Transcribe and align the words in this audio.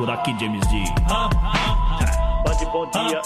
Por 0.00 0.10
aqui, 0.10 0.34
James 0.40 0.66
D. 0.68 0.82
Bande 2.42 2.64
bom 2.72 2.86
dia, 2.86 3.20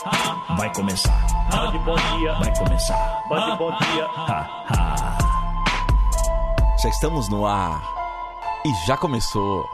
Vai 0.56 0.74
começar. 0.74 1.26
bande 1.52 1.78
bom 1.78 1.94
dia, 1.94 2.32
Vai 2.34 2.52
começar. 2.56 3.22
bande 3.28 3.56
bom 3.56 3.70
dia. 3.78 4.08
Já 6.82 6.88
estamos 6.88 7.28
no 7.28 7.46
ar. 7.46 7.80
E 8.66 8.86
já 8.88 8.96
começou. 8.96 9.64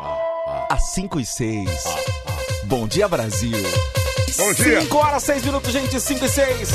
Às 0.69 0.91
5 0.91 1.19
e 1.21 1.25
6. 1.25 1.71
Bom 2.65 2.87
dia, 2.87 3.09
Brasil. 3.09 3.57
Bom 4.37 4.53
dia. 4.53 4.83
5 4.83 4.99
horas, 4.99 5.23
6 5.23 5.43
minutos, 5.43 5.73
gente. 5.73 5.99
5 5.99 6.23
e 6.23 6.29
6. 6.29 6.69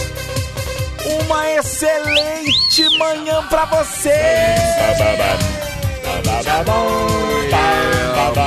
Uma 1.24 1.48
excelente 1.52 2.98
manhã 2.98 3.44
pra 3.48 3.66
você. 3.66 4.56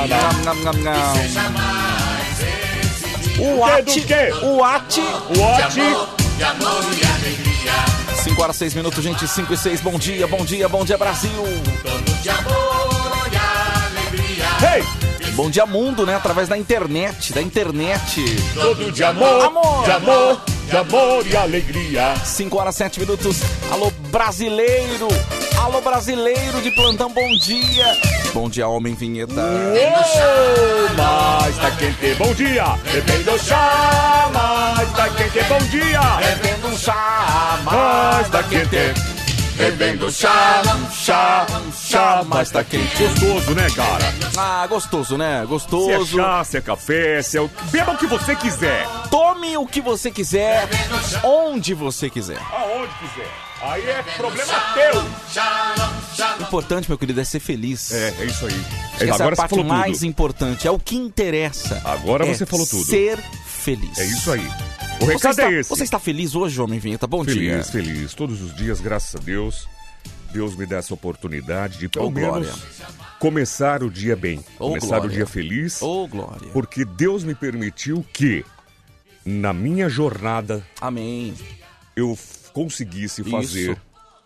Nham, 0.09 0.53
nham, 0.63 0.73
nham. 0.73 1.68
O 3.39 3.63
Ati, 3.63 4.01
do 4.01 4.07
quê? 4.07 4.29
o 4.43 4.63
Ati, 4.63 5.01
What? 5.01 5.79
5 8.23 8.41
horas, 8.41 8.55
6 8.57 8.73
minutos, 8.73 9.03
gente, 9.03 9.27
5 9.27 9.53
e 9.53 9.57
6. 9.57 9.81
Bom 9.81 9.97
dia, 9.97 10.27
bom 10.27 10.43
dia, 10.45 10.67
bom 10.67 10.83
dia, 10.83 10.97
Brasil. 10.97 11.31
Hey! 14.61 14.83
Bom 15.35 15.49
dia, 15.49 15.65
mundo, 15.65 16.05
né? 16.05 16.15
Através 16.15 16.49
da 16.49 16.57
internet, 16.57 17.31
da 17.33 17.41
internet. 17.41 18.21
Todo 18.53 18.91
de 18.91 19.03
amor, 19.05 19.45
Amor. 19.45 19.83
de 19.85 19.91
amor, 19.91 20.41
de 20.69 20.77
amor 20.77 21.25
e 21.27 21.37
alegria. 21.37 22.15
5 22.25 22.57
horas, 22.57 22.75
7 22.75 22.99
minutos. 22.99 23.37
Alô, 23.71 23.89
brasileiro. 24.09 25.07
Alô, 25.63 25.79
brasileiro 25.79 26.61
de 26.61 26.71
plantão, 26.71 27.09
bom 27.09 27.29
dia. 27.37 27.85
Bom 28.33 28.49
dia, 28.49 28.67
homem 28.67 28.93
vinheta. 28.93 29.33
Uou, 29.33 30.89
mas 30.95 31.57
tá 31.57 31.71
quente, 31.71 32.15
bom 32.15 32.33
dia. 32.33 32.65
Bebendo 32.91 33.39
chá, 33.39 34.29
mas 34.33 34.91
tá 34.93 35.09
quente, 35.09 35.43
bom 35.45 35.57
dia. 35.69 36.01
Bebendo 36.19 36.77
chá, 36.77 37.59
Mas 37.65 38.29
tá 38.29 38.43
quente. 38.43 38.93
Bebendo 39.57 40.09
chá, 40.11 40.61
chá, 40.93 41.45
chá, 41.75 42.23
mas 42.25 42.49
tá 42.51 42.63
quente. 42.63 43.03
Gostoso, 43.03 43.53
né, 43.55 43.67
cara? 43.75 44.13
Ah, 44.37 44.65
gostoso, 44.67 45.17
né? 45.17 45.37
Se 45.39 45.43
é 45.43 45.45
Gostoso. 45.45 46.17
chá, 46.17 46.43
se 46.45 46.57
é 46.57 46.61
café, 46.61 47.21
se 47.21 47.37
é 47.37 47.41
o... 47.41 47.49
Beba 47.71 47.91
o 47.91 47.97
que 47.97 48.07
você 48.07 48.35
quiser. 48.35 48.87
Tome 49.11 49.57
o 49.57 49.65
que 49.65 49.81
você 49.81 50.11
quiser, 50.11 50.65
onde 51.23 51.73
você 51.73 52.09
quiser. 52.09 52.39
Aonde 52.53 52.93
quiser. 52.99 53.48
Aí 53.61 53.89
é 53.89 54.01
problema 54.17 54.53
teu. 54.73 55.01
O 56.39 56.41
importante, 56.43 56.87
meu 56.89 56.97
querido, 56.97 57.19
é 57.19 57.23
ser 57.23 57.39
feliz. 57.39 57.91
É, 57.91 58.09
é 58.19 58.25
isso 58.25 58.45
aí. 58.45 58.65
Essa 59.09 59.23
é 59.23 59.27
a 59.27 59.35
parte 59.35 59.63
mais 59.63 59.97
tudo. 59.99 60.05
importante. 60.07 60.67
É 60.67 60.71
o 60.71 60.79
que 60.79 60.95
interessa. 60.95 61.81
Agora 61.83 62.25
É 62.25 62.33
você 62.33 62.45
falou 62.45 62.65
tudo. 62.65 62.85
Ser 62.85 63.17
feliz. 63.45 63.97
É 63.97 64.05
isso 64.05 64.31
aí. 64.31 64.47
O 65.01 65.05
Você 65.05 65.13
recado 65.13 65.31
está, 65.31 65.51
é 65.51 65.53
esse. 65.59 65.69
você 65.69 65.83
está 65.83 65.99
feliz 65.99 66.35
hoje, 66.35 66.59
homem 66.61 66.79
vinheta? 66.79 67.05
Bom 67.07 67.23
dia. 67.25 67.61
Feliz, 67.63 67.69
feliz. 67.69 68.13
Todos 68.13 68.41
os 68.41 68.55
dias, 68.55 68.79
graças 68.81 69.15
a 69.15 69.23
Deus, 69.23 69.67
Deus 70.31 70.55
me 70.55 70.65
dá 70.65 70.77
essa 70.77 70.93
oportunidade 70.93 71.77
de, 71.79 71.87
pelo 71.89 72.07
Ô, 72.07 72.11
menos, 72.11 72.47
glória. 72.47 72.53
começar 73.19 73.83
o 73.83 73.89
dia 73.89 74.15
bem. 74.15 74.39
Ô, 74.57 74.69
começar 74.69 74.87
glória. 74.87 75.07
o 75.07 75.09
dia 75.09 75.25
feliz. 75.27 75.81
Ô, 75.81 76.07
glória. 76.07 76.49
Porque 76.53 76.83
Deus 76.85 77.23
me 77.23 77.35
permitiu 77.35 78.05
que, 78.13 78.45
na 79.25 79.53
minha 79.53 79.87
jornada, 79.89 80.65
Amém. 80.81 81.33
eu 81.95 82.17
conseguisse 82.53 83.21
Isso. 83.21 83.31
fazer 83.31 83.81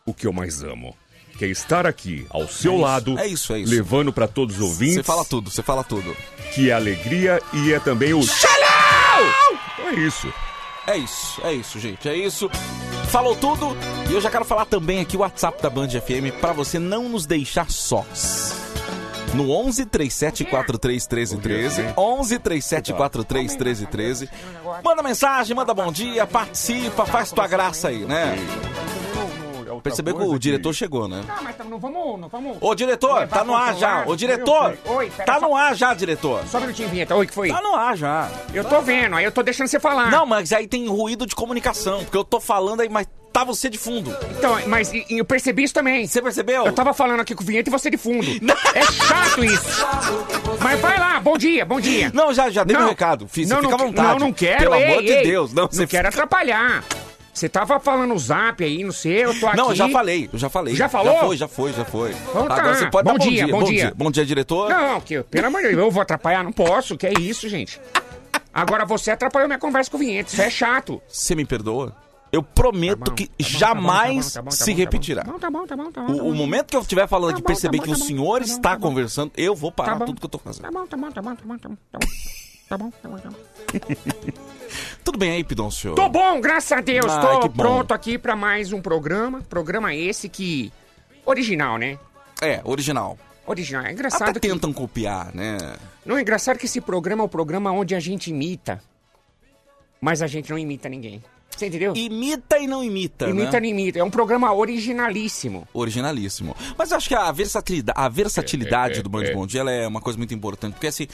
o 0.06 0.14
que 0.14 0.26
eu 0.28 0.34
mais 0.34 0.64
amo. 0.64 0.96
Que 1.38 1.46
é 1.46 1.48
estar 1.48 1.88
aqui, 1.88 2.28
ao 2.30 2.48
seu 2.48 2.74
É 2.74 2.76
isso, 2.76 2.84
lado, 2.84 3.20
é 3.20 3.28
isso, 3.28 3.54
é 3.54 3.60
isso. 3.60 3.72
levando 3.72 4.14
para 4.14 4.28
todos 4.28 4.58
os 4.58 4.62
ouvintes, 4.62 4.96
Você 4.98 5.04
fala 5.04 5.26
tudo, 5.26 5.50
você 5.50 5.64
fala 5.64 5.84
tudo. 5.84 6.16
que 6.54 6.70
é 6.70 6.74
alegria 6.74 7.42
e 7.52 7.74
é 7.74 7.80
também 7.80 8.14
o... 8.14 8.20
Então 8.20 9.90
é 9.90 9.96
isso. 9.96 10.32
É 10.86 10.98
isso, 10.98 11.42
é 11.44 11.54
isso, 11.54 11.80
gente, 11.80 12.08
é 12.10 12.16
isso. 12.16 12.50
Falou 13.10 13.36
tudo 13.36 13.76
e 14.10 14.14
eu 14.14 14.20
já 14.22 14.30
quero 14.30 14.44
falar 14.46 14.66
também 14.66 15.00
aqui 15.00 15.16
o 15.16 15.22
WhatsApp 15.22 15.62
da 15.62 15.70
Band 15.70 15.90
FM 15.90 16.32
pra 16.42 16.52
você 16.52 16.78
não 16.78 17.08
nos 17.10 17.26
deixar 17.26 17.70
sós. 17.72 18.54
No 19.34 19.50
11 19.52 19.86
37 19.86 20.46
43 20.46 21.08
13 21.08 21.38
13, 21.38 21.94
11 21.98 22.40
37 22.40 22.94
43 22.94 23.56
13 23.56 23.86
13. 23.88 24.30
Manda 24.84 25.02
mensagem, 25.02 25.56
manda 25.56 25.74
bom 25.74 25.92
dia, 25.92 26.28
participa, 26.28 27.06
faz 27.06 27.32
tua 27.32 27.48
graça 27.48 27.88
aí, 27.88 28.06
né? 28.06 28.36
Percebeu 29.82 30.16
que 30.16 30.24
o 30.24 30.38
diretor 30.40 30.72
chegou, 30.72 31.08
né? 31.08 31.24
Ah, 31.28 31.40
mas 31.44 31.58
tá- 31.58 31.64
não 31.64 31.80
vamos, 31.80 32.20
não 32.20 32.30
vamos. 32.30 32.58
Ô 32.62 32.76
diretor, 32.76 33.28
tá 33.28 33.44
no 33.44 33.56
ar 33.56 33.76
já. 33.76 34.04
Ô 34.06 34.16
diretor, 34.16 34.78
Oi, 34.86 35.10
tá 35.26 35.40
no 35.40 35.56
ar 35.56 35.76
já, 35.76 35.94
diretor. 35.96 36.46
Só 36.48 36.60
um 36.60 36.62
minutinho, 36.62 36.90
vinheta. 36.90 37.16
Oi, 37.16 37.26
que 37.28 37.34
foi? 37.34 37.50
Tá 37.50 37.60
no 37.60 37.74
ar 37.74 37.98
já. 37.98 38.30
Eu 38.54 38.64
tô 38.64 38.82
vendo, 38.82 39.16
aí 39.16 39.26
eu 39.26 39.32
tô 39.32 39.42
deixando 39.42 39.68
você 39.68 39.80
falar. 39.80 40.12
Não, 40.12 40.26
mas 40.28 40.54
aí 40.54 40.68
tem 40.68 40.88
ruído 40.88 41.26
de 41.26 41.36
comunicação, 41.36 42.04
porque 42.04 42.16
eu 42.16 42.24
tô 42.24 42.40
falando 42.40 42.82
aí, 42.82 42.88
mas 42.88 43.08
tá 43.34 43.44
você 43.44 43.70
de 43.70 43.78
fundo. 43.78 44.16
Então, 44.38 44.56
mas 44.68 44.94
e- 44.94 45.06
e 45.10 45.18
eu 45.18 45.26
percebi 45.26 45.64
isso 45.64 45.74
também. 45.74 46.06
Você 46.08 46.22
percebeu? 46.22 46.66
Eu 46.68 46.72
tava 46.74 46.94
falando 46.94 47.20
aqui 47.20 47.34
com 47.34 47.44
o 47.44 47.46
vinheta 47.46 47.70
e 47.70 47.72
você 47.72 47.90
de 47.90 47.98
fundo. 47.98 48.26
É 48.76 48.84
chato 48.92 49.44
isso. 49.44 49.86
Mas 50.62 50.80
vai 50.80 50.98
lá, 51.00 51.20
bom 51.20 51.38
dia, 51.38 51.64
bom 51.66 51.80
dia. 51.80 52.10
Não, 52.14 52.34
já, 52.34 52.50
já 52.50 52.64
dei 52.64 52.74
Não. 52.74 52.82
meu 52.84 52.90
recado. 52.90 53.28
Fiz, 53.28 53.48
não, 53.50 53.58
fica 53.58 53.70
não, 53.70 53.76
à 53.76 53.88
vontade. 53.88 54.08
Não, 54.08 54.20
não 54.28 54.34
quero. 54.34 54.60
Pelo 54.60 54.76
ei, 54.76 54.84
amor 54.86 55.04
de 55.04 55.12
ei. 55.12 55.24
Deus. 55.24 55.54
Não, 55.54 55.64
Não 55.64 55.72
você 55.72 55.86
quero 55.86 56.08
atrapalhar. 56.08 56.84
Você 57.34 57.50
tava 57.50 57.80
falando 57.80 58.14
o 58.14 58.20
zap 58.20 58.64
aí, 58.64 58.84
não 58.84 58.92
sei, 58.92 59.26
eu 59.26 59.40
tô 59.40 59.48
aqui. 59.48 59.58
Não, 59.58 59.70
eu 59.70 59.76
já 59.76 59.90
falei, 59.90 60.30
eu 60.32 60.40
já 60.40 60.50
falei. 60.50 60.76
Já 60.76 60.88
falou? 60.90 61.14
Já 61.14 61.20
foi, 61.20 61.38
já 61.38 61.48
foi, 61.48 61.74
já 61.74 61.86
foi. 61.86 62.12
Então 62.30 62.48
tá. 62.48 62.56
Agora 62.56 62.76
você 62.76 62.86
pode 62.90 63.06
Bom 63.06 63.14
dar 63.14 63.20
bom 63.20 63.30
dia, 63.30 63.46
dia, 63.46 63.54
bom 63.54 63.64
dia. 63.64 63.94
Bom 63.96 64.12
dia, 64.12 64.26
diretor. 64.26 64.70
Não, 64.70 65.02
que, 65.02 65.22
pelo 65.24 65.48
amor 65.48 65.62
de 65.62 65.70
Deus, 65.70 65.80
eu 65.80 65.92
vou 65.92 66.02
atrapalhar, 66.02 66.44
não 66.44 66.52
posso, 66.52 66.96
que 66.98 67.08
é 67.08 67.14
isso, 67.20 67.50
gente. 67.50 67.80
Agora 68.54 68.86
você 68.86 69.10
atrapalhou 69.12 69.48
minha 69.48 69.58
conversa 69.60 69.90
com 69.90 69.98
o 69.98 70.00
vinheta, 70.00 70.32
isso 70.32 70.42
é 70.42 70.50
chato. 70.50 71.02
Você 71.08 71.34
me 71.34 71.44
perdoa? 71.46 71.96
Eu 72.34 72.42
prometo 72.42 73.12
Tá 73.12 73.14
que 73.14 73.28
tá 73.28 73.36
jamais 73.38 74.34
tá 74.34 74.42
tá 74.42 74.50
tá 74.50 74.56
se 74.56 74.72
tá 74.72 74.78
repetirá. 74.78 75.24
Tá 75.24 75.34
tá 75.34 75.52
tá 75.52 75.78
tá 75.78 75.92
tá 75.94 76.02
O, 76.08 76.34
momento 76.34 76.72
que 76.72 76.76
eu 76.76 76.82
estiver 76.82 77.08
falando 77.08 77.30
Tá 77.30 77.38
aqui 77.38 77.44
perceber 77.44 77.78
tá 77.78 77.84
que 77.84 77.92
o 77.92 77.98
tá 77.98 78.04
senhor 78.04 78.40
tá 78.40 78.46
está 78.46 78.70
tá 78.72 78.78
conversando, 78.78 79.32
eu 79.38 79.56
vou 79.56 79.72
parar 79.72 80.00
Tá 80.00 80.06
tudo 80.06 80.20
que 80.20 80.26
eu 80.26 80.30
tô 80.30 80.40
fazendo. 80.40 80.64
Tá 80.64 80.72
bom, 80.72 80.88
tá 80.88 80.98
bom, 80.98 81.12
tá 81.12 81.22
bom, 81.22 81.36
tá 81.36 81.44
bom, 81.46 81.58
tá 81.58 81.70
bom, 81.70 81.78
tá 81.92 82.00
bom. 82.00 82.08
Tá 82.70 82.78
bom, 82.78 82.90
tá 82.90 83.08
bom, 83.08 83.18
tá. 83.20 83.30
Tudo 85.04 85.20
bem 85.20 85.32
aí, 85.32 85.44
Pidoncio? 85.44 85.94
Tô 85.94 86.10
bom, 86.10 86.42
graças 86.42 86.72
a 86.72 86.82
Deus. 86.82 87.12
Ai, 87.12 87.40
Tô 87.42 87.50
pronto 87.50 87.94
aqui 87.94 88.18
pra 88.18 88.36
mais 88.36 88.74
um 88.74 88.82
programa. 88.82 89.42
Programa 89.44 89.94
esse 89.94 90.28
que... 90.28 90.74
Original, 91.26 91.78
né? 91.78 92.00
É, 92.42 92.62
original. 92.64 93.16
Original. 93.46 93.84
É 93.84 93.86
Até 93.86 93.94
engraçado 93.94 94.40
que... 94.40 94.48
tentam 94.48 94.74
copiar, 94.74 95.36
né? 95.36 95.58
Não, 96.04 96.18
é 96.18 96.22
engraçado 96.22 96.58
que 96.58 96.66
esse 96.66 96.82
programa 96.82 97.22
é 97.22 97.26
o 97.26 97.30
programa 97.30 97.72
onde 97.72 97.94
a 97.94 98.00
gente 98.00 98.32
imita. 98.32 98.82
Mas 100.02 100.24
a 100.24 100.28
gente 100.28 100.50
não 100.50 100.58
imita 100.58 100.90
ninguém. 100.90 101.24
Você 101.58 101.68
entendeu? 101.68 101.94
Imita 101.96 102.58
e 102.58 102.68
não 102.68 102.84
imita, 102.84 103.30
imita, 103.30 103.52
né? 103.52 103.60
não 103.62 103.68
imita. 103.68 104.00
É 104.00 104.04
um 104.04 104.10
programa 104.10 104.54
originalíssimo. 104.54 105.68
Originalíssimo. 105.74 106.56
Mas 106.78 106.92
eu 106.92 106.98
acho 106.98 107.08
que 107.08 107.16
a 107.16 107.32
versatilidade, 107.32 108.00
a 108.00 108.10
versatilidade 108.10 108.96
É, 108.96 109.00
é, 109.00 109.02
do 109.02 109.10
Band 109.10 109.24
é. 109.26 109.34
Bom 109.34 109.46
Dia 109.48 109.62
ela 109.62 109.72
é 109.72 109.88
uma 109.88 110.02
coisa 110.02 110.18
muito 110.18 110.34
importante. 110.34 110.74
Porque 110.74 110.88
assim, 110.88 111.08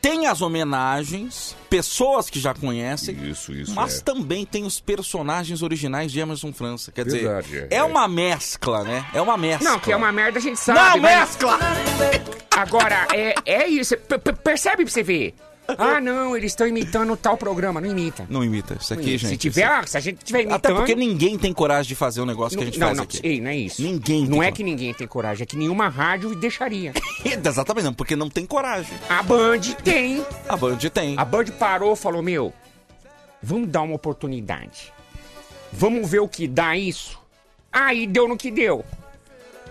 tem 0.00 0.26
as 0.26 0.40
homenagens, 0.42 1.56
pessoas 1.68 2.30
que 2.30 2.38
já 2.38 2.54
conhecem, 2.54 3.16
Isso, 3.28 3.52
isso. 3.52 3.74
mas 3.74 3.98
é. 3.98 4.02
também 4.02 4.44
tem 4.46 4.64
os 4.64 4.78
personagens 4.78 5.62
originais 5.62 6.12
de 6.12 6.20
Emerson 6.20 6.52
França. 6.52 6.92
Quer 6.92 7.06
Verdade, 7.06 7.46
dizer, 7.46 7.68
é, 7.70 7.74
é, 7.76 7.78
é. 7.78 7.82
uma 7.82 8.06
mescla, 8.06 8.84
né? 8.84 9.04
É 9.12 9.20
uma 9.20 9.36
mescla. 9.36 9.68
Não, 9.70 9.78
que 9.80 9.90
é 9.90 9.96
uma 9.96 10.12
merda, 10.12 10.38
a 10.38 10.42
gente 10.42 10.60
sabe. 10.60 10.78
Não, 10.78 10.98
mas- 10.98 11.18
mescla! 11.20 11.58
Agora, 12.56 13.06
é, 13.12 13.34
é 13.44 13.66
isso. 13.68 13.96
P- 13.96 14.18
p- 14.18 14.32
percebe 14.32 14.84
pra 14.84 14.92
você 14.92 15.02
ver. 15.02 15.34
Ah, 15.78 16.00
não, 16.00 16.36
eles 16.36 16.52
estão 16.52 16.66
imitando 16.66 17.16
tal 17.16 17.36
programa. 17.36 17.80
Não 17.80 17.90
imita. 17.90 18.26
Não 18.28 18.44
imita. 18.44 18.76
Isso 18.80 18.94
aqui, 18.94 19.18
gente. 19.18 19.30
se 19.30 19.36
tiver, 19.36 19.62
isso- 19.64 19.72
ah, 19.72 19.86
se 19.86 19.96
a 19.96 20.00
gente 20.00 20.24
tiver 20.24 20.42
imitando... 20.42 20.56
Até 20.56 20.74
porque 20.74 20.94
ninguém 20.94 21.38
tem 21.38 21.52
coragem 21.52 21.88
de 21.88 21.94
fazer 21.94 22.20
o 22.20 22.26
negócio 22.26 22.56
que 22.56 22.62
a 22.62 22.66
gente 22.66 22.78
não, 22.78 22.88
faz 22.88 22.98
não, 22.98 23.04
aqui. 23.04 23.20
ei, 23.22 23.40
não 23.40 23.50
é 23.50 23.56
isso. 23.56 23.82
Ninguém 23.82 24.26
Não 24.26 24.42
é 24.42 24.52
que 24.52 24.62
ninguém 24.62 24.94
tem 24.94 25.06
coragem, 25.06 25.42
é 25.42 25.46
que 25.46 25.56
nenhuma 25.56 25.88
rádio 25.88 26.34
deixaria. 26.36 26.92
Exatamente, 27.24 27.84
não, 27.84 27.94
porque 27.94 28.14
não 28.14 28.28
tem 28.28 28.46
coragem. 28.46 28.96
A 29.08 29.22
Band 29.22 29.60
tem. 29.82 30.24
A 30.48 30.56
Band 30.56 30.78
tem. 30.92 31.18
A 31.18 31.24
Band 31.24 31.46
parou 31.58 31.92
e 31.92 31.96
falou: 31.96 32.22
Meu, 32.22 32.52
vamos 33.42 33.68
dar 33.68 33.82
uma 33.82 33.94
oportunidade. 33.94 34.92
Vamos 35.72 36.08
ver 36.08 36.20
o 36.20 36.28
que 36.28 36.46
dá 36.46 36.76
isso. 36.76 37.18
Aí 37.72 38.06
deu 38.06 38.28
no 38.28 38.36
que 38.36 38.50
deu. 38.50 38.84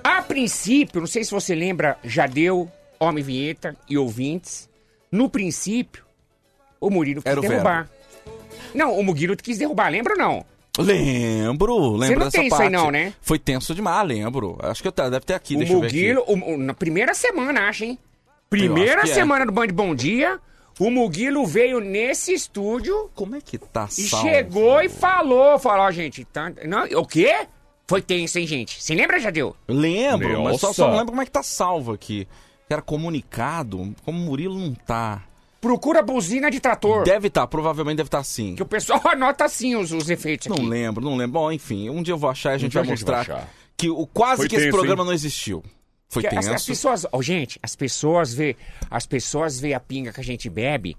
A 0.03 0.21
princípio, 0.21 0.99
não 0.99 1.07
sei 1.07 1.23
se 1.23 1.31
você 1.31 1.55
lembra, 1.55 1.97
já 2.03 2.27
deu 2.27 2.71
Homem 2.99 3.23
Vinheta 3.23 3.75
e 3.89 3.97
ouvintes. 3.97 4.69
No 5.11 5.29
princípio, 5.29 6.03
o 6.79 6.89
Murilo 6.89 7.21
quis 7.21 7.31
Era 7.31 7.39
o 7.39 7.43
derrubar. 7.43 7.89
Não, 8.73 8.97
o 8.99 9.03
Murilo 9.03 9.35
quis 9.37 9.57
derrubar, 9.57 9.89
lembra 9.89 10.13
ou 10.13 10.19
não? 10.19 10.45
Lembro, 10.77 11.95
lembro 11.95 12.19
não 12.19 12.25
dessa 12.25 12.37
tem 12.37 12.47
isso 12.47 12.61
aí 12.61 12.69
não, 12.69 12.91
né? 12.91 13.13
Foi 13.21 13.39
tenso 13.39 13.73
demais, 13.73 14.05
lembro. 14.07 14.57
Acho 14.61 14.81
que 14.81 14.87
eu 14.87 14.91
te- 14.91 15.09
deve 15.09 15.25
ter 15.25 15.33
aqui, 15.33 15.55
o 15.55 15.59
deixa 15.59 15.73
eu 15.73 15.79
ver 15.79 15.87
aqui. 15.87 15.95
Mugilo, 16.13 16.23
o- 16.27 16.53
o- 16.53 16.57
na 16.57 16.73
primeira 16.73 17.13
semana, 17.13 17.69
acho, 17.69 17.85
hein? 17.85 17.97
Primeira 18.49 19.03
que 19.03 19.11
é. 19.11 19.13
semana 19.13 19.45
do 19.45 19.51
Band 19.51 19.67
Bom 19.67 19.95
Dia, 19.95 20.37
o 20.79 20.89
Mugilo 20.91 21.45
veio 21.45 21.79
nesse 21.79 22.33
estúdio 22.33 23.09
Como 23.15 23.35
é 23.35 23.41
que 23.41 23.57
tá 23.57 23.87
e 23.97 24.03
salvo? 24.03 24.27
chegou 24.27 24.81
e 24.81 24.89
falou, 24.89 25.57
falou, 25.57 25.85
ó, 25.85 25.91
gente, 25.91 26.25
tá, 26.25 26.51
não, 26.65 26.83
o 26.99 27.05
quê? 27.05 27.47
Foi 27.87 28.01
tenso, 28.01 28.37
hein, 28.39 28.47
gente? 28.47 28.81
Você 28.83 28.93
lembra, 28.95 29.19
Jadeu? 29.19 29.55
Lembro, 29.67 30.43
mas 30.43 30.59
só, 30.59 30.73
só 30.73 30.87
não 30.87 30.93
lembro 30.97 31.07
como 31.11 31.21
é 31.21 31.25
que 31.25 31.31
tá 31.31 31.43
salvo 31.43 31.93
aqui. 31.93 32.27
Que 32.67 32.73
era 32.73 32.81
comunicado, 32.81 33.93
como 34.03 34.17
o 34.17 34.21
Murilo 34.21 34.57
não 34.57 34.73
tá. 34.73 35.23
Procura 35.61 36.01
buzina 36.01 36.49
de 36.51 36.59
trator. 36.59 37.03
Deve 37.03 37.27
estar, 37.27 37.47
provavelmente 37.47 37.97
deve 37.97 38.07
estar 38.07 38.23
sim. 38.23 38.55
Que 38.55 38.63
o 38.63 38.65
pessoal 38.65 39.01
anota 39.09 39.45
assim 39.45 39.75
os, 39.75 39.91
os 39.91 40.09
efeitos 40.09 40.47
Não 40.47 40.57
aqui. 40.57 40.65
lembro, 40.67 41.03
não 41.03 41.15
lembro. 41.15 41.39
Bom, 41.39 41.51
enfim, 41.51 41.89
um 41.89 42.03
dia 42.03 42.13
eu 42.13 42.17
vou 42.17 42.29
achar 42.29 42.51
e 42.51 42.55
a 42.55 42.57
gente 42.57 42.71
dia 42.71 42.81
vai 42.83 42.91
a 42.91 42.95
gente 42.95 43.05
vai 43.05 43.17
mostrar 43.17 43.49
que 43.77 43.89
o 43.89 44.05
quase 44.07 44.41
Foi 44.41 44.49
que 44.49 44.55
esse 44.55 44.65
tenso, 44.65 44.77
programa 44.77 45.01
hein? 45.03 45.07
não 45.07 45.13
existiu. 45.13 45.63
Foi 46.07 46.21
Que 46.21 46.27
as, 46.27 46.33
tenso. 46.45 46.53
as 46.53 46.65
pessoas, 46.65 47.05
ó, 47.11 47.21
gente, 47.21 47.59
as 47.63 47.75
pessoas 47.75 48.33
vê, 48.33 48.55
as 48.89 49.05
pessoas 49.05 49.59
vê 49.59 49.73
a 49.73 49.79
pinga 49.79 50.13
que 50.13 50.19
a 50.21 50.23
gente 50.23 50.49
bebe, 50.49 50.95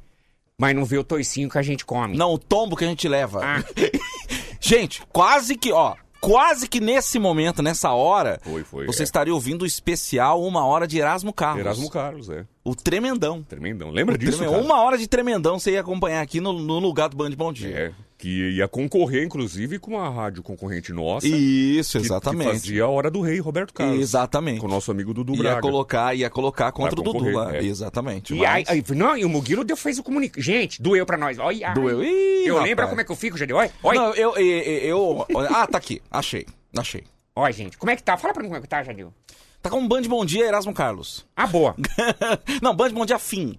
mas 0.58 0.74
não 0.74 0.84
vê 0.84 0.98
o 0.98 1.04
toicinho 1.04 1.48
que 1.48 1.58
a 1.58 1.62
gente 1.62 1.84
come. 1.84 2.16
Não, 2.16 2.32
o 2.34 2.38
tombo 2.38 2.76
que 2.76 2.84
a 2.84 2.88
gente 2.88 3.06
leva. 3.08 3.40
Ah. 3.42 3.64
gente, 4.60 5.02
quase 5.12 5.56
que, 5.56 5.72
ó, 5.72 5.94
quase 6.20 6.68
que 6.68 6.80
nesse 6.80 7.18
momento, 7.18 7.62
nessa 7.62 7.92
hora, 7.92 8.40
Foi, 8.42 8.64
foi, 8.64 8.86
você 8.86 9.02
é. 9.02 9.04
estaria 9.04 9.32
ouvindo 9.34 9.62
o 9.62 9.66
especial 9.66 10.42
Uma 10.42 10.64
Hora 10.64 10.86
de 10.86 10.98
Erasmo 10.98 11.32
Carlos. 11.32 11.60
Erasmo 11.60 11.90
Carlos, 11.90 12.28
é. 12.30 12.44
O 12.64 12.74
tremendão. 12.74 13.42
Tremendão. 13.42 13.90
Lembra 13.90 14.14
O 14.14 14.18
disso, 14.18 14.38
treme- 14.38 14.52
cara? 14.52 14.64
Uma 14.64 14.80
hora 14.82 14.98
de 14.98 15.06
tremendão 15.06 15.58
você 15.58 15.72
ia 15.72 15.80
acompanhar 15.80 16.20
aqui 16.20 16.40
no, 16.40 16.52
no 16.52 16.78
lugar 16.78 17.08
do 17.08 17.16
Band 17.16 17.30
Bom 17.30 17.52
Dia. 17.52 17.76
É, 17.76 17.92
que 18.18 18.50
ia 18.52 18.66
concorrer, 18.66 19.24
inclusive, 19.24 19.78
com 19.78 19.92
uma 19.92 20.08
rádio 20.08 20.42
concorrente 20.42 20.92
nossa. 20.92 21.26
Isso, 21.26 21.98
exatamente. 21.98 22.46
Que 22.46 22.52
fazia 22.52 22.84
a 22.84 22.88
Hora 22.88 23.10
do 23.10 23.20
Rei, 23.20 23.38
Roberto 23.38 23.74
Carlos. 23.74 24.00
Exatamente. 24.00 24.60
Com 24.60 24.66
o 24.66 24.70
nosso 24.70 24.90
amigo 24.90 25.12
Dudu 25.12 25.34
Ia 25.34 25.42
Braga. 25.42 25.60
colocar, 25.60 26.14
ia 26.16 26.30
colocar 26.30 26.72
contra 26.72 26.98
o 26.98 27.02
Dudu 27.02 27.30
lá. 27.30 27.56
é. 27.56 27.64
Exatamente. 27.64 28.34
E, 28.34 28.38
mas- 28.38 28.68
aí- 28.68 28.82
não, 28.94 29.16
e 29.16 29.24
o 29.24 29.28
Muguilo 29.28 29.64
deu, 29.64 29.76
fez 29.76 29.98
o 29.98 30.02
comunicado. 30.02 30.42
Gente, 30.42 30.80
doeu 30.80 31.04
pra 31.04 31.16
nós. 31.18 31.38
Olha, 31.38 31.72
Doeu. 31.74 32.02
Ih, 32.02 32.46
Eu 32.46 32.54
rapaz. 32.54 32.70
lembro 32.70 32.88
como 32.88 33.00
é 33.00 33.04
que 33.04 33.12
eu 33.12 33.16
fico, 33.16 33.36
Jadeu. 33.36 33.56
Olha, 33.56 33.70
olha. 33.82 34.00
Não, 34.00 34.14
eu, 34.14 34.34
eu, 34.36 34.62
eu, 34.62 35.26
eu- 35.28 35.38
Ah, 35.54 35.66
tá 35.66 35.76
aqui. 35.78 36.00
Achei. 36.10 36.46
Achei. 36.76 37.04
Olha, 37.34 37.52
gente, 37.52 37.76
como 37.76 37.90
é 37.90 37.96
que 37.96 38.02
tá? 38.02 38.16
Fala 38.16 38.32
pra 38.32 38.42
mim 38.42 38.48
como 38.48 38.58
é 38.58 38.62
que 38.62 38.68
tá, 38.68 38.82
Jadeu. 38.82 39.12
Tá 39.60 39.68
com 39.68 39.78
um 39.78 39.88
Band 39.88 40.02
Bom 40.02 40.24
Dia, 40.24 40.46
Erasmo 40.46 40.72
Carlos. 40.72 41.26
Ah, 41.36 41.46
boa. 41.46 41.74
Não, 42.62 42.74
Band 42.74 42.90
Bom 42.92 43.04
Dia 43.04 43.18
fim. 43.18 43.58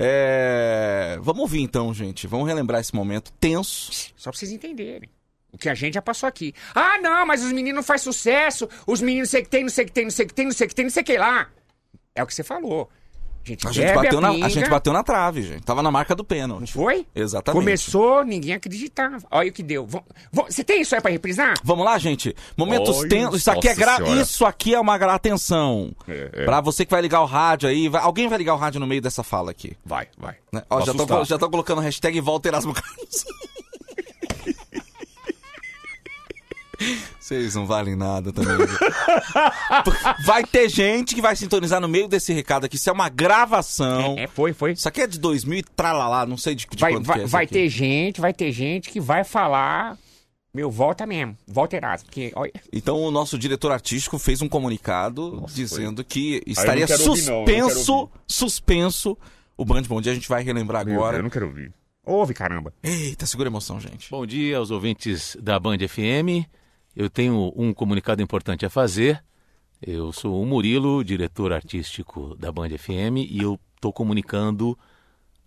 É... 0.00 1.18
Vamos 1.20 1.42
ouvir 1.42 1.60
então, 1.60 1.92
gente. 1.92 2.28
Vamos 2.28 2.46
relembrar 2.46 2.80
esse 2.80 2.94
momento 2.94 3.32
tenso. 3.40 3.90
Só 4.16 4.30
pra 4.30 4.38
vocês 4.38 4.52
entenderem. 4.52 5.10
O 5.50 5.58
que 5.58 5.68
a 5.68 5.74
gente 5.74 5.94
já 5.94 6.02
passou 6.02 6.28
aqui. 6.28 6.54
Ah, 6.72 6.98
não, 7.00 7.26
mas 7.26 7.42
os 7.42 7.52
meninos 7.52 7.76
não 7.76 7.82
faz 7.82 8.02
sucesso. 8.02 8.68
Os 8.86 9.00
meninos 9.00 9.30
sei 9.30 9.42
que 9.42 9.48
tem, 9.48 9.62
não 9.62 9.70
sei 9.70 9.84
que 9.84 9.92
tem, 9.92 10.04
não 10.04 10.10
sei 10.10 10.26
que 10.26 10.34
tem, 10.34 10.44
não 10.44 10.52
sei 10.52 10.68
que 10.68 10.74
tem, 10.74 10.84
não 10.84 10.90
sei 10.90 11.02
que 11.02 11.18
lá. 11.18 11.50
É 12.14 12.22
o 12.22 12.26
que 12.26 12.34
você 12.34 12.44
falou. 12.44 12.88
A 13.48 13.52
gente, 13.52 13.66
A 13.68 13.72
gente, 13.72 13.94
bateu 13.94 14.20
na, 14.20 14.30
a 14.30 14.48
gente 14.48 14.68
bateu 14.70 14.92
na 14.92 15.02
trave, 15.02 15.42
gente. 15.42 15.62
Tava 15.62 15.82
na 15.82 15.90
marca 15.90 16.14
do 16.14 16.22
Não 16.22 16.26
pênalti. 16.26 16.72
foi? 16.72 17.06
Exatamente. 17.14 17.60
Começou, 17.60 18.24
ninguém 18.24 18.54
acreditava. 18.54 19.26
Olha 19.30 19.48
o 19.48 19.52
que 19.52 19.62
deu. 19.62 19.86
Você 20.32 20.62
tem 20.62 20.82
isso 20.82 20.94
aí 20.94 21.00
pra 21.00 21.10
reprisar? 21.10 21.54
Vamos 21.64 21.84
lá, 21.84 21.98
gente. 21.98 22.34
Momentos 22.56 22.98
Olha, 22.98 23.08
tensos. 23.08 23.40
Isso 23.40 23.50
aqui 23.50 23.68
é 23.68 23.74
gra... 23.74 23.96
senhora. 23.96 24.20
Isso 24.20 24.44
aqui 24.46 24.74
é 24.74 24.80
uma 24.80 24.96
gra... 24.98 25.14
atenção. 25.14 25.92
É, 26.06 26.30
é. 26.32 26.44
Pra 26.44 26.60
você 26.60 26.84
que 26.84 26.90
vai 26.90 27.00
ligar 27.02 27.20
o 27.22 27.26
rádio 27.26 27.68
aí, 27.68 27.88
vai- 27.88 28.02
alguém 28.02 28.28
vai 28.28 28.38
ligar 28.38 28.54
o 28.54 28.58
rádio 28.58 28.80
no 28.80 28.86
meio 28.86 29.00
dessa 29.02 29.22
fala 29.22 29.50
aqui. 29.50 29.76
Vai, 29.84 30.08
vai. 30.16 30.36
né? 30.52 30.62
Ó, 30.70 30.80
já, 30.80 30.94
tô, 30.94 31.24
já 31.24 31.38
tô 31.38 31.50
colocando 31.50 31.80
hashtag 31.80 32.20
volta 32.20 32.48
Erasmo 32.48 32.72
Carlos. 32.74 33.24
Vocês 37.18 37.54
não 37.54 37.66
valem 37.66 37.96
nada 37.96 38.32
também. 38.32 38.56
vai 40.24 40.44
ter 40.44 40.68
gente 40.68 41.14
que 41.14 41.20
vai 41.20 41.34
sintonizar 41.36 41.80
no 41.80 41.88
meio 41.88 42.08
desse 42.08 42.32
recado 42.32 42.64
aqui. 42.64 42.76
Isso 42.76 42.88
é 42.88 42.92
uma 42.92 43.08
gravação. 43.08 44.14
É, 44.18 44.26
foi, 44.26 44.52
foi. 44.52 44.72
Isso 44.72 44.88
aqui 44.88 45.00
é 45.02 45.06
de 45.06 45.18
2000 45.18 45.58
e 45.58 45.62
tralalá, 45.62 46.24
não 46.26 46.36
sei 46.36 46.54
de, 46.54 46.66
de 46.66 46.78
Vai, 46.80 46.92
quando 46.92 47.04
vai, 47.04 47.18
que 47.18 47.24
é 47.24 47.26
vai 47.26 47.44
aqui. 47.44 47.52
ter 47.52 47.68
gente, 47.68 48.20
vai 48.20 48.32
ter 48.32 48.52
gente 48.52 48.90
que 48.90 49.00
vai 49.00 49.24
falar. 49.24 49.98
Meu, 50.54 50.70
volta 50.70 51.06
mesmo. 51.06 51.36
Volta 51.46 51.76
Erasmo. 51.76 52.06
Porque, 52.06 52.32
olha, 52.34 52.52
Então 52.72 52.96
o 53.02 53.10
nosso 53.10 53.38
diretor 53.38 53.70
artístico 53.70 54.18
fez 54.18 54.40
um 54.40 54.48
comunicado 54.48 55.44
dizendo 55.52 56.02
que 56.02 56.42
estaria 56.46 56.86
não, 56.86 56.96
não 56.96 57.04
quero 57.04 57.16
suspenso, 57.16 57.92
ouvir. 57.94 58.12
suspenso 58.26 59.18
o 59.56 59.64
Band 59.64 59.82
Bom 59.82 60.00
Dia. 60.00 60.12
A 60.12 60.14
gente 60.14 60.28
vai 60.28 60.42
relembrar 60.42 60.86
Meu, 60.86 60.94
agora. 60.94 61.18
Eu 61.18 61.22
não 61.22 61.30
quero 61.30 61.46
ouvir. 61.46 61.72
ouve, 62.04 62.32
caramba. 62.32 62.72
Eita, 62.82 63.26
segura 63.26 63.48
a 63.48 63.52
emoção, 63.52 63.78
gente. 63.78 64.10
Bom 64.10 64.24
dia 64.24 64.56
aos 64.56 64.70
ouvintes 64.70 65.36
da 65.40 65.60
Band 65.60 65.78
FM. 65.86 66.48
Eu 66.98 67.08
tenho 67.08 67.52
um 67.54 67.72
comunicado 67.72 68.20
importante 68.20 68.66
a 68.66 68.68
fazer. 68.68 69.22
Eu 69.80 70.12
sou 70.12 70.42
o 70.42 70.44
Murilo, 70.44 71.04
diretor 71.04 71.52
artístico 71.52 72.34
da 72.34 72.50
Band 72.50 72.70
FM, 72.70 73.22
e 73.30 73.40
eu 73.40 73.56
estou 73.76 73.92
comunicando 73.92 74.76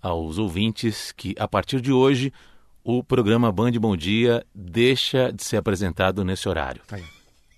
aos 0.01 0.37
ouvintes 0.37 1.11
que, 1.11 1.35
a 1.37 1.49
partir 1.49 1.81
de 1.81 1.91
hoje, 1.91 2.31
o 2.85 3.03
programa 3.03 3.51
Band 3.51 3.73
Bom 3.73 3.97
Dia 3.97 4.45
deixa 4.55 5.29
de 5.29 5.43
ser 5.43 5.57
apresentado 5.57 6.23
nesse 6.23 6.47
horário. 6.47 6.83
Aí. 6.89 7.03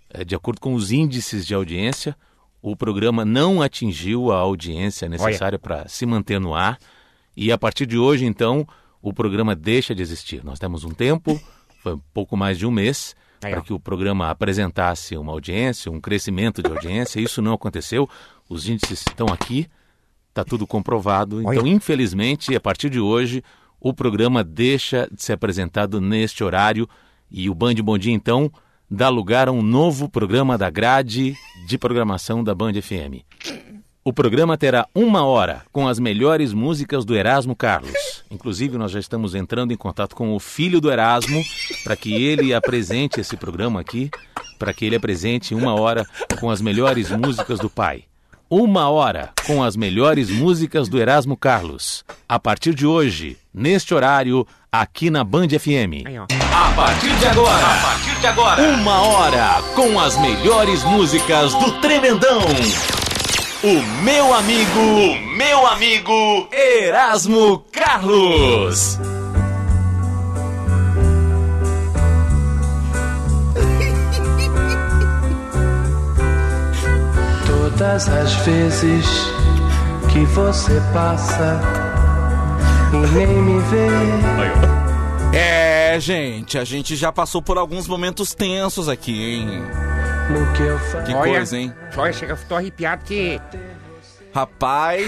É, 0.10 0.26
de 0.26 0.34
acordo 0.34 0.60
com 0.60 0.74
os 0.74 0.92
índices 0.92 1.46
de 1.46 1.54
audiência, 1.54 2.18
o 2.64 2.76
programa 2.76 3.24
não 3.24 3.62
atingiu 3.62 4.32
a 4.32 4.38
audiência 4.38 5.08
necessária 5.08 5.60
para 5.60 5.88
se 5.88 6.04
manter 6.08 6.40
no 6.40 6.56
ar. 6.56 6.80
E 7.38 7.52
a 7.52 7.60
partir 7.60 7.86
de 7.86 8.00
hoje, 8.00 8.26
então, 8.26 8.68
o 9.04 9.14
programa 9.14 9.56
deixa 9.56 9.94
de 9.94 10.02
existir. 10.02 10.44
Nós 10.44 10.58
temos 10.58 10.84
um 10.84 10.96
tempo, 10.96 11.40
foi 11.84 11.94
um 11.94 12.02
pouco 12.12 12.36
mais 12.36 12.58
de 12.58 12.66
um 12.66 12.72
mês, 12.72 13.16
para 13.52 13.62
que 13.62 13.74
o 13.74 13.80
programa 13.80 14.30
apresentasse 14.30 15.16
uma 15.18 15.32
audiência, 15.32 15.92
um 15.92 16.00
crescimento 16.00 16.62
de 16.62 16.70
audiência. 16.70 17.20
Isso 17.20 17.42
não 17.42 17.54
aconteceu. 17.54 18.10
Os 18.50 18.68
índices 18.68 19.04
estão 19.08 19.28
aqui, 19.28 19.68
está 20.30 20.44
tudo 20.44 20.66
comprovado. 20.66 21.42
Então, 21.42 21.68
infelizmente, 21.68 22.56
a 22.56 22.60
partir 22.60 22.90
de 22.90 23.00
hoje, 23.00 23.44
o 23.80 23.94
programa 23.94 24.44
deixa 24.44 25.08
de 25.12 25.24
ser 25.24 25.34
apresentado 25.34 26.00
neste 26.00 26.44
horário. 26.44 26.88
E 27.30 27.50
o 27.50 27.56
Band 27.56 27.76
Bom 27.76 27.98
Dia, 27.98 28.14
então, 28.14 28.52
dá 28.90 29.10
lugar 29.10 29.48
a 29.48 29.52
um 29.52 29.62
novo 29.62 30.08
programa 30.08 30.58
da 30.58 30.70
grade 30.70 31.36
de 31.68 31.78
programação 31.78 32.44
da 32.44 32.54
Band 32.54 32.74
FM. 32.82 33.73
O 34.06 34.12
programa 34.12 34.58
terá 34.58 34.86
uma 34.94 35.24
hora 35.24 35.62
com 35.72 35.88
as 35.88 35.98
melhores 35.98 36.52
músicas 36.52 37.06
do 37.06 37.16
Erasmo 37.16 37.56
Carlos. 37.56 38.22
Inclusive, 38.30 38.78
nós 38.78 38.92
já 38.92 39.00
estamos 39.00 39.34
entrando 39.34 39.72
em 39.72 39.78
contato 39.78 40.14
com 40.14 40.36
o 40.36 40.42
filho 40.42 40.82
do 40.82 40.92
Erasmo 40.92 41.42
para 41.86 41.96
que 41.96 42.14
ele 42.14 42.54
apresente 42.54 43.22
esse 43.22 43.38
programa 43.38 43.80
aqui, 43.80 44.12
para 44.60 44.74
que 44.74 44.84
ele 44.84 44.98
apresente 44.98 45.56
uma 45.56 45.74
hora 45.74 46.06
com 46.38 46.50
as 46.50 46.60
melhores 46.60 47.12
músicas 47.12 47.60
do 47.60 47.70
pai. 47.70 48.04
Uma 48.50 48.90
hora 48.90 49.32
com 49.48 49.64
as 49.64 49.78
melhores 49.78 50.30
músicas 50.30 50.90
do 50.90 51.00
Erasmo 51.00 51.38
Carlos. 51.38 52.04
A 52.28 52.38
partir 52.38 52.76
de 52.76 52.86
hoje, 52.86 53.38
neste 53.54 53.94
horário, 53.94 54.46
aqui 54.70 55.10
na 55.10 55.24
Band 55.24 55.48
FM. 55.48 56.06
Aí. 56.06 56.18
A 56.18 56.74
partir 56.76 57.16
de 57.16 57.26
agora, 57.26 57.66
a 57.66 57.82
partir 57.82 58.20
de 58.20 58.28
agora, 58.28 58.62
uma 58.62 59.02
hora 59.02 59.62
com 59.74 59.98
as 59.98 60.18
melhores 60.18 60.84
músicas 60.84 61.54
do 61.54 61.80
Tremendão. 61.80 62.42
O 63.64 63.82
meu 64.04 64.34
amigo, 64.34 64.80
o 64.82 65.16
meu 65.38 65.66
amigo 65.66 66.50
Erasmo 66.52 67.64
Carlos. 67.72 69.00
Todas 77.48 78.10
as 78.10 78.34
vezes 78.46 79.06
que 80.12 80.26
você 80.26 80.82
passa 80.94 81.62
e 82.92 82.98
nem 83.16 83.28
me 83.28 83.62
vê. 83.62 83.88
É, 85.38 85.98
gente, 86.02 86.58
a 86.58 86.66
gente 86.66 86.98
já 86.98 87.14
passou 87.14 87.42
por 87.42 87.58
alguns 87.58 87.88
momentos 87.88 88.34
tensos 88.36 88.90
aqui, 88.90 89.36
hein? 89.36 89.64
No 90.32 90.54
que 90.54 90.64
eu 90.64 90.80
faço. 90.80 91.06
Que 91.06 91.14
Olha. 91.14 91.32
coisa, 91.34 91.58
hein? 91.58 91.74
Olha, 91.98 92.14
chega, 92.14 92.34
eu 92.34 92.38
tô 92.48 92.56
arrepiado 92.56 93.02
porque. 93.02 93.40
Rapaz. 94.34 95.08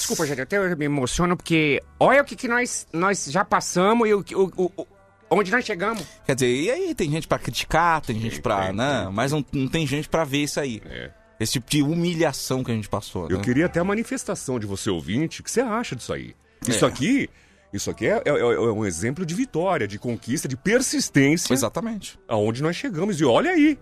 Desculpa, 0.00 0.26
gente, 0.26 0.40
até 0.40 0.56
eu 0.58 0.76
me 0.76 0.84
emociono 0.84 1.36
porque 1.36 1.80
olha 1.98 2.22
o 2.22 2.24
que, 2.24 2.36
que 2.36 2.48
nós, 2.48 2.86
nós 2.92 3.24
já 3.26 3.44
passamos 3.44 4.08
e 4.08 4.14
o, 4.14 4.22
que- 4.22 4.34
o, 4.36 4.50
o- 4.56 4.86
onde 5.30 5.50
nós 5.50 5.64
chegamos. 5.64 6.04
Quer 6.24 6.34
dizer, 6.34 6.48
e 6.48 6.70
aí 6.70 6.94
tem 6.94 7.10
gente 7.10 7.26
pra 7.28 7.38
criticar, 7.38 8.00
tem 8.00 8.18
gente 8.20 8.40
pra. 8.40 8.72
né? 8.72 9.08
Mas 9.12 9.32
não, 9.32 9.44
não 9.52 9.68
tem 9.68 9.86
gente 9.86 10.08
pra 10.08 10.24
ver 10.24 10.44
isso 10.44 10.58
aí. 10.60 10.80
É. 10.86 11.10
Esse 11.38 11.54
tipo 11.54 11.70
de 11.70 11.82
humilhação 11.82 12.64
que 12.64 12.70
a 12.70 12.74
gente 12.74 12.88
passou, 12.88 13.28
Eu 13.28 13.38
né? 13.38 13.44
queria 13.44 13.66
até 13.66 13.78
a 13.80 13.84
manifestação 13.84 14.58
de 14.58 14.66
você 14.66 14.88
ouvinte. 14.88 15.40
O 15.40 15.44
que 15.44 15.50
você 15.50 15.60
acha 15.60 15.94
disso 15.94 16.12
aí? 16.12 16.34
Isso 16.66 16.84
É. 16.84 16.88
aqui. 16.88 17.28
Isso 17.72 17.90
aqui 17.90 18.06
é, 18.06 18.22
é- 18.24 18.30
é 18.30 18.70
um 18.70 18.86
exemplo 18.86 19.26
de 19.26 19.34
vitória, 19.34 19.86
de 19.86 19.98
conquista, 19.98 20.48
de 20.48 20.56
persistência 20.56 21.52
Exatamente. 21.52 22.18
aonde 22.26 22.62
nós 22.62 22.74
chegamos. 22.76 23.20
E 23.20 23.24
olha 23.24 23.50
aí. 23.50 23.78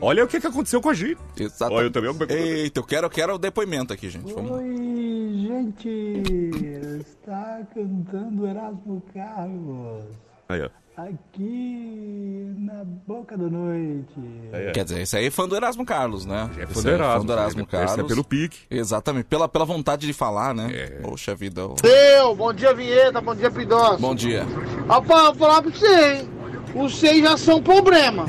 Olha 0.00 0.24
o 0.24 0.28
que, 0.28 0.40
que 0.40 0.46
aconteceu 0.46 0.80
com 0.80 0.90
a 0.90 0.94
gente. 0.94 1.18
Exatamente. 1.38 1.78
Olha, 1.78 1.86
eu 1.86 1.90
também- 1.90 2.36
Eita, 2.36 2.80
eu 2.80 2.84
quero, 2.84 3.06
eu 3.06 3.10
quero 3.10 3.34
o 3.34 3.38
depoimento 3.38 3.92
aqui, 3.92 4.08
gente. 4.10 4.32
Vamos 4.32 4.50
lá. 4.50 4.56
Oi, 4.58 5.32
gente! 5.48 7.00
Está 7.00 7.60
cantando 7.74 8.46
Erasmo 8.46 9.02
Carlos. 9.14 10.04
Aí, 10.48 10.62
ó. 10.62 10.68
Aqui 10.96 12.54
na 12.56 12.84
boca 12.84 13.36
da 13.36 13.48
noite. 13.48 14.14
Quer 14.72 14.84
dizer, 14.84 15.00
esse 15.00 15.16
aí 15.16 15.26
é 15.26 15.30
fã 15.30 15.48
do 15.48 15.56
Erasmo 15.56 15.84
Carlos, 15.84 16.24
né? 16.24 16.48
É 16.56 16.62
Esse 16.62 16.74
fã 16.74 16.82
do 16.82 16.88
Erasmo. 16.90 17.20
fã 17.20 17.26
do 17.26 17.32
Erasmo 17.32 17.62
Esse 17.62 17.76
é 17.76 17.86
Carlos. 17.86 18.06
pelo 18.08 18.22
pique. 18.24 18.58
Exatamente, 18.70 19.24
pela, 19.24 19.48
pela 19.48 19.64
vontade 19.64 20.06
de 20.06 20.12
falar, 20.12 20.54
né? 20.54 20.68
É. 20.72 20.86
Poxa 21.02 21.34
vida. 21.34 21.66
ô. 21.66 21.74
Eu, 21.82 22.36
bom 22.36 22.52
dia 22.52 22.72
Vinheta, 22.72 23.20
bom 23.20 23.34
dia 23.34 23.50
Pidós. 23.50 24.00
Bom 24.00 24.14
dia. 24.14 24.46
Rapaz, 24.88 25.20
eu 25.26 25.34
vou 25.34 25.48
falar 25.48 25.62
pra 25.62 25.70
você, 25.72 26.12
hein? 26.14 26.28
Os 26.76 26.96
seis 26.96 27.22
já 27.24 27.36
são 27.36 27.60
problema. 27.60 28.26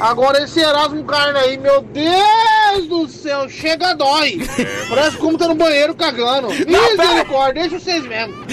Agora 0.00 0.44
esse 0.44 0.60
Erasmo 0.60 1.04
Carne 1.04 1.38
aí, 1.38 1.56
meu 1.58 1.82
Deus 1.82 2.86
do 2.88 3.08
céu, 3.08 3.48
chega 3.48 3.94
dói. 3.94 4.38
Parece 4.88 5.16
como 5.16 5.36
tá 5.36 5.48
no 5.48 5.56
banheiro 5.56 5.94
cagando. 5.94 6.48
Misericórdia, 6.48 7.68
deixa 7.68 7.80
vocês 7.80 8.06
mesmo. 8.06 8.34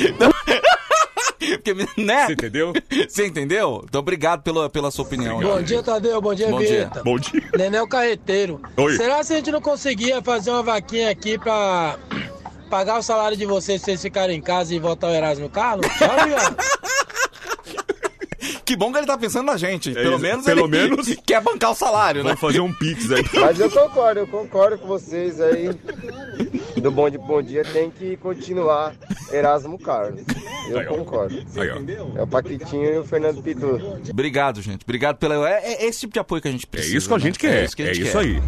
Porque, 1.37 1.73
né? 2.01 2.25
Você 2.25 2.33
entendeu? 2.33 2.73
Você 3.07 3.27
entendeu? 3.27 3.83
Então, 3.87 3.99
obrigado 3.99 4.41
pela, 4.41 4.67
pela 4.69 4.89
sua 4.89 5.05
opinião. 5.05 5.39
Bom 5.39 5.61
dia, 5.61 5.83
Tadeu. 5.83 6.19
Bom 6.19 6.33
dia, 6.33 6.49
Bom 6.49 6.59
dia. 6.59 6.89
Bom 7.03 7.19
dia. 7.19 7.43
Nenel 7.55 7.87
Carreteiro. 7.87 8.59
Oi. 8.75 8.97
Será 8.97 9.23
que 9.23 9.33
a 9.33 9.35
gente 9.35 9.51
não 9.51 9.61
conseguia 9.61 10.23
fazer 10.23 10.49
uma 10.49 10.63
vaquinha 10.63 11.11
aqui 11.11 11.37
pra 11.37 11.99
pagar 12.69 12.97
o 12.97 13.03
salário 13.03 13.37
de 13.37 13.45
vocês 13.45 13.79
se 13.81 13.85
vocês 13.85 14.01
ficarem 14.01 14.37
em 14.37 14.41
casa 14.41 14.73
e 14.73 14.79
voltar 14.79 15.07
ao 15.07 15.13
Erasmo 15.13 15.49
Carlos? 15.49 15.85
Tchau, 15.97 16.09
obrigado. 16.17 16.57
Que 18.65 18.75
bom 18.75 18.91
que 18.91 18.98
ele 18.98 19.05
tá 19.05 19.17
pensando 19.17 19.45
na 19.45 19.57
gente. 19.57 19.91
pelo 19.93 20.07
É 20.07 20.10
isso. 20.15 20.19
menos 20.19 20.45
Pelo 20.45 20.62
ele 20.62 20.67
menos- 20.67 21.07
quer 21.25 21.39
bancar 21.41 21.72
o 21.72 21.75
salário, 21.75 22.24
né? 22.24 22.29
Vamos 22.29 22.41
fazer 22.41 22.60
um 22.62 22.74
pix 22.74 23.12
aí. 23.12 23.24
Mas 23.39 23.60
eu 23.60 23.69
concordo, 23.69 24.22
eu 24.22 24.27
concordo 24.27 24.77
com 24.79 24.88
vocês 24.88 25.39
aí. 25.39 25.69
Do 26.81 26.89
Bom 26.91 27.10
de 27.10 27.17
Bom 27.17 27.41
Dia 27.41 27.63
tem 27.63 27.89
que 27.91 28.17
continuar 28.17 28.93
Erasmo 29.31 29.77
Carlos. 29.79 30.22
Eu 30.69 30.79
Aí, 30.79 30.86
concordo. 30.86 31.36
Aí, 31.57 31.69
ó. 31.72 32.19
É 32.19 32.24
o 32.24 32.27
Paquitinho 32.27 32.86
e 32.93 32.98
o 32.98 33.03
Fernando 33.05 33.41
Pitu. 33.41 34.00
Obrigado, 34.10 34.62
gente. 34.62 34.81
Obrigado 34.84 35.17
pela. 35.17 35.48
É, 35.50 35.74
é 35.84 35.86
esse 35.86 36.01
tipo 36.01 36.13
de 36.13 36.19
apoio 36.19 36.41
que 36.41 36.48
a 36.48 36.51
gente 36.51 36.65
É 36.65 36.69
precisa. 36.69 36.98
isso 36.98 37.07
que 37.07 37.13
a 37.13 37.17
né? 37.17 37.24
gente 37.24 37.39
quer. 37.39 37.62
É 37.62 37.65
isso, 37.65 37.75
que 37.75 37.84
a 37.84 37.86
gente 37.93 38.01
isso 38.01 38.12
quer. 38.12 38.17
aí. 38.19 38.41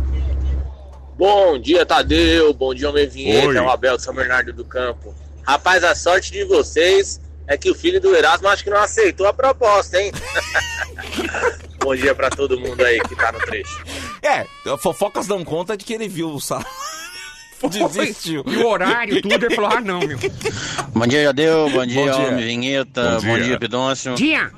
Bom 1.18 1.58
dia, 1.60 1.86
Tadeu. 1.86 2.54
Bom 2.54 2.74
dia, 2.74 2.90
Homem 2.90 3.08
Vinheta. 3.08 3.54
É 3.58 3.62
o 3.62 3.70
Abel 3.70 3.98
de 3.98 4.04
São 4.04 4.14
Bernardo 4.14 4.54
do 4.54 4.66
Campo. 4.66 5.14
Rapaz, 5.44 5.84
a 5.84 5.96
sorte 5.96 6.32
de 6.32 6.44
vocês 6.44 7.20
é 7.48 7.58
que 7.58 7.70
o 7.72 7.76
filho 7.76 8.00
do 8.02 8.16
Erasmo 8.16 8.48
acho 8.48 8.64
que 8.64 8.70
não 8.70 8.78
aceitou 8.80 9.26
a 9.28 9.34
proposta, 9.34 10.02
hein? 10.02 10.12
Bom 11.80 11.96
dia 11.96 12.14
pra 12.14 12.30
todo 12.30 12.60
mundo 12.60 12.84
aí 12.84 13.00
que 13.02 13.16
tá 13.16 13.32
no 13.32 13.40
trecho. 13.40 13.84
É, 14.22 14.46
fofocas 14.78 15.26
dão 15.28 15.44
conta 15.44 15.78
de 15.78 15.86
que 15.86 15.94
ele 15.94 16.08
viu 16.08 16.30
o 16.30 16.40
salário. 16.42 16.68
Desistiu. 17.72 18.44
E 18.46 18.58
o 18.58 18.68
horário, 18.68 19.20
tudo, 19.22 19.34
ele 19.34 19.56
falou, 19.56 19.72
ah, 19.72 19.82
não, 19.82 20.00
meu. 20.00 20.18
Bom 20.94 21.08
dia, 21.08 21.24
Jadeu. 21.24 21.70
Bom 21.72 21.86
dia, 21.86 22.04
dia. 22.04 22.16
Homem 22.28 22.46
Vinheta. 22.46 23.20
Bom 23.20 23.28
Bom 23.28 23.36
dia. 23.36 23.44
dia, 23.46 23.60
Pidôncio. 23.60 24.14
Dia! 24.16 24.52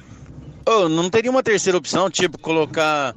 Ô, 0.65 0.89
não 0.89 1.09
teria 1.09 1.31
uma 1.31 1.41
terceira 1.41 1.77
opção, 1.77 2.09
tipo, 2.09 2.37
colocar 2.37 3.15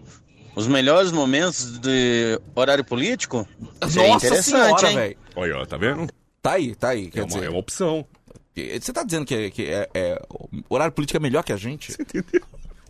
os 0.55 0.69
melhores 0.69 1.11
momentos 1.11 1.79
de 1.81 2.39
horário 2.55 2.85
político? 2.85 3.47
Seria 3.89 4.09
Nossa 4.09 4.27
interessante, 4.27 4.81
senhora, 4.81 4.91
hein? 4.91 4.97
velho. 4.97 5.17
Olha, 5.35 5.67
tá 5.67 5.77
vendo? 5.77 6.09
Tá 6.41 6.53
aí, 6.53 6.75
tá 6.77 6.91
aí. 6.91 7.11
Quer 7.11 7.21
É 7.21 7.23
uma, 7.23 7.29
dizer, 7.29 7.45
é 7.47 7.51
uma 7.51 7.59
opção. 7.59 8.07
Você 8.55 8.93
tá 8.93 9.03
dizendo 9.03 9.25
que, 9.25 9.35
é- 9.35 9.51
que 9.51 9.67
é, 9.67 9.89
é- 9.95 10.23
o 10.69 10.75
horário 10.75 10.93
político 10.93 11.17
é 11.17 11.21
melhor 11.21 11.43
que 11.43 11.53
a 11.53 11.57
gente? 11.57 11.97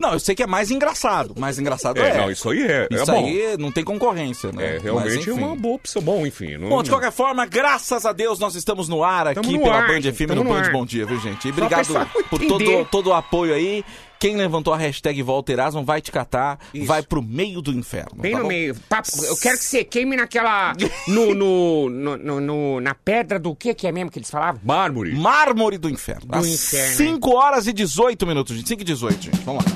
Não, 0.01 0.15
eu 0.15 0.19
sei 0.19 0.35
que 0.35 0.43
é 0.43 0.47
mais 0.49 0.71
engraçado. 0.73 1.35
Mais 1.39 1.61
engraçado 1.61 2.01
é. 2.01 2.09
É, 2.11 2.17
não, 2.19 2.31
isso 2.31 2.51
aí 2.51 2.63
é, 2.63 2.89
é 2.91 2.95
Isso 2.95 3.07
bom. 3.07 3.25
aí 3.25 3.57
não 3.57 3.71
tem 3.71 3.85
concorrência, 3.85 4.51
né? 4.51 4.77
É, 4.77 4.79
realmente 4.79 5.19
Mas, 5.19 5.29
é 5.29 5.33
uma 5.33 5.55
boa 5.55 5.77
opção. 5.77 6.03
Bom, 6.03 6.27
enfim. 6.27 6.57
Não, 6.57 6.71
Bom, 6.71 6.83
de 6.83 6.91
qualquer 6.91 7.13
forma, 7.13 7.47
graças 7.47 8.05
a 8.05 8.13
Deus 8.13 8.41
nós 8.41 8.57
estamos 8.57 8.89
no 8.89 9.05
ar 9.05 9.29
aqui 9.29 9.53
no 9.53 9.63
pela 9.63 9.77
ar, 9.77 9.87
Band 9.87 10.13
FM 10.13 10.31
no 10.31 10.43
no 10.43 10.45
Band 10.45 10.57
ar. 10.57 10.73
Bom 10.73 10.85
Dia, 10.85 11.07
viu, 11.07 11.21
gente? 11.21 11.47
E 11.47 11.53
obrigado 11.53 11.87
por 12.29 12.41
todo, 12.41 12.85
todo 12.87 13.11
o 13.11 13.15
apoio 13.15 13.55
aí. 13.55 13.85
Quem 14.23 14.37
levantou 14.37 14.73
a 14.73 14.77
hashtag 14.77 15.21
Volta 15.21 15.51
Erasmo 15.51 15.85
vai 15.85 16.01
te 16.01 16.13
catar, 16.13 16.57
vai 16.87 17.03
pro 17.03 17.21
meio 17.21 17.61
do 17.61 17.73
inferno. 17.73 18.23
Bem 18.23 18.31
tá 18.31 18.39
no 18.39 18.45
bom? 18.45 18.49
meio. 18.51 18.73
Papo, 18.89 19.09
eu 19.25 19.37
quero 19.37 19.59
que 19.59 19.65
você 19.65 19.83
queime 19.83 20.15
naquela. 20.15 20.75
No, 21.09 21.35
no, 21.35 21.91
no, 21.91 22.17
no- 22.17 22.41
no- 22.41 22.81
na 22.81 22.95
pedra 22.95 23.41
do 23.41 23.53
que 23.57 23.75
que 23.75 23.85
é 23.85 23.91
mesmo 23.91 24.13
que 24.13 24.21
eles 24.21 24.31
falavam? 24.31 24.61
Mármore. 24.65 25.13
Mármore 25.17 25.77
do 25.77 25.91
inferno. 25.91 26.27
Do 26.29 26.39
Às 26.39 26.47
inferno, 26.47 26.97
5 26.99 27.35
horas 27.35 27.67
e 27.67 27.73
18 27.73 28.25
minutos, 28.25 28.57
gente. 28.57 28.69
5 28.69 28.83
e 28.83 28.85
18, 28.85 29.23
gente. 29.25 29.39
Vamos 29.41 29.65
lá. 29.65 29.73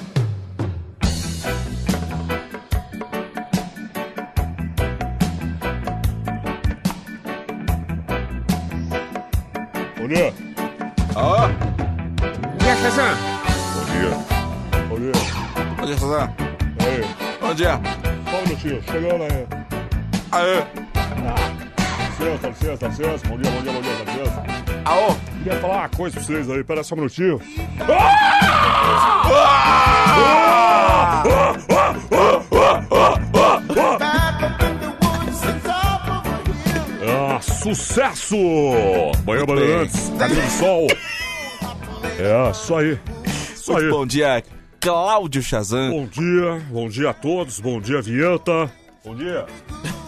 Bom 9.99 10.09
dia. 10.09 10.33
Dia, 12.59 12.76
Shazam! 12.76 13.17
Bom 13.75 13.85
dia. 13.93 14.25
Bom 14.97 15.03
dia. 15.03 15.12
Bom 15.76 15.85
dia, 15.85 15.99
Suzana. 15.99 16.35
Aí. 16.79 17.05
Bom 17.38 17.55
dia. 17.55 17.81
Só 18.31 18.38
um 18.38 18.43
minutinho. 18.45 18.83
Chegando 18.83 19.25
aí. 19.25 19.47
Aê. 20.33 20.65
Licença, 22.09 22.49
licença, 22.49 22.88
licença. 22.88 23.29
Bom 23.29 23.37
dia, 23.37 23.50
bom 23.50 23.61
dia, 23.61 23.73
bom 23.73 23.81
dia, 23.83 23.93
licença. 23.93 24.43
Aô. 24.87 25.15
Queria 25.43 25.61
falar 25.61 25.76
uma 25.76 25.88
coisa 25.91 26.17
pra 26.17 26.25
vocês 26.25 26.50
aí. 26.50 26.65
Pera 26.65 26.83
só 26.83 26.95
um 26.95 26.99
minutinho. 26.99 27.38
Ah, 37.07 37.41
sucesso! 37.43 38.37
Manhã. 39.26 39.45
Bandeirantes, 39.45 40.11
Caminho 40.19 40.41
do 40.41 40.50
Sol. 40.53 40.87
É, 42.19 42.50
isso 42.50 42.75
aí. 42.75 42.99
Muito 43.69 43.85
aí. 43.85 43.91
bom 43.91 44.07
dia, 44.07 44.43
Cláudio 44.87 45.43
Chazan. 45.43 45.90
Bom 45.90 46.07
dia, 46.07 46.62
bom 46.71 46.88
dia 46.88 47.11
a 47.11 47.12
todos, 47.12 47.59
bom 47.59 47.81
dia, 47.81 48.00
Vinheta. 48.00 48.71
Bom 49.05 49.16
dia. 49.16 49.45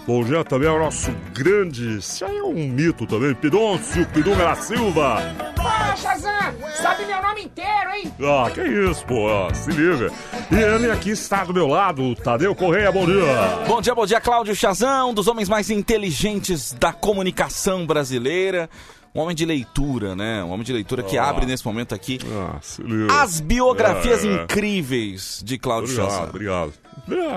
Bom 0.07 0.23
dia 0.23 0.45
também 0.45 0.69
ao 0.69 0.79
nosso 0.79 1.11
grande, 1.35 1.99
isso 1.99 2.25
aí 2.25 2.39
é 2.39 2.43
um 2.45 2.55
mito 2.69 3.05
também, 3.05 3.35
Pidôncio 3.35 4.07
Pidunga 4.07 4.45
da 4.45 4.55
Silva. 4.55 5.19
Ah, 5.59 5.97
Shazam! 5.97 6.55
Sabe 6.81 7.07
meu 7.07 7.21
nome 7.21 7.43
inteiro, 7.43 7.91
hein? 7.93 8.13
Ah, 8.23 8.49
que 8.53 8.63
isso, 8.63 9.05
pô, 9.05 9.29
ah, 9.29 9.53
se 9.53 9.69
liga. 9.73 10.13
E 10.49 10.55
ele 10.55 10.93
aqui 10.93 11.11
está 11.11 11.43
do 11.43 11.53
meu 11.53 11.67
lado, 11.67 12.15
Tadeu 12.15 12.55
Correia, 12.55 12.93
bom 12.93 13.05
dia. 13.05 13.67
Bom 13.67 13.81
dia, 13.81 13.95
bom 13.97 14.07
dia, 14.07 14.21
Cláudio 14.21 14.55
Chazão, 14.55 15.11
um 15.11 15.15
dos 15.15 15.27
homens 15.27 15.49
mais 15.49 15.71
inteligentes 15.71 16.73
da 16.73 16.93
comunicação 16.93 17.85
brasileira. 17.85 18.71
Um 19.19 19.23
homem 19.23 19.35
de 19.35 19.45
leitura, 19.45 20.15
né? 20.15 20.45
Um 20.45 20.51
homem 20.51 20.65
de 20.65 20.73
leitura 20.73 21.03
que 21.03 21.19
Ah. 21.19 21.29
abre 21.29 21.45
nesse 21.45 21.67
momento 21.67 21.93
aqui 21.93 22.21
Ah, 23.11 23.23
as 23.23 23.41
biografias 23.41 24.25
É, 24.25 24.29
é. 24.29 24.35
incríveis 24.45 25.43
de 25.45 25.59
Cláudio 25.59 25.91
Obrigado, 25.91 26.11
Chazão. 26.11 26.29
obrigado. 26.29 26.73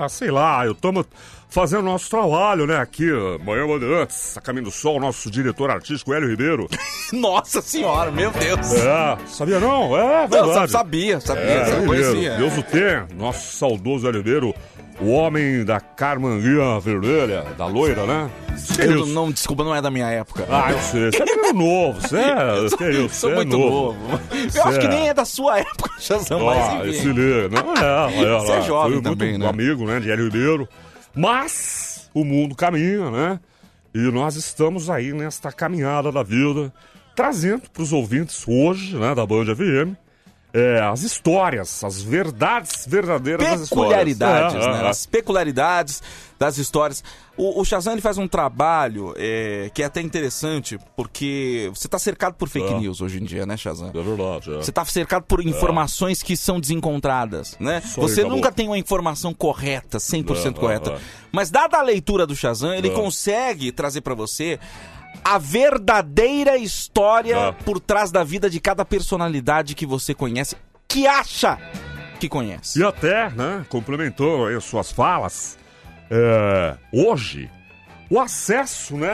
Ah, 0.00 0.08
sei 0.08 0.30
lá, 0.30 0.64
eu 0.64 0.74
tomo 0.76 1.04
fazendo 1.48 1.82
nosso 1.82 2.08
trabalho, 2.08 2.66
né, 2.66 2.76
aqui, 2.76 3.04
Manhã 3.44 3.66
Bandeirantes, 3.66 4.36
a 4.38 4.40
Caminho 4.40 4.66
do 4.66 4.70
Sol, 4.70 5.00
nosso 5.00 5.28
diretor 5.30 5.70
artístico, 5.70 6.14
Hélio 6.14 6.28
Ribeiro. 6.28 6.68
Nossa 7.12 7.60
senhora, 7.60 8.10
meu 8.12 8.30
Deus. 8.30 8.72
É, 8.74 9.18
sabia 9.26 9.58
não? 9.60 9.96
É, 9.98 10.22
Não, 10.22 10.28
verdade. 10.28 10.70
sabia, 10.70 11.20
sabia, 11.20 11.42
É, 11.44 11.84
conhecia. 11.84 12.12
Ribeiro, 12.14 12.36
Deus 12.38 12.58
o 12.58 12.62
tenha, 12.62 13.06
nosso 13.16 13.56
saudoso 13.56 14.06
Hélio 14.08 14.20
Ribeiro, 14.20 14.54
o 15.02 15.08
homem 15.10 15.64
da 15.64 15.80
carmanguinha 15.80 16.78
vermelha, 16.80 17.44
da 17.58 17.66
loira, 17.66 18.06
né? 18.06 18.30
Eu 18.78 19.06
não, 19.06 19.30
desculpa, 19.32 19.64
não 19.64 19.74
é 19.74 19.82
da 19.82 19.90
minha 19.90 20.08
época. 20.08 20.46
Ah, 20.48 20.70
eu 20.72 20.78
sei, 20.80 21.10
você 21.10 21.22
é 21.22 21.24
menino 21.24 21.52
novo, 21.64 22.00
você 22.00 22.16
é, 22.16 22.64
isso, 22.64 23.14
Sou 23.14 23.30
você 23.30 23.32
é 23.32 23.34
muito 23.34 23.58
novo. 23.58 23.98
novo. 24.08 24.20
Eu 24.54 24.64
acho 24.64 24.78
que 24.78 24.86
é. 24.86 24.88
nem 24.88 25.08
é 25.08 25.14
da 25.14 25.24
sua 25.24 25.58
época, 25.60 25.90
Chazão, 25.98 26.48
Ah, 26.48 26.76
mas 26.78 26.88
esse 26.94 27.08
enfim. 27.08 27.12
liga. 27.20 27.48
Não, 27.48 27.74
é, 27.74 28.14
é, 28.22 28.38
Você 28.40 28.52
é 28.52 28.62
jovem 28.62 29.00
também, 29.02 29.30
muito 29.30 29.42
né? 29.42 29.48
amigo, 29.48 29.84
né, 29.86 30.00
de 30.00 30.10
Hélio 30.10 30.24
Ribeiro. 30.26 30.68
Mas 31.14 32.08
o 32.14 32.24
mundo 32.24 32.54
caminha, 32.54 33.10
né? 33.10 33.40
E 33.94 33.98
nós 34.10 34.36
estamos 34.36 34.88
aí 34.88 35.12
nesta 35.12 35.52
caminhada 35.52 36.10
da 36.10 36.22
vida, 36.22 36.72
trazendo 37.14 37.62
para 37.70 37.82
os 37.82 37.92
ouvintes 37.92 38.42
hoje, 38.48 38.96
né, 38.96 39.14
da 39.14 39.26
Band 39.26 39.44
FM, 39.54 39.94
é, 40.54 40.80
as 40.80 41.02
histórias, 41.02 41.82
as 41.82 42.02
verdades 42.02 42.84
verdadeiras 42.86 43.46
das 43.46 43.60
histórias. 43.62 43.68
peculiaridades, 43.70 44.54
É, 44.54 44.72
né? 44.72 44.84
é, 44.84 44.88
As 44.88 45.06
peculiaridades 45.06 46.02
das 46.38 46.58
histórias. 46.58 47.02
O, 47.36 47.60
o 47.60 47.64
Shazam 47.64 47.94
ele 47.94 48.02
faz 48.02 48.18
um 48.18 48.28
trabalho 48.28 49.14
é, 49.16 49.70
que 49.72 49.82
é 49.82 49.86
até 49.86 50.02
interessante, 50.02 50.78
porque 50.94 51.70
você 51.74 51.86
está 51.86 51.98
cercado 51.98 52.34
por 52.34 52.48
fake 52.48 52.66
É. 52.74 52.78
news 52.78 53.00
hoje 53.00 53.20
em 53.22 53.24
dia, 53.24 53.46
né, 53.46 53.56
Shazam? 53.56 53.88
É 53.94 54.02
verdade, 54.02 54.50
é. 54.52 54.56
Você 54.56 54.70
está 54.70 54.84
cercado 54.84 55.22
por 55.22 55.40
informações 55.44 56.22
que 56.22 56.36
são 56.36 56.60
desencontradas, 56.60 57.56
né? 57.58 57.76
Aí, 57.84 57.90
Você 58.02 58.20
acabou. 58.20 58.36
nunca 58.36 58.52
tem 58.52 58.66
uma 58.66 58.76
informação 58.76 59.32
correta, 59.32 59.98
100% 59.98 60.58
É, 60.58 60.60
correta. 60.60 60.90
é, 60.90 60.94
é. 60.94 60.98
Mas 61.30 61.50
dada 61.50 61.78
a 61.78 61.82
leitura 61.82 62.26
do 62.26 62.36
Shazam, 62.36 62.74
ele 62.74 62.88
É. 62.88 62.92
consegue 62.94 63.72
trazer 63.72 64.02
para 64.02 64.14
você 64.14 64.58
a 65.24 65.38
verdadeira 65.38 66.56
história 66.56 67.36
É. 67.36 67.52
por 67.52 67.78
trás 67.80 68.10
da 68.10 68.22
vida 68.24 68.48
de 68.50 68.60
cada 68.60 68.84
personalidade 68.84 69.74
que 69.74 69.86
você 69.86 70.14
conhece, 70.14 70.56
que 70.88 71.06
acha 71.06 71.58
que 72.20 72.28
conhece. 72.28 72.80
E 72.80 72.84
até, 72.84 73.30
né, 73.30 73.64
complementou 73.68 74.46
aí 74.46 74.54
as 74.54 74.64
suas 74.64 74.90
falas, 74.92 75.58
é, 76.10 76.76
hoje 76.92 77.50
o 78.10 78.20
acesso, 78.20 78.96
né, 78.96 79.10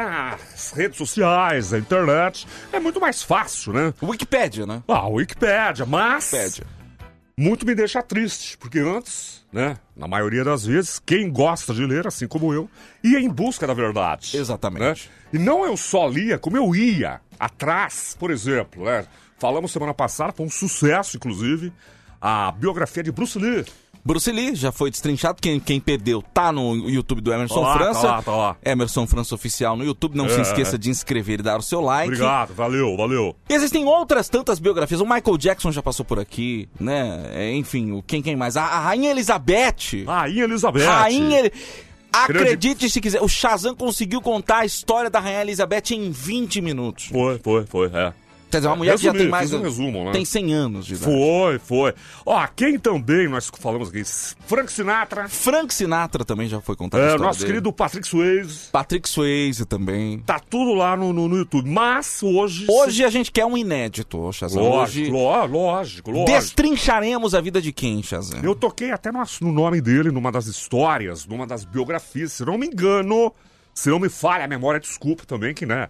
às 0.54 0.72
redes 0.72 0.98
sociais, 0.98 1.72
à 1.72 1.78
internet, 1.78 2.46
é 2.72 2.80
muito 2.80 3.00
mais 3.00 3.22
fácil, 3.22 3.72
né? 3.72 3.94
Wikipédia, 4.02 4.66
né? 4.66 4.82
Ah, 4.88 5.06
Wikipédia, 5.08 5.86
mas 5.86 6.32
Wikipédia. 6.32 6.66
muito 7.36 7.64
me 7.64 7.74
deixa 7.76 8.02
triste, 8.02 8.58
porque 8.58 8.80
antes, 8.80 9.37
né, 9.52 9.78
na 9.96 10.06
maioria 10.06 10.44
das 10.44 10.66
vezes, 10.66 11.00
quem 11.04 11.30
gosta 11.30 11.72
de 11.72 11.84
ler, 11.84 12.06
assim 12.06 12.28
como 12.28 12.52
eu, 12.52 12.68
ia 13.02 13.18
em 13.18 13.28
busca 13.28 13.66
da 13.66 13.74
verdade. 13.74 14.36
Exatamente. 14.36 15.08
né? 15.08 15.14
E 15.32 15.38
não 15.38 15.64
eu 15.64 15.76
só 15.76 16.06
lia, 16.06 16.38
como 16.38 16.56
eu 16.56 16.74
ia 16.74 17.20
atrás, 17.38 18.16
por 18.18 18.30
exemplo, 18.30 18.84
né? 18.84 19.06
Falamos 19.38 19.70
semana 19.70 19.94
passada, 19.94 20.32
foi 20.32 20.44
um 20.44 20.50
sucesso, 20.50 21.16
inclusive, 21.16 21.72
a 22.20 22.50
biografia 22.52 23.02
de 23.02 23.12
Bruce 23.12 23.38
Lee. 23.38 23.64
Bruce 24.04 24.30
Lee 24.32 24.54
já 24.54 24.72
foi 24.72 24.90
destrinchado. 24.90 25.38
Quem, 25.40 25.58
quem 25.60 25.78
perdeu 25.80 26.22
tá 26.22 26.50
no 26.52 26.88
YouTube 26.88 27.20
do 27.20 27.32
Emerson 27.32 27.54
Tá 27.62 27.68
lá, 27.68 27.74
França. 27.76 28.00
tá 28.02 28.06
lá, 28.16 28.22
tá 28.22 28.36
lá. 28.36 28.56
Emerson 28.64 29.06
França 29.06 29.34
Oficial 29.34 29.76
no 29.76 29.84
YouTube. 29.84 30.16
Não 30.16 30.26
É, 30.26 30.28
se 30.30 30.40
esqueça 30.40 30.78
de 30.78 30.90
inscrever 30.90 31.40
e 31.40 31.42
dar 31.42 31.58
o 31.58 31.62
seu 31.62 31.80
like. 31.80 32.08
Obrigado, 32.12 32.54
valeu, 32.54 32.96
valeu. 32.96 33.36
Existem 33.48 33.84
outras 33.84 34.28
tantas 34.28 34.58
biografias. 34.58 35.00
O 35.00 35.04
Michael 35.04 35.36
Jackson 35.38 35.70
já 35.72 35.82
passou 35.82 36.04
por 36.04 36.18
aqui, 36.18 36.68
né? 36.80 37.30
É, 37.34 37.52
enfim, 37.54 37.92
o 37.92 38.02
quem 38.02 38.22
quem 38.22 38.34
mais? 38.36 38.56
A, 38.56 38.64
a 38.64 38.80
Rainha 38.80 39.10
Elizabeth. 39.10 40.04
Rainha 40.06 40.44
Elizabeth. 40.44 40.84
Rainha 40.86 41.38
Eli- 41.40 41.50
Grande- 41.50 42.40
Acredite 42.40 42.88
se 42.90 43.00
quiser, 43.02 43.20
o 43.22 43.28
Shazam 43.28 43.74
conseguiu 43.76 44.20
contar 44.22 44.60
a 44.60 44.64
história 44.64 45.10
da 45.10 45.20
Rainha 45.20 45.42
Elizabeth 45.42 45.90
em 45.92 46.10
20 46.10 46.60
minutos. 46.62 47.06
Foi, 47.12 47.38
foi, 47.44 47.66
foi, 47.66 47.90
é. 47.92 48.12
Quer 48.50 48.58
dizer, 48.58 48.68
uma 48.68 48.76
mulher 48.76 48.96
que 48.96 49.02
já 49.04 49.12
tem 49.12 49.28
mais. 49.28 49.52
um 49.52 49.60
resumo, 49.62 50.04
né? 50.06 50.12
Tem 50.12 50.24
100 50.24 50.52
anos 50.54 50.86
de 50.86 50.94
idade. 50.94 51.10
Foi, 51.12 51.58
foi. 51.58 51.94
Ó, 52.24 52.46
quem 52.56 52.78
também 52.78 53.28
nós 53.28 53.50
falamos 53.60 53.88
aqui? 53.90 54.02
Frank 54.46 54.72
Sinatra. 54.72 55.28
Frank 55.28 55.72
Sinatra 55.74 56.24
também 56.24 56.48
já 56.48 56.60
foi 56.60 56.74
contar 56.76 56.98
a 56.98 57.00
É, 57.12 57.18
nosso 57.18 57.40
dele. 57.40 57.52
querido 57.52 57.72
Patrick 57.72 58.06
Swayze. 58.08 58.70
Patrick 58.72 59.08
Swayze 59.08 59.64
também. 59.66 60.18
Tá 60.20 60.38
tudo 60.40 60.72
lá 60.74 60.96
no, 60.96 61.12
no, 61.12 61.28
no 61.28 61.36
YouTube. 61.36 61.68
Mas 61.68 62.22
hoje. 62.22 62.66
Hoje 62.70 63.04
a 63.04 63.10
gente 63.10 63.30
quer 63.30 63.44
um 63.44 63.56
inédito, 63.56 64.32
Shazam. 64.32 64.62
Lógico, 64.62 64.78
Hoje 65.08 65.10
ló- 65.12 65.44
lógico, 65.44 66.10
lógico. 66.10 66.30
destrincharemos 66.32 67.34
a 67.34 67.40
vida 67.40 67.60
de 67.60 67.72
quem, 67.72 68.02
Shazam? 68.02 68.40
Eu 68.42 68.54
toquei 68.54 68.90
até 68.90 69.12
no, 69.12 69.22
no 69.42 69.52
nome 69.52 69.80
dele, 69.80 70.10
numa 70.10 70.32
das 70.32 70.46
histórias, 70.46 71.26
numa 71.26 71.46
das 71.46 71.64
biografias. 71.64 72.32
Se 72.32 72.44
não 72.44 72.56
me 72.56 72.66
engano, 72.66 73.32
se 73.74 73.90
não 73.90 73.98
me 73.98 74.08
falha 74.08 74.44
a 74.44 74.48
memória, 74.48 74.80
desculpa 74.80 75.24
também, 75.26 75.52
que 75.54 75.66
né? 75.66 75.88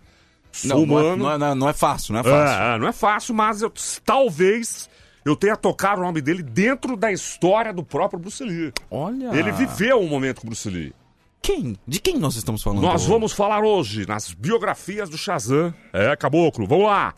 Não, 0.64 0.76
é- 0.76 0.80
humano. 0.80 1.16
não 1.16 1.32
é- 1.32 1.38
não 1.38 1.46
é- 1.48 1.54
não 1.54 1.68
é 1.68 1.72
fácil, 1.72 2.12
não 2.14 2.20
é 2.20 2.24
fácil. 2.24 2.62
É, 2.62 2.74
é, 2.74 2.78
não 2.78 2.88
é 2.88 2.92
fácil, 2.92 3.34
mas 3.34 3.62
eu, 3.62 3.72
talvez 4.04 4.88
eu 5.24 5.36
tenha 5.36 5.56
tocado 5.56 6.00
o 6.00 6.04
nome 6.04 6.20
dele 6.20 6.42
dentro 6.42 6.96
da 6.96 7.12
história 7.12 7.72
do 7.72 7.82
próprio 7.84 8.18
Bruce 8.18 8.42
Lee. 8.42 8.72
Olha. 8.90 9.30
Ele 9.36 9.52
viveu 9.52 10.00
um 10.00 10.08
momento 10.08 10.40
com 10.40 10.46
o 10.46 10.50
Bruce 10.50 10.68
Lee. 10.68 10.92
Quem? 11.40 11.76
De 11.86 12.00
quem 12.00 12.18
nós 12.18 12.34
estamos 12.34 12.62
falando? 12.62 12.82
Nós 12.82 13.06
vamos 13.06 13.32
falar 13.32 13.62
hoje 13.62 14.06
nas 14.06 14.32
biografias 14.32 15.08
do 15.08 15.16
Shazam. 15.16 15.72
É, 15.92 16.16
caboclo, 16.16 16.66
vamos 16.66 16.86
lá. 16.86 17.14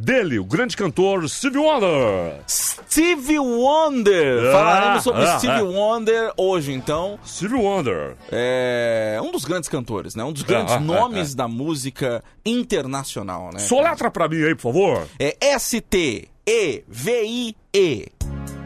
Dele, 0.00 0.38
o 0.38 0.44
grande 0.46 0.74
cantor 0.78 1.28
Stevie 1.28 1.58
Wonder. 1.58 2.40
Stevie 2.48 3.38
Wonder! 3.38 4.46
É, 4.46 4.52
Falaremos 4.52 5.04
sobre 5.04 5.22
é, 5.24 5.36
Stevie 5.36 5.58
é. 5.58 5.62
Wonder 5.62 6.32
hoje, 6.38 6.72
então. 6.72 7.18
Stevie 7.26 7.56
Wonder. 7.56 8.16
É 8.32 9.20
um 9.22 9.30
dos 9.30 9.44
grandes 9.44 9.68
cantores, 9.68 10.14
né? 10.14 10.24
Um 10.24 10.32
dos 10.32 10.42
grandes 10.42 10.72
É, 10.72 10.78
é, 10.78 10.80
nomes 10.80 11.34
é. 11.34 11.36
da 11.36 11.46
música 11.46 12.24
internacional, 12.46 13.50
né? 13.52 13.58
Soletra 13.58 14.10
pra 14.10 14.26
mim 14.26 14.42
aí, 14.42 14.54
por 14.54 14.72
favor. 14.72 15.06
É 15.18 15.36
S-T-E-V-I-E. 15.38 16.86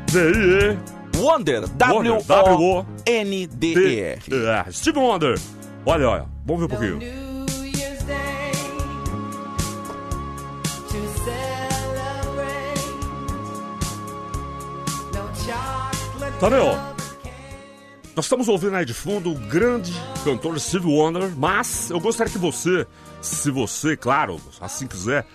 V-I-E. 0.07 0.79
Wonder. 1.19 1.65
Wonder, 1.93 2.23
Stevie 4.71 5.01
Wonder. 5.01 5.37
Olha, 5.85 6.09
olha. 6.09 6.27
Vamos 6.47 6.61
ver 6.61 6.67
um 6.67 6.69
pouquinho. 6.69 7.24
Tá 16.41 16.49
vendo? 16.49 16.95
Nós 18.15 18.27
estamos 18.27 18.49
ouvindo 18.49 18.77
aí 18.77 18.85
de 18.85 18.95
fundo 18.95 19.33
o 19.33 19.35
grande 19.35 19.93
cantor 20.25 20.59
Steve 20.61 20.87
Wonder, 20.87 21.31
mas 21.37 21.91
eu 21.91 21.99
gostaria 21.99 22.33
que 22.33 22.39
você, 22.39 22.87
se 23.21 23.51
você, 23.51 23.97
claro, 23.97 24.41
assim 24.61 24.87
quiser, 24.87 25.27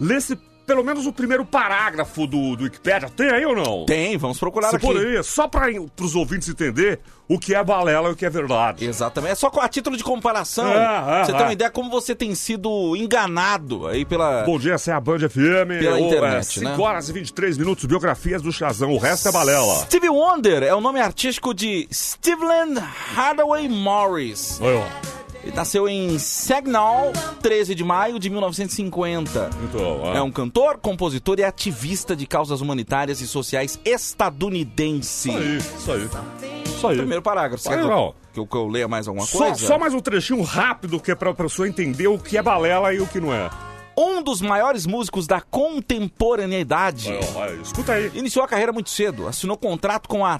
lesse 0.00 0.36
pelo 0.68 0.84
menos 0.84 1.06
o 1.06 1.12
primeiro 1.14 1.46
parágrafo 1.46 2.26
do, 2.26 2.54
do 2.54 2.64
Wikipedia. 2.64 3.08
Tem 3.08 3.30
aí 3.30 3.46
ou 3.46 3.56
não? 3.56 3.86
Tem, 3.86 4.18
vamos 4.18 4.38
procurar 4.38 4.68
Você 4.68 4.76
aqui. 4.76 4.86
poderia, 4.86 5.22
só 5.22 5.48
para 5.48 5.72
os 5.98 6.14
ouvintes 6.14 6.46
entender 6.46 7.00
o 7.26 7.38
que 7.38 7.54
é 7.54 7.64
balela 7.64 8.10
e 8.10 8.12
o 8.12 8.16
que 8.16 8.26
é 8.26 8.30
verdade. 8.30 8.84
Exatamente. 8.84 9.32
É 9.32 9.34
só 9.34 9.48
com- 9.48 9.60
a 9.60 9.68
título 9.68 9.96
de 9.96 10.04
comparação. 10.04 10.68
É, 10.68 11.20
é, 11.20 11.24
você 11.24 11.32
é. 11.32 11.34
tem 11.34 11.46
uma 11.46 11.52
ideia 11.54 11.70
como 11.70 11.90
você 11.90 12.14
tem 12.14 12.34
sido 12.34 12.94
enganado 12.94 13.86
aí 13.86 14.04
pela. 14.04 14.42
Bom 14.44 14.58
dia, 14.58 14.74
essa 14.74 14.90
é 14.90 14.94
a 14.94 15.00
Band 15.00 15.20
FM. 15.20 15.80
Pela 15.80 15.96
ou, 15.96 16.06
internet, 16.06 16.60
é, 16.60 16.64
né? 16.64 16.70
5 16.72 16.82
horas 16.82 17.08
e 17.08 17.12
23 17.14 17.56
minutos, 17.56 17.86
biografias 17.86 18.42
do 18.42 18.52
Chazão. 18.52 18.92
O 18.92 18.98
resto 18.98 19.26
é 19.28 19.32
balela. 19.32 19.74
Stevie 19.86 20.10
Wonder 20.10 20.62
é 20.62 20.74
o 20.74 20.82
nome 20.82 21.00
artístico 21.00 21.54
de 21.54 21.88
Steven 21.90 22.74
Hardaway 23.14 23.70
Morris. 23.70 24.60
Aí, 24.60 24.74
ó. 24.74 25.17
Ele 25.48 25.56
nasceu 25.56 25.88
em 25.88 26.18
Sagnal, 26.18 27.10
13 27.40 27.74
de 27.74 27.82
maio 27.82 28.18
de 28.18 28.28
1950. 28.28 29.48
Então, 29.64 30.14
É 30.14 30.20
um 30.20 30.30
cantor, 30.30 30.76
compositor 30.76 31.38
e 31.38 31.42
ativista 31.44 32.14
de 32.14 32.26
causas 32.26 32.60
humanitárias 32.60 33.22
e 33.22 33.26
sociais 33.26 33.80
estadunidense. 33.82 35.30
Isso 35.30 35.38
aí, 35.38 35.56
isso 35.58 35.90
aí. 35.92 36.62
Isso 36.66 36.86
aí. 36.86 36.96
Primeiro 36.98 37.22
parágrafo. 37.22 37.62
Você 37.62 37.70
quer 37.70 37.78
que 37.82 37.90
eu- 37.90 38.46
que 38.46 38.56
eu, 38.56 38.68
leia 38.68 38.86
mais 38.86 39.08
alguma 39.08 39.26
Só, 39.26 39.38
coisa? 39.38 39.66
só 39.66 39.78
mais 39.78 39.94
um 39.94 40.00
trechinho 40.00 40.42
rápido 40.42 41.00
que 41.00 41.10
é 41.10 41.14
pra 41.14 41.32
pessoa 41.32 41.66
entender 41.66 42.08
o 42.08 42.18
que 42.18 42.36
é 42.36 42.42
balela 42.42 42.92
e 42.92 43.00
o 43.00 43.06
que 43.06 43.18
não 43.18 43.32
é. 43.32 43.48
Um 43.96 44.22
dos 44.22 44.42
maiores 44.42 44.84
músicos 44.86 45.26
da 45.26 45.40
contemporaneidade. 45.40 47.10
Ó, 47.34 47.42
aí, 47.42 47.58
escuta 47.62 47.94
aí. 47.94 48.12
Iniciou 48.14 48.44
a 48.44 48.48
carreira 48.48 48.70
muito 48.72 48.90
cedo. 48.90 49.26
Assinou 49.26 49.56
contrato 49.56 50.08
com 50.08 50.24
a 50.26 50.38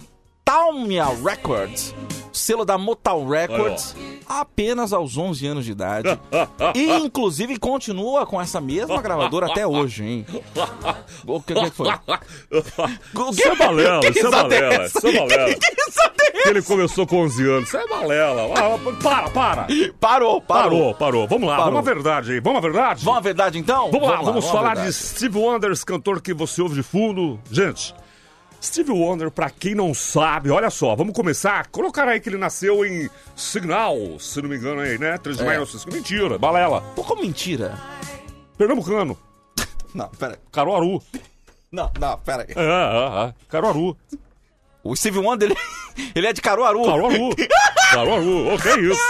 Talmia 0.48 1.04
Records, 1.22 1.94
selo 2.32 2.64
da 2.64 2.78
Motown 2.78 3.28
Records, 3.28 3.94
apenas 4.26 4.94
aos 4.94 5.14
11 5.18 5.46
anos 5.46 5.64
de 5.66 5.72
idade. 5.72 6.18
e, 6.74 6.90
inclusive, 7.04 7.58
continua 7.58 8.24
com 8.24 8.40
essa 8.40 8.58
mesma 8.58 9.02
gravadora 9.02 9.48
até 9.48 9.66
hoje, 9.66 10.04
hein? 10.04 10.26
O 11.26 11.42
que, 11.42 11.52
que 11.52 11.70
foi? 11.70 11.88
Isso 13.30 13.46
é 13.46 13.56
balela, 13.56 14.00
Que 14.00 14.08
isso 14.08 14.26
é 14.26 14.30
balela, 14.30 14.86
isso 14.86 15.06
é 15.06 15.12
balela. 15.12 15.54
Ele 16.46 16.62
começou 16.62 17.06
com 17.06 17.24
11 17.24 17.50
anos. 17.50 17.68
Isso 17.68 17.76
é 17.76 17.86
balela. 17.86 18.48
Ah, 18.54 19.02
para, 19.02 19.28
para. 19.28 19.66
Parou, 20.00 20.40
parou. 20.40 20.40
Parou, 20.40 20.94
parou. 20.94 21.28
Vamos 21.28 21.46
lá, 21.46 21.56
Parou. 21.58 21.72
vamos 21.74 21.86
à 21.86 21.94
verdade 21.94 22.32
aí. 22.32 22.40
Vamos 22.40 22.58
à 22.58 22.62
verdade? 22.62 23.04
Vamos 23.04 23.18
à 23.18 23.20
verdade, 23.20 23.58
então? 23.58 23.90
Vamos, 23.90 24.08
lá, 24.08 24.22
vamos, 24.22 24.48
à 24.48 24.50
falar 24.50 24.76
de 24.76 24.90
Steve 24.94 25.36
Wonder, 25.36 25.70
esse 25.70 25.84
cantor 25.84 26.22
que 26.22 26.32
você 26.32 26.62
ouve 26.62 26.74
de 26.74 26.82
fundo. 26.82 27.38
Gente, 27.50 27.94
Steve 28.62 28.90
Wonder, 28.90 29.30
pra 29.30 29.50
quem 29.50 29.74
não 29.74 29.94
sabe, 29.94 30.50
olha 30.50 30.68
só, 30.70 30.96
vamos 30.96 31.14
começar. 31.14 31.68
Colocar 31.68 32.08
aí 32.08 32.18
que 32.20 32.28
ele 32.28 32.36
nasceu 32.38 32.84
em 32.84 33.08
Signal, 33.36 33.96
se 34.18 34.42
não 34.42 34.48
me 34.48 34.56
engano 34.56 34.80
aí, 34.80 34.98
né? 34.98 35.16
3 35.18 35.36
de 35.36 35.42
É. 35.42 35.46
maio, 35.46 35.64
de 35.64 35.72
1950. 35.72 35.96
mentira, 35.96 36.38
balela. 36.38 36.80
Pô, 36.96 37.04
como 37.04 37.22
mentira? 37.22 37.78
Pernambucano, 38.56 39.16
Não, 39.94 40.08
pera. 40.08 40.38
Caruaru. 40.52 41.00
Não, 41.70 41.90
não, 42.00 42.18
pera 42.18 42.42
aí. 42.48 42.54
É, 42.56 42.60
é, 42.60 43.28
é, 43.28 43.34
Caruaru. 43.48 43.96
O 44.82 44.94
Steve 44.96 45.18
Wonder, 45.18 45.50
ele, 45.50 45.58
ele 46.14 46.26
é 46.26 46.32
de 46.32 46.40
Caruaru. 46.40 46.84
Caruaru. 46.84 47.30
Caruaru, 47.92 48.54
o 48.54 48.58
que 48.60 48.68
é 48.68 48.80
isso? 48.80 49.00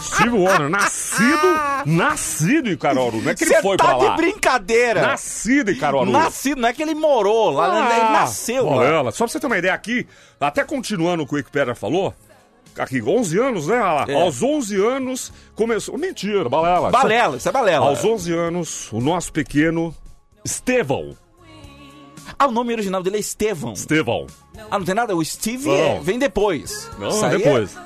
Steve 0.00 0.30
Wonder, 0.30 0.68
nascido, 0.68 1.46
nascido 1.86 2.70
em 2.70 2.76
Caruaru, 2.76 3.20
não 3.22 3.30
é 3.30 3.34
que 3.34 3.44
ele 3.44 3.54
Você 3.54 3.62
foi 3.62 3.76
tá 3.76 3.84
pra 3.84 3.96
lá. 3.96 4.10
de 4.10 4.16
brincadeira. 4.16 5.02
Nascido 5.02 5.70
em 5.70 5.76
Caruaru. 5.78 6.10
Nascido, 6.10 6.60
não 6.60 6.68
é 6.68 6.72
que 6.72 6.82
ele 6.82 6.94
morou 6.94 7.50
lá, 7.50 7.68
ele 7.96 8.04
nasceu 8.12 8.64
lá. 8.66 8.76
Balela. 8.76 9.10
Só 9.12 9.24
pra 9.24 9.32
você 9.32 9.40
ter 9.40 9.46
uma 9.46 9.58
ideia 9.58 9.74
aqui, 9.74 10.06
até 10.40 10.64
continuando 10.64 11.22
o 11.22 11.26
que 11.26 11.34
o 11.34 11.36
Wikipedia 11.36 11.74
falou, 11.74 12.14
aqui, 12.78 13.02
11 13.02 13.38
anos, 13.38 13.66
né? 13.68 13.78
Lá, 13.78 14.04
É. 14.08 14.14
Aos 14.20 14.42
11 14.42 14.76
anos 14.76 15.32
começou. 15.54 15.96
Mentira, 15.98 16.48
balela. 16.48 16.90
Balela, 16.90 17.36
isso 17.36 17.48
é 17.48 17.52
balela. 17.52 17.86
Aos 17.86 18.04
11 18.04 18.32
anos, 18.32 18.92
o 18.92 19.00
nosso 19.00 19.32
pequeno 19.32 19.94
Estevão. 20.44 21.16
Ah, 22.38 22.46
o 22.46 22.50
nome 22.50 22.72
original 22.72 23.02
dele 23.02 23.16
é 23.16 23.20
Estevão. 23.20 23.72
Estevão. 23.72 24.26
Ah, 24.70 24.78
não 24.78 24.84
tem 24.84 24.94
nada? 24.94 25.14
O 25.16 25.24
Steve 25.24 25.68
é- 25.70 26.00
vem 26.00 26.18
depois. 26.18 26.88
Não, 26.98 27.08
Isso 27.08 27.28
depois. 27.28 27.76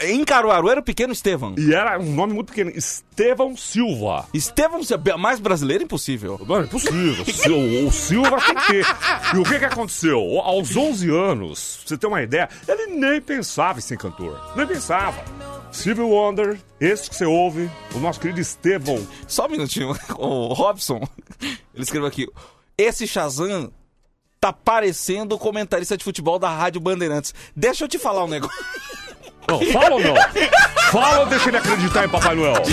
é- 0.00 0.10
em 0.12 0.24
Caruaru 0.24 0.68
era 0.68 0.80
o 0.80 0.82
pequeno 0.82 1.12
Estevão. 1.12 1.54
E 1.58 1.74
era 1.74 1.98
um 1.98 2.14
nome 2.14 2.32
muito 2.34 2.48
pequeno, 2.48 2.70
Estevão 2.70 3.56
Silva. 3.56 4.26
Estevão, 4.32 4.80
mais 5.18 5.40
brasileiro, 5.40 5.84
impossível. 5.84 6.40
Não, 6.46 6.60
é 6.60 6.64
impossível. 6.64 7.24
o, 7.54 7.86
o 7.88 7.92
Silva 7.92 8.38
tem 8.40 8.54
que 8.54 8.66
ter. 8.66 8.86
E 9.34 9.38
o 9.38 9.44
que 9.44 9.58
que 9.58 9.64
aconteceu? 9.64 10.18
Aos 10.40 10.76
11 10.76 11.10
anos, 11.10 11.78
pra 11.80 11.88
você 11.88 11.98
ter 11.98 12.06
uma 12.06 12.22
ideia, 12.22 12.48
ele 12.68 12.86
nem 12.88 13.20
pensava 13.20 13.78
em 13.78 13.82
ser 13.82 13.96
cantor. 13.96 14.38
Nem 14.56 14.66
pensava. 14.66 15.22
Steve 15.72 16.00
Wonder, 16.00 16.58
esse 16.80 17.10
que 17.10 17.16
você 17.16 17.26
ouve, 17.26 17.70
o 17.94 17.98
nosso 17.98 18.18
querido 18.20 18.40
Estevão. 18.40 19.06
Só 19.26 19.46
um 19.46 19.50
minutinho. 19.50 19.94
O 20.18 20.54
Robson, 20.54 21.00
ele 21.40 21.82
escreveu 21.82 22.08
aqui. 22.08 22.26
Esse 22.78 23.06
Shazam 23.06 23.70
tá 24.40 24.52
parecendo 24.52 25.34
o 25.34 25.38
comentarista 25.38 25.96
de 25.96 26.04
futebol 26.04 26.38
da 26.38 26.48
Rádio 26.48 26.80
Bandeirantes. 26.80 27.34
Deixa 27.54 27.84
eu 27.84 27.88
te 27.88 27.98
falar 27.98 28.24
um 28.24 28.28
negócio. 28.28 28.56
Não, 29.48 29.60
fala 29.72 29.94
ou 29.94 30.00
não? 30.00 30.14
Fala 30.90 31.20
ou 31.20 31.26
deixa 31.26 31.50
ele 31.50 31.56
acreditar 31.58 32.04
em 32.04 32.08
Papai 32.08 32.34
Noel? 32.34 32.54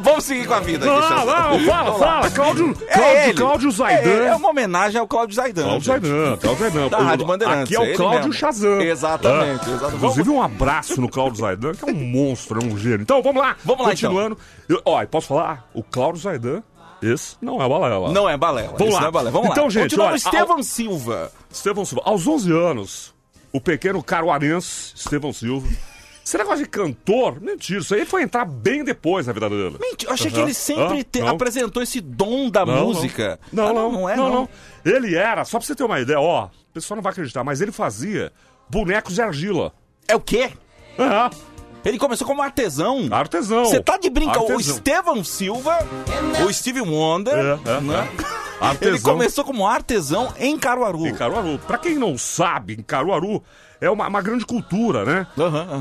Vamos 0.00 0.24
seguir 0.24 0.46
com 0.46 0.54
a 0.54 0.60
vida 0.60 0.84
Não, 0.84 1.00
Shazam. 1.02 1.26
não, 1.26 1.60
fala, 1.66 1.98
fala. 1.98 2.30
Cláudio, 2.30 2.76
É 2.88 2.94
Cláudio, 2.94 3.18
ele. 3.22 3.34
Cláudio 3.34 3.68
É, 3.68 3.72
Zaidan. 3.72 4.10
ele. 4.10 4.24
é 4.26 4.34
uma 4.34 4.48
homenagem 4.50 5.00
ao 5.00 5.06
Cláudio 5.06 5.34
Zaidan. 5.34 5.62
Cláudio. 5.64 5.86
Zaidan, 5.86 6.36
Cláudio 6.36 6.58
Zaidan. 6.70 6.88
Da 6.88 6.98
Rádio 6.98 7.26
Bandeirantes, 7.26 7.74
Aqui 7.74 7.74
é 7.74 7.92
o 7.92 7.96
Cláudio. 7.96 8.32
Shazam. 8.32 8.80
Exatamente, 8.80 9.68
É. 9.68 9.72
exatamente. 9.72 9.96
Inclusive, 9.96 10.30
um 10.30 10.42
abraço 10.42 11.00
no 11.00 11.08
Cláudio 11.08 11.40
Zaidan, 11.40 11.72
que 11.72 11.88
é 11.88 11.92
um 11.92 11.94
monstro, 11.94 12.60
é 12.60 12.64
um 12.64 12.76
gênio. 12.76 13.02
Então, 13.02 13.22
vamos 13.22 13.40
lá. 13.42 13.56
Vamos 13.64 13.86
lá, 13.86 13.92
então. 13.92 14.10
Continuando. 14.10 14.38
Eu, 14.68 14.80
ó, 14.84 15.04
posso 15.06 15.28
falar? 15.28 15.68
O 15.74 15.82
Cláudio 15.82 16.20
Zaidan 16.22 16.62
Esse 17.02 17.36
não 17.42 17.62
é 17.62 17.68
balela. 17.68 18.10
Não 18.12 18.28
é 18.28 18.36
balela. 18.36 18.74
Vamos 18.78 18.94
lá. 18.94 19.00
não 19.02 19.08
é 19.08 19.10
balela. 19.10 19.30
Vamos 19.30 19.50
então, 19.50 19.64
lá. 19.64 19.70
gente, 19.70 19.82
Continuando, 19.82 20.10
olha, 20.12 20.16
Estevão 20.16 20.56
ao- 20.56 20.62
Silva. 20.62 21.32
Estevão 21.50 21.84
Silva. 21.84 22.02
Aos 22.06 22.26
11 22.26 22.52
anos, 22.52 23.14
o 23.52 23.60
pequeno 23.60 24.02
caruarense 24.02 24.92
Estevão 24.96 25.32
Silva. 25.32 25.68
Esse 26.24 26.36
negócio 26.38 26.64
de 26.64 26.68
cantor, 26.68 27.40
mentira, 27.40 27.78
isso 27.80 27.94
aí 27.94 28.04
foi 28.04 28.22
entrar 28.22 28.44
bem 28.44 28.82
depois 28.82 29.28
na 29.28 29.32
vida 29.32 29.48
dele. 29.48 29.76
Mentira, 29.80 30.10
eu 30.10 30.14
achei 30.14 30.28
que 30.28 30.36
Aham. 30.38 30.46
ele 30.46 30.54
sempre 30.54 30.98
Hã? 31.00 31.02
te- 31.04 31.20
Não. 31.20 31.28
apresentou 31.28 31.80
esse 31.82 32.00
dom 32.00 32.50
da 32.50 32.66
Não, 32.66 32.86
música. 32.86 33.38
Não, 33.52 33.68
Ah, 33.68 33.72
não, 33.72 33.92
não 33.92 34.08
é, 34.08 34.16
não. 34.16 34.48
Ele 34.84 35.14
era, 35.14 35.44
só 35.44 35.58
pra 35.58 35.66
você 35.66 35.74
ter 35.76 35.84
uma 35.84 36.00
ideia, 36.00 36.18
ó, 36.18 36.46
o 36.46 36.50
pessoal 36.74 36.96
não 36.96 37.02
vai 37.02 37.12
acreditar, 37.12 37.44
mas 37.44 37.60
ele 37.60 37.70
fazia 37.70 38.32
bonecos 38.68 39.14
de 39.14 39.22
argila. 39.22 39.72
É 40.08 40.16
o 40.16 40.20
quê? 40.20 40.50
É. 40.98 41.30
Ele 41.86 41.98
começou 41.98 42.26
como 42.26 42.42
artesão. 42.42 43.06
Artesão. 43.10 43.64
Você 43.64 43.80
tá 43.80 43.96
de 43.96 44.10
brincadeira. 44.10 44.56
O. 44.56 44.60
Estevão 44.60 45.22
Silva, 45.24 45.78
o 46.46 46.52
Steve 46.52 46.80
Wonder, 46.80 47.34
É, 47.34 47.70
é, 47.76 47.80
né? 47.80 48.08
é. 48.22 48.64
Artesão. 48.64 48.94
Ele 48.94 49.00
começou 49.02 49.44
como 49.44 49.66
artesão 49.66 50.32
em 50.38 50.58
Caruaru. 50.58 51.06
Em 51.06 51.14
Caruaru. 51.14 51.58
Pra 51.66 51.78
quem 51.78 51.94
não 51.96 52.16
sabe, 52.18 52.72
em 52.74 52.82
Caruaru 52.82 53.42
é 53.80 53.88
uma, 53.90 54.08
uma 54.08 54.22
grande 54.22 54.44
cultura, 54.46 55.04
né? 55.04 55.26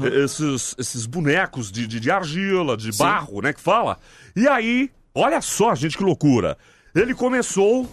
E- 0.04 0.24
Esses, 0.24 0.76
esses 0.78 1.06
bonecos 1.06 1.72
de, 1.72 1.88
de, 1.88 2.00
de 2.00 2.12
argila, 2.12 2.76
de 2.76 2.92
Sim. 2.92 3.00
barro, 3.04 3.42
né? 3.42 3.54
Que 3.54 3.62
fala. 3.62 3.98
E 4.36 4.48
aí, 4.48 4.92
olha 5.14 5.42
só, 5.42 5.74
gente, 5.74 5.98
que 5.98 6.04
loucura. 6.04 6.58
Ele 6.94 7.14
começou, 7.14 7.90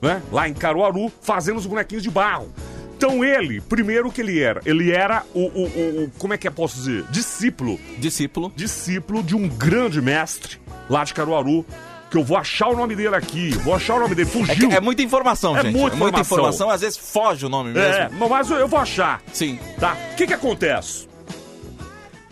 né? 0.00 0.22
Lá 0.32 0.48
em 0.48 0.54
Caruaru, 0.54 1.12
fazendo 1.20 1.58
os 1.58 1.66
bonequinhos 1.66 2.02
de 2.04 2.10
barro. 2.10 2.52
Então 3.00 3.24
ele, 3.24 3.62
primeiro 3.62 4.12
que 4.12 4.20
ele 4.20 4.38
era? 4.40 4.60
Ele 4.66 4.92
era 4.92 5.24
o, 5.32 5.40
o, 5.46 5.64
o- 6.04 6.12
como 6.18 6.34
é 6.34 6.36
que 6.36 6.46
eu 6.46 6.52
posso 6.52 6.76
dizer? 6.76 7.02
Discípulo. 7.10 7.80
Discípulo. 7.96 8.52
Discípulo 8.54 9.22
de 9.22 9.34
um 9.34 9.48
grande 9.48 10.02
mestre 10.02 10.58
lá 10.88 11.02
de 11.02 11.14
Caruaru. 11.14 11.64
Que 12.10 12.18
eu 12.18 12.24
vou 12.24 12.36
achar 12.36 12.68
o 12.68 12.76
nome 12.76 12.94
dele 12.94 13.14
aqui. 13.16 13.50
Vou 13.64 13.74
achar 13.74 13.94
o 13.94 14.00
nome 14.00 14.14
dele. 14.14 14.28
É, 14.28 14.32
Fugiu. 14.32 14.68
que 14.68 14.74
é 14.74 14.80
muita 14.80 15.00
informação, 15.00 15.56
É 15.56 15.62
gente. 15.62 15.72
muita 15.72 15.96
é 15.96 15.98
muita 15.98 16.20
informação. 16.20 16.36
informação. 16.66 16.70
Às 16.70 16.80
vezes 16.82 16.98
foge 16.98 17.46
o 17.46 17.48
nome 17.48 17.72
mesmo. 17.72 17.94
É, 17.94 18.10
mas 18.28 18.50
eu- 18.50 18.58
eu 18.58 18.68
vou 18.68 18.78
achar. 18.80 19.22
Sim. 19.32 19.58
Tá? 19.78 19.96
O 20.12 20.16
que 20.16 20.26
que 20.26 20.34
acontece? 20.34 21.08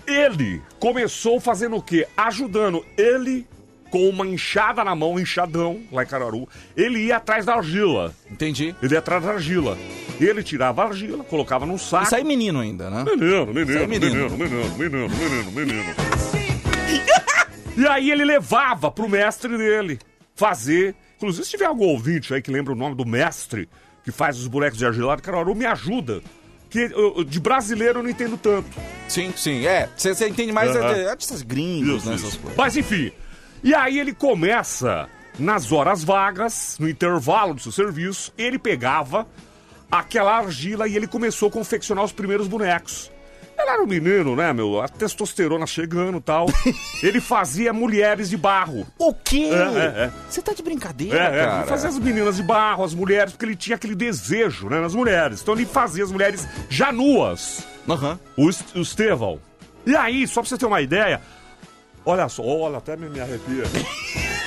Ele 0.06 0.60
começou 0.78 1.40
fazendo 1.40 1.76
o 1.76 1.82
quê? 1.82 2.06
Ajudando. 2.16 2.84
Ele, 2.96 3.46
com 3.90 4.08
uma 4.08 4.26
enxada 4.26 4.84
na 4.84 4.94
mão, 4.94 5.12
um 5.14 5.18
enxadão, 5.20 5.80
lá 5.90 6.02
em 6.02 6.06
Cararu, 6.06 6.48
ele 6.76 7.06
ia 7.06 7.16
atrás 7.16 7.46
da 7.46 7.54
argila. 7.54 8.14
Entendi. 8.30 8.74
Ele 8.82 8.92
ia 8.94 8.98
atrás 8.98 9.24
da 9.24 9.32
argila. 9.32 9.78
Ele 10.20 10.42
tirava 10.42 10.82
a 10.82 10.86
argila, 10.88 11.22
colocava 11.24 11.64
num 11.64 11.78
saco. 11.78 12.04
Isso 12.04 12.16
aí 12.16 12.24
menino 12.24 12.60
ainda, 12.60 12.90
né? 12.90 13.04
Menino, 13.04 13.42
Isso 13.44 13.54
menino, 13.54 13.80
aí 13.80 13.86
menino, 13.86 14.30
menino, 14.30 14.78
menino, 14.78 15.08
menino, 15.08 15.52
menino. 15.52 15.94
E 17.76 17.86
aí 17.86 18.10
ele 18.10 18.24
levava 18.24 18.90
pro 18.90 19.08
mestre 19.08 19.56
dele 19.56 19.98
fazer. 20.34 20.94
Inclusive, 21.16 21.44
se 21.44 21.50
tiver 21.50 21.66
algum 21.66 21.84
ouvinte 21.86 22.34
aí 22.34 22.42
que 22.42 22.50
lembra 22.50 22.72
o 22.72 22.76
nome 22.76 22.94
do 22.96 23.06
mestre 23.06 23.68
que 24.04 24.10
faz 24.10 24.38
os 24.38 24.46
bonecos 24.48 24.78
de 24.78 24.86
argila 24.86 25.16
de 25.16 25.22
Caruaru, 25.22 25.54
me 25.54 25.66
ajuda. 25.66 26.20
Que 26.70 26.90
eu- 26.92 27.24
de 27.24 27.40
brasileiro 27.40 28.00
eu 28.00 28.02
não 28.02 28.10
entendo 28.10 28.36
tanto. 28.36 28.68
Sim, 29.08 29.32
sim. 29.36 29.66
É, 29.66 29.88
você 29.96 30.28
entende 30.28 30.52
mais 30.52 30.74
é, 30.74 30.94
de 30.94 31.08
artistas 31.08 31.42
gringos, 31.42 32.02
Isso, 32.02 32.08
né? 32.10 32.16
isso. 32.16 32.40
Mas 32.56 32.76
enfim. 32.76 33.10
E 33.62 33.74
aí 33.74 33.98
ele 33.98 34.12
começa, 34.12 35.08
nas 35.38 35.72
horas 35.72 36.04
vagas, 36.04 36.76
no 36.78 36.88
intervalo 36.88 37.54
do 37.54 37.60
seu 37.60 37.72
serviço, 37.72 38.32
ele 38.38 38.58
pegava 38.58 39.26
aquela 39.90 40.36
argila 40.36 40.86
e 40.86 40.96
ele 40.96 41.06
começou 41.06 41.48
a 41.48 41.52
confeccionar 41.52 42.04
os 42.04 42.12
primeiros 42.12 42.46
bonecos. 42.46 43.10
Ele 43.60 43.70
era 43.70 43.82
um 43.82 43.86
menino, 43.86 44.36
né, 44.36 44.52
meu? 44.52 44.80
A 44.80 44.86
testosterona 44.86 45.66
chegando 45.66 46.18
e 46.18 46.20
tal. 46.20 46.46
ele 47.02 47.20
fazia 47.20 47.72
mulheres 47.72 48.30
de 48.30 48.36
barro. 48.36 48.86
O 48.96 49.12
quê? 49.12 49.50
É, 49.50 49.56
é, 49.78 50.04
é. 50.04 50.12
Você 50.30 50.40
tá 50.40 50.52
de 50.52 50.62
brincadeira, 50.62 51.18
É, 51.18 51.40
é, 51.40 51.44
cara? 51.44 51.58
ele 51.62 51.68
fazia 51.68 51.88
as 51.88 51.98
meninas 51.98 52.36
de 52.36 52.44
barro, 52.44 52.84
as 52.84 52.94
mulheres, 52.94 53.32
porque 53.32 53.46
ele 53.46 53.56
tinha 53.56 53.74
aquele 53.74 53.96
desejo, 53.96 54.68
né, 54.68 54.80
nas 54.80 54.94
mulheres. 54.94 55.42
Então 55.42 55.54
ele 55.54 55.66
fazia 55.66 56.04
as 56.04 56.12
mulheres 56.12 56.46
já 56.70 56.92
nuas. 56.92 57.66
Aham. 57.88 58.20
O, 58.36 58.46
o 58.46 58.80
Estevão. 58.80 59.40
E 59.84 59.96
aí, 59.96 60.28
só 60.28 60.40
pra 60.40 60.48
você 60.50 60.56
ter 60.58 60.66
uma 60.66 60.80
ideia, 60.80 61.20
olha 62.08 62.28
só, 62.28 62.42
olha, 62.42 62.78
até 62.78 62.96
me, 62.96 63.08
me 63.08 63.20
arrepia. 63.20 63.64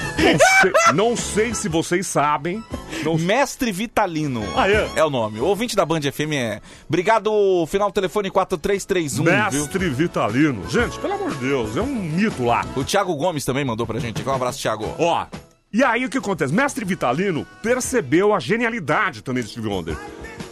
não, 0.94 1.16
sei, 1.16 1.54
se 1.54 1.70
vocês 1.70 2.08
sabem. 2.08 2.64
Não... 3.04 3.18
Mestre 3.18 3.72
Vitalino. 3.72 4.44
Ah, 4.56 4.70
é? 4.70 4.90
É 4.96 5.04
o 5.04 5.10
nome. 5.10 5.40
O 5.40 5.46
ouvinte 5.46 5.76
da 5.76 5.86
Band 5.86 6.02
FM 6.02 6.34
é. 6.34 6.62
Obrigado, 6.88 7.32
final 7.68 7.90
do 7.90 7.94
telefone 7.94 8.32
4331. 8.32 9.24
viu? 9.24 9.62
Mestre 9.62 9.90
Vitalino. 9.90 10.70
Gente, 10.70 10.98
pelo 11.00 11.14
amor 11.14 11.32
de 11.32 11.38
Deus, 11.38 11.78
é 11.78 11.82
um 11.82 11.94
mito 11.94 12.44
lá. 12.44 12.66
O 12.76 12.84
Thiago 12.84 13.16
Gomes 13.16 13.46
também 13.46 13.64
mandou 13.64 13.86
pra 13.86 14.00
gente. 14.00 14.28
Um 14.28 14.34
abraço, 14.34 14.60
Thiago. 14.60 14.96
Ó, 14.98 15.26
e 15.72 15.84
aí 15.84 16.04
o 16.04 16.10
que 16.10 16.18
acontece? 16.18 16.54
Mestre 16.54 16.84
Vitalino 16.84 17.46
percebeu 17.62 18.34
a 18.34 18.40
genialidade 18.40 19.22
também 19.22 19.44
de 19.44 19.50
Steve 19.52 19.68
Wonder. 19.68 19.96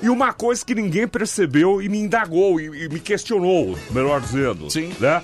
E 0.01 0.09
uma 0.09 0.31
coisa 0.31 0.63
que 0.63 0.73
ninguém 0.73 1.07
percebeu 1.07 1.81
e 1.81 1.89
me 1.89 1.97
indagou 1.99 2.59
e, 2.59 2.85
e 2.85 2.89
me 2.89 2.99
questionou, 2.99 3.77
melhor 3.91 4.21
dizendo. 4.21 4.69
Sim. 4.69 4.93
Né? 4.99 5.21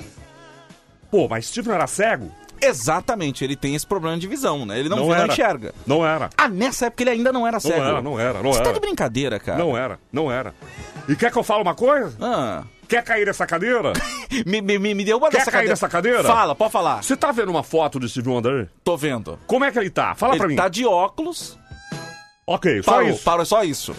Pô, 1.15 1.29
mas 1.29 1.45
Steve 1.47 1.69
não 1.69 1.75
era 1.75 1.87
cego? 1.87 2.29
Exatamente, 2.61 3.41
ele 3.41 3.55
tem 3.55 3.73
esse 3.73 3.87
problema 3.87 4.17
de 4.17 4.27
visão, 4.27 4.65
né? 4.65 4.77
Ele 4.77 4.89
não, 4.89 4.97
Não 4.97 5.07
vê, 5.07 5.15
não 5.15 5.27
enxerga. 5.27 5.73
Não 5.87 6.05
era. 6.05 6.29
Ah, 6.37 6.49
nessa 6.49 6.87
época 6.87 7.03
ele 7.03 7.09
ainda 7.11 7.31
não 7.31 7.47
era 7.47 7.57
cego. 7.57 7.77
Não 7.79 7.85
era, 7.87 8.01
não 8.01 8.19
era, 8.19 8.43
não 8.43 8.51
Você 8.51 8.59
era. 8.59 8.67
tá 8.67 8.73
de 8.73 8.79
brincadeira, 8.81 9.39
cara. 9.39 9.57
Não 9.57 9.77
era, 9.77 9.97
não 10.11 10.29
era. 10.29 10.53
E 11.07 11.15
quer 11.15 11.31
que 11.31 11.37
eu 11.37 11.43
fale 11.43 11.61
uma 11.61 11.73
coisa? 11.73 12.17
Ah. 12.19 12.63
Quer 12.89 13.01
cair 13.01 13.25
dessa 13.25 13.45
cadeira? 13.47 13.93
me, 14.45 14.61
me, 14.61 14.93
me 14.93 15.05
deu 15.05 15.17
uma 15.17 15.29
Quer 15.29 15.37
dessa 15.37 15.51
cair 15.51 15.61
cadeira. 15.61 15.73
dessa 15.73 15.87
cadeira? 15.87 16.23
Fala, 16.25 16.53
pode 16.53 16.71
falar. 16.73 17.01
Você 17.01 17.15
tá 17.15 17.31
vendo 17.31 17.49
uma 17.49 17.63
foto 17.63 17.97
do 17.97 18.09
Steve 18.09 18.27
Wonder 18.27 18.63
aí? 18.63 18.67
Tô 18.83 18.97
vendo. 18.97 19.39
Como 19.47 19.63
é 19.63 19.71
que 19.71 19.79
ele 19.79 19.89
tá? 19.89 20.15
Fala 20.15 20.33
ele 20.33 20.39
pra 20.39 20.47
mim. 20.49 20.55
tá 20.57 20.67
de 20.67 20.85
óculos. 20.85 21.57
Ok, 22.45 22.83
só 22.83 22.91
Parou, 22.91 23.09
isso. 23.09 23.23
parou, 23.23 23.45
só 23.45 23.63
isso. 23.63 23.95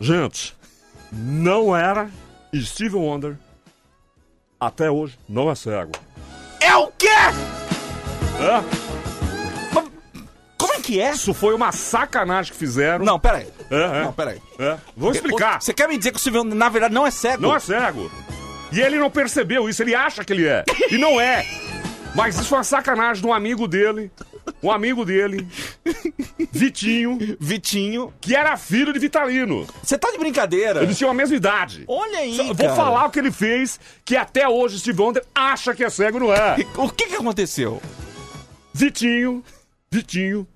Gente, 0.00 0.54
não 1.10 1.74
era 1.74 2.08
Steve 2.54 2.94
Wonder. 2.94 3.36
Até 4.62 4.88
hoje, 4.88 5.18
não 5.28 5.50
é 5.50 5.56
cego. 5.56 5.90
É 6.60 6.76
o 6.76 6.86
quê? 6.96 7.08
É? 7.08 8.62
Como 10.56 10.72
é 10.72 10.80
que 10.80 11.00
é? 11.00 11.10
Isso 11.10 11.34
foi 11.34 11.52
uma 11.52 11.72
sacanagem 11.72 12.52
que 12.52 12.58
fizeram. 12.58 13.04
Não, 13.04 13.18
peraí. 13.18 13.48
É, 13.68 13.74
é. 13.74 14.04
Não, 14.04 14.12
peraí. 14.12 14.40
É. 14.60 14.78
Vou 14.96 15.10
explicar. 15.10 15.60
Você 15.60 15.74
quer 15.74 15.88
me 15.88 15.98
dizer 15.98 16.12
que 16.12 16.18
o 16.18 16.20
Silvio, 16.20 16.44
na 16.44 16.68
verdade, 16.68 16.94
não 16.94 17.04
é 17.04 17.10
cego? 17.10 17.42
Não 17.42 17.56
é 17.56 17.58
cego. 17.58 18.08
E 18.70 18.80
ele 18.80 19.00
não 19.00 19.10
percebeu 19.10 19.68
isso, 19.68 19.82
ele 19.82 19.96
acha 19.96 20.24
que 20.24 20.32
ele 20.32 20.46
é. 20.46 20.64
E 20.92 20.96
não 20.96 21.20
é. 21.20 21.44
Mas 22.14 22.36
isso 22.36 22.44
foi 22.44 22.58
uma 22.58 22.64
sacanagem 22.64 23.20
de 23.20 23.26
um 23.26 23.34
amigo 23.34 23.66
dele. 23.66 24.12
Um 24.62 24.70
amigo 24.70 25.04
dele. 25.04 25.46
Vitinho. 26.52 27.18
Vitinho. 27.40 28.12
Que 28.20 28.34
era 28.34 28.56
filho 28.56 28.92
de 28.92 28.98
Vitalino. 28.98 29.66
Você 29.82 29.96
tá 29.98 30.10
de 30.10 30.18
brincadeira? 30.18 30.82
Eles 30.82 30.96
tinham 30.98 31.10
a 31.10 31.14
mesma 31.14 31.36
idade. 31.36 31.84
Olha 31.88 32.18
aí, 32.18 32.36
Só- 32.36 32.52
Vou 32.54 32.76
falar 32.76 33.06
o 33.06 33.10
que 33.10 33.18
ele 33.18 33.32
fez, 33.32 33.78
que 34.04 34.16
até 34.16 34.48
hoje 34.48 34.78
Steve 34.78 35.00
Wonder 35.00 35.24
acha 35.34 35.74
que 35.74 35.84
é 35.84 35.90
cego 35.90 36.18
não 36.18 36.32
é. 36.32 36.56
O 36.76 36.88
que 36.90 37.06
que 37.06 37.16
aconteceu? 37.16 37.80
Vitinho, 38.74 39.42
Vitinho, 39.90 40.46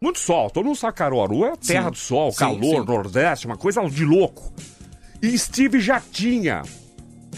muito 0.00 0.18
sol. 0.18 0.50
Todo 0.50 0.66
mundo 0.66 0.76
sabe 0.76 0.96
Caruaru 0.96 1.44
é 1.44 1.56
terra 1.56 1.84
Sim. 1.84 1.90
do 1.90 1.96
sol, 1.96 2.30
Sim, 2.32 2.38
calor, 2.38 2.80
sim. 2.80 2.84
nordeste, 2.86 3.46
uma 3.46 3.56
coisa 3.56 3.82
de 3.88 4.04
louco. 4.04 4.52
E 5.22 5.36
Steve 5.38 5.80
já 5.80 6.00
tinha. 6.00 6.62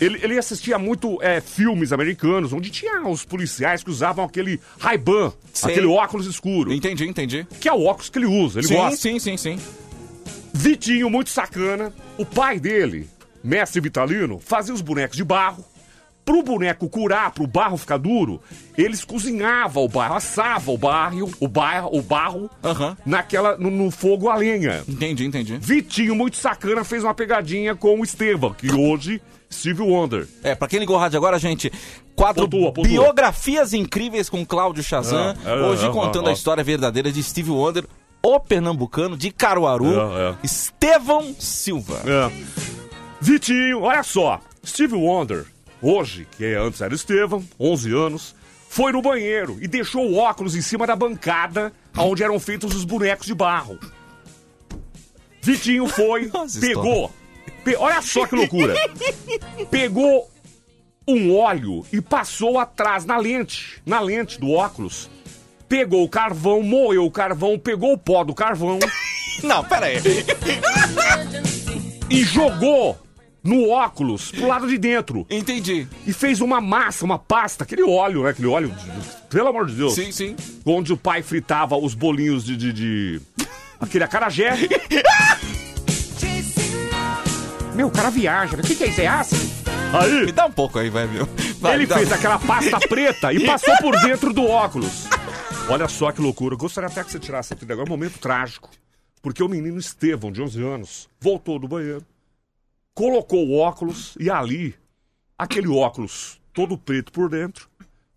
Ele, 0.00 0.18
ele 0.22 0.38
assistia 0.38 0.78
muito 0.78 1.22
é, 1.22 1.40
filmes 1.40 1.92
americanos, 1.92 2.52
onde 2.52 2.70
tinha 2.70 3.06
os 3.06 3.24
policiais 3.24 3.82
que 3.84 3.90
usavam 3.90 4.24
aquele 4.24 4.60
Ray-Ban, 4.78 5.32
aquele 5.62 5.86
óculos 5.86 6.26
escuro. 6.26 6.72
Entendi, 6.72 7.06
entendi. 7.06 7.46
Que 7.60 7.68
é 7.68 7.72
o 7.72 7.84
óculos 7.84 8.08
que 8.08 8.18
ele 8.18 8.26
usa, 8.26 8.58
ele 8.60 8.68
sim, 8.68 8.74
gosta. 8.74 8.96
sim, 8.96 9.18
sim, 9.18 9.36
sim. 9.36 9.58
Vitinho, 10.52 11.08
muito 11.10 11.30
sacana. 11.30 11.92
O 12.18 12.24
pai 12.24 12.58
dele, 12.58 13.08
mestre 13.42 13.80
Vitalino, 13.80 14.38
fazia 14.38 14.74
os 14.74 14.80
bonecos 14.80 15.16
de 15.16 15.24
barro. 15.24 15.64
Pro 16.24 16.42
boneco 16.42 16.88
curar, 16.88 17.32
pro 17.32 17.46
barro 17.46 17.76
ficar 17.76 17.98
duro, 17.98 18.40
eles 18.78 19.04
cozinhavam 19.04 19.84
o 19.84 19.88
barro, 19.88 20.14
assavam 20.14 20.74
o 20.74 20.78
barro, 20.78 21.30
o 21.38 21.46
barro, 21.46 21.90
o 21.92 22.00
barro 22.00 22.50
Aham. 22.64 22.96
naquela, 23.04 23.58
no, 23.58 23.70
no 23.70 23.90
fogo 23.90 24.30
a 24.30 24.36
lenha. 24.36 24.82
Entendi, 24.88 25.26
entendi. 25.26 25.58
Vitinho, 25.60 26.14
muito 26.14 26.38
sacana, 26.38 26.82
fez 26.82 27.04
uma 27.04 27.12
pegadinha 27.12 27.74
com 27.74 28.00
o 28.00 28.02
Estevam, 28.02 28.54
que 28.54 28.72
hoje, 28.72 29.20
Steve 29.54 29.82
Wonder. 29.82 30.26
É, 30.42 30.54
pra 30.54 30.68
quem 30.68 30.78
ligou 30.78 30.96
o 30.96 30.98
rádio 30.98 31.16
agora, 31.16 31.38
gente, 31.38 31.72
quatro 32.14 32.48
Pontua, 32.48 32.72
pontua. 32.72 32.90
biografias 32.90 33.72
incríveis 33.72 34.28
com 34.28 34.44
Cláudio 34.44 34.82
Chazan, 34.82 35.34
É, 35.44 35.50
é, 35.50 35.54
hoje 35.62 35.86
é, 35.86 35.90
contando 35.90 36.26
é, 36.26 36.28
a 36.28 36.32
é. 36.32 36.34
história 36.34 36.64
verdadeira 36.64 37.10
de 37.12 37.22
Steve 37.22 37.50
Wonder, 37.50 37.84
o 38.22 38.40
pernambucano 38.40 39.16
de 39.16 39.30
Caruaru, 39.30 39.86
É, 39.86 40.30
é. 40.30 40.34
Estevão 40.42 41.34
Silva. 41.38 42.00
É. 42.06 42.30
Vitinho, 43.20 43.82
olha 43.82 44.02
só. 44.02 44.40
Steve 44.66 44.94
Wonder, 44.94 45.46
hoje, 45.80 46.26
que 46.36 46.44
antes 46.54 46.80
era 46.80 46.94
Estevam, 46.94 47.44
11 47.60 47.92
anos, 47.94 48.34
foi 48.68 48.92
no 48.92 49.00
banheiro 49.02 49.58
e 49.60 49.68
deixou 49.68 50.04
o 50.06 50.16
óculos 50.16 50.56
em 50.56 50.60
cima 50.62 50.86
da 50.86 50.96
bancada 50.96 51.72
onde 51.96 52.24
eram 52.24 52.40
feitos 52.40 52.74
os 52.74 52.84
bonecos 52.84 53.26
de 53.26 53.34
barro. 53.34 53.78
Vitinho 55.42 55.86
foi, 55.86 56.26
Nossa, 56.32 56.58
pegou. 56.60 57.12
Pe- 57.64 57.76
olha 57.76 58.00
só 58.02 58.26
que 58.26 58.34
loucura. 58.36 58.74
Pegou 59.70 60.30
um 61.06 61.36
óleo 61.36 61.84
e 61.92 62.00
passou 62.00 62.58
atrás 62.58 63.04
na 63.04 63.16
lente, 63.16 63.80
na 63.84 64.00
lente 64.00 64.38
do 64.40 64.50
óculos. 64.52 65.08
pegou 65.68 66.04
o 66.04 66.08
carvão, 66.08 66.62
moeu 66.62 67.04
o 67.04 67.10
carvão, 67.10 67.58
pegou 67.58 67.92
o 67.92 67.98
pó 67.98 68.22
do 68.24 68.34
carvão 68.34 68.78
Não, 69.42 69.64
pera 69.64 69.86
aí. 69.86 69.96
e 72.08 72.22
jogou 72.22 72.98
no 73.42 73.68
óculos 73.68 74.30
pro 74.30 74.46
lado 74.46 74.66
de 74.66 74.78
dentro. 74.78 75.26
Entendi. 75.28 75.86
E 76.06 76.12
fez 76.12 76.40
uma 76.40 76.60
massa, 76.60 77.04
uma 77.04 77.18
pasta, 77.18 77.64
aquele 77.64 77.82
óleo, 77.82 78.22
né? 78.22 78.30
Aquele 78.30 78.48
óleo, 78.48 78.70
de- 78.70 79.26
pelo 79.28 79.48
amor 79.48 79.66
de 79.66 79.74
Deus. 79.74 79.94
Sim, 79.94 80.12
sim. 80.12 80.36
Onde 80.64 80.92
o 80.92 80.96
pai 80.96 81.22
fritava 81.22 81.76
os 81.76 81.94
bolinhos 81.94 82.44
de. 82.44 82.56
de, 82.56 82.72
de- 82.72 83.20
aquele 83.80 84.04
acarajé. 84.04 84.52
Meu, 87.74 87.88
o 87.88 87.90
cara 87.90 88.10
viaja. 88.10 88.56
O 88.56 88.62
que, 88.62 88.74
que 88.74 88.84
é 88.84 88.86
isso? 88.88 89.00
É 89.00 89.06
ácido? 89.06 89.42
Aí. 89.92 90.26
Me 90.26 90.32
dá 90.32 90.46
um 90.46 90.52
pouco 90.52 90.78
aí, 90.78 90.88
vai, 90.90 91.06
meu. 91.06 91.26
Vai, 91.58 91.74
ele 91.74 91.86
fez 91.86 92.12
aquela 92.12 92.38
pasta 92.38 92.78
preta 92.88 93.32
e 93.32 93.44
passou 93.44 93.76
por 93.78 93.98
dentro 94.00 94.32
do 94.32 94.44
óculos. 94.44 95.06
Olha 95.68 95.88
só 95.88 96.12
que 96.12 96.20
loucura. 96.20 96.54
Eu 96.54 96.58
gostaria 96.58 96.88
até 96.88 97.02
que 97.02 97.10
você 97.10 97.18
tirasse 97.18 97.52
aqui 97.52 97.64
agora. 97.64 97.80
É 97.80 97.84
um 97.84 97.96
momento 97.96 98.18
trágico. 98.18 98.70
Porque 99.20 99.42
o 99.42 99.48
menino 99.48 99.78
Estevão, 99.78 100.30
de 100.30 100.42
11 100.42 100.62
anos, 100.62 101.08
voltou 101.18 101.58
do 101.58 101.66
banheiro, 101.66 102.04
colocou 102.92 103.46
o 103.48 103.58
óculos 103.58 104.14
e 104.20 104.30
ali, 104.30 104.74
aquele 105.38 105.68
óculos 105.68 106.38
todo 106.52 106.76
preto 106.76 107.10
por 107.10 107.30
dentro, 107.30 107.68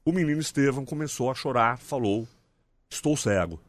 o 0.04 0.12
menino 0.12 0.42
Estevão 0.42 0.84
começou 0.84 1.32
a 1.32 1.36
chorar, 1.36 1.78
falou: 1.78 2.28
Estou 2.90 3.16
cego. 3.16 3.60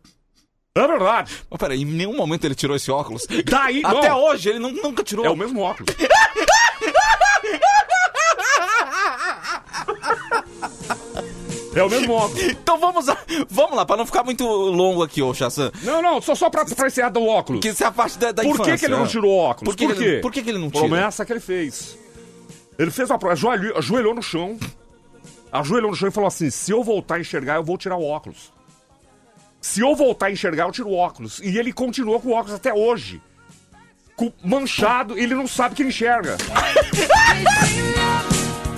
É 0.82 0.86
verdade. 0.86 1.32
Mas 1.50 1.58
peraí, 1.58 1.82
em 1.82 1.84
nenhum 1.84 2.16
momento 2.16 2.44
ele 2.44 2.54
tirou 2.54 2.76
esse 2.76 2.90
óculos. 2.90 3.26
Daí, 3.44 3.82
Até 3.84 4.08
não. 4.10 4.22
hoje 4.22 4.48
ele 4.50 4.58
nu- 4.58 4.70
nunca 4.70 5.02
tirou. 5.02 5.24
É 5.24 5.30
o 5.30 5.36
mesmo 5.36 5.60
óculos. 5.60 5.94
É 11.74 11.82
o 11.82 11.88
mesmo 11.88 12.12
óculos. 12.14 12.42
Então 12.42 12.78
vamos 12.78 13.06
lá, 13.06 13.16
vamos 13.48 13.76
lá, 13.76 13.84
pra 13.86 13.96
não 13.96 14.06
ficar 14.06 14.24
muito 14.24 14.44
longo 14.46 15.02
aqui, 15.02 15.22
ô 15.22 15.32
Chassan. 15.34 15.70
Não, 15.82 16.02
não, 16.02 16.20
só, 16.20 16.34
só 16.34 16.50
pra, 16.50 16.64
pra 16.64 16.86
encerrar 16.88 17.10
do 17.10 17.24
óculos. 17.24 17.60
Que 17.60 17.68
isso 17.68 17.84
é 17.84 17.86
a 17.86 17.92
parte 17.92 18.18
da, 18.18 18.32
da 18.32 18.42
Por 18.42 18.50
infância. 18.54 18.72
que, 18.72 18.78
que 18.80 18.86
ele 18.86 18.94
não 18.96 19.02
né? 19.04 19.08
tirou 19.08 19.30
o 19.32 19.36
óculos? 19.38 19.74
Por 19.74 19.78
que, 19.78 19.86
que 19.94 20.02
ele, 20.04 20.20
por 20.20 20.32
que, 20.32 20.42
que 20.42 20.50
ele 20.50 20.58
não 20.58 20.70
tira? 20.70 20.80
Promessa 20.80 21.24
que 21.24 21.32
ele 21.32 21.40
fez. 21.40 21.96
Ele 22.78 22.90
fez 22.90 23.10
uma 23.10 23.18
promessa, 23.18 23.46
ajoelhou, 23.48 23.76
ajoelhou 23.78 24.14
no 24.14 24.22
chão, 24.22 24.58
ajoelhou 25.52 25.90
no 25.90 25.96
chão 25.96 26.08
e 26.08 26.12
falou 26.12 26.28
assim: 26.28 26.50
se 26.50 26.72
eu 26.72 26.82
voltar 26.82 27.16
a 27.16 27.20
enxergar, 27.20 27.56
eu 27.56 27.64
vou 27.64 27.76
tirar 27.78 27.96
o 27.96 28.04
óculos. 28.04 28.52
Se 29.60 29.80
eu 29.80 29.94
voltar 29.94 30.26
a 30.26 30.30
enxergar, 30.30 30.64
eu 30.64 30.72
tiro 30.72 30.88
o 30.88 30.94
óculos. 30.96 31.40
E 31.40 31.58
ele 31.58 31.72
continuou 31.72 32.20
com 32.20 32.28
o 32.28 32.32
óculos 32.32 32.54
até 32.54 32.72
hoje. 32.72 33.20
Com- 34.16 34.32
manchado, 34.42 35.16
ele 35.18 35.34
não 35.34 35.46
sabe 35.46 35.74
que 35.74 35.82
ele 35.82 35.90
enxerga. 35.90 36.36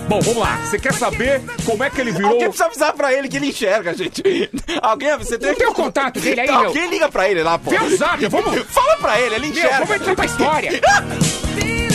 Bom, 0.08 0.20
vamos 0.20 0.38
lá. 0.42 0.56
Você 0.66 0.76
quer 0.78 0.92
saber 0.92 1.40
como 1.64 1.84
é 1.84 1.90
que 1.90 2.00
ele 2.00 2.10
virou. 2.10 2.32
Alguém 2.32 2.48
precisa 2.48 2.66
avisar 2.66 2.92
pra 2.94 3.12
ele 3.14 3.28
que 3.28 3.36
ele 3.36 3.46
enxerga, 3.46 3.94
gente. 3.94 4.20
Alguém, 4.82 5.16
você 5.16 5.38
tem 5.38 5.50
Não 5.50 5.56
tem 5.56 5.68
o 5.68 5.72
contato 5.74 6.18
dele 6.18 6.40
aí, 6.40 6.46
meu? 6.48 6.66
Alguém 6.66 6.90
liga 6.90 7.08
pra 7.08 7.28
ele 7.30 7.42
lá, 7.44 7.56
pô. 7.58 7.70
Vê 7.70 7.78
o 7.78 7.96
zap, 7.96 8.26
vamos- 8.26 8.60
Fala 8.70 8.96
pra 8.96 9.20
ele, 9.20 9.36
ele 9.36 9.46
Meu, 9.46 9.56
enxerga. 9.56 9.84
vamos 9.84 9.96
entrar 10.02 10.16
pra 10.16 10.24
história. 10.26 10.70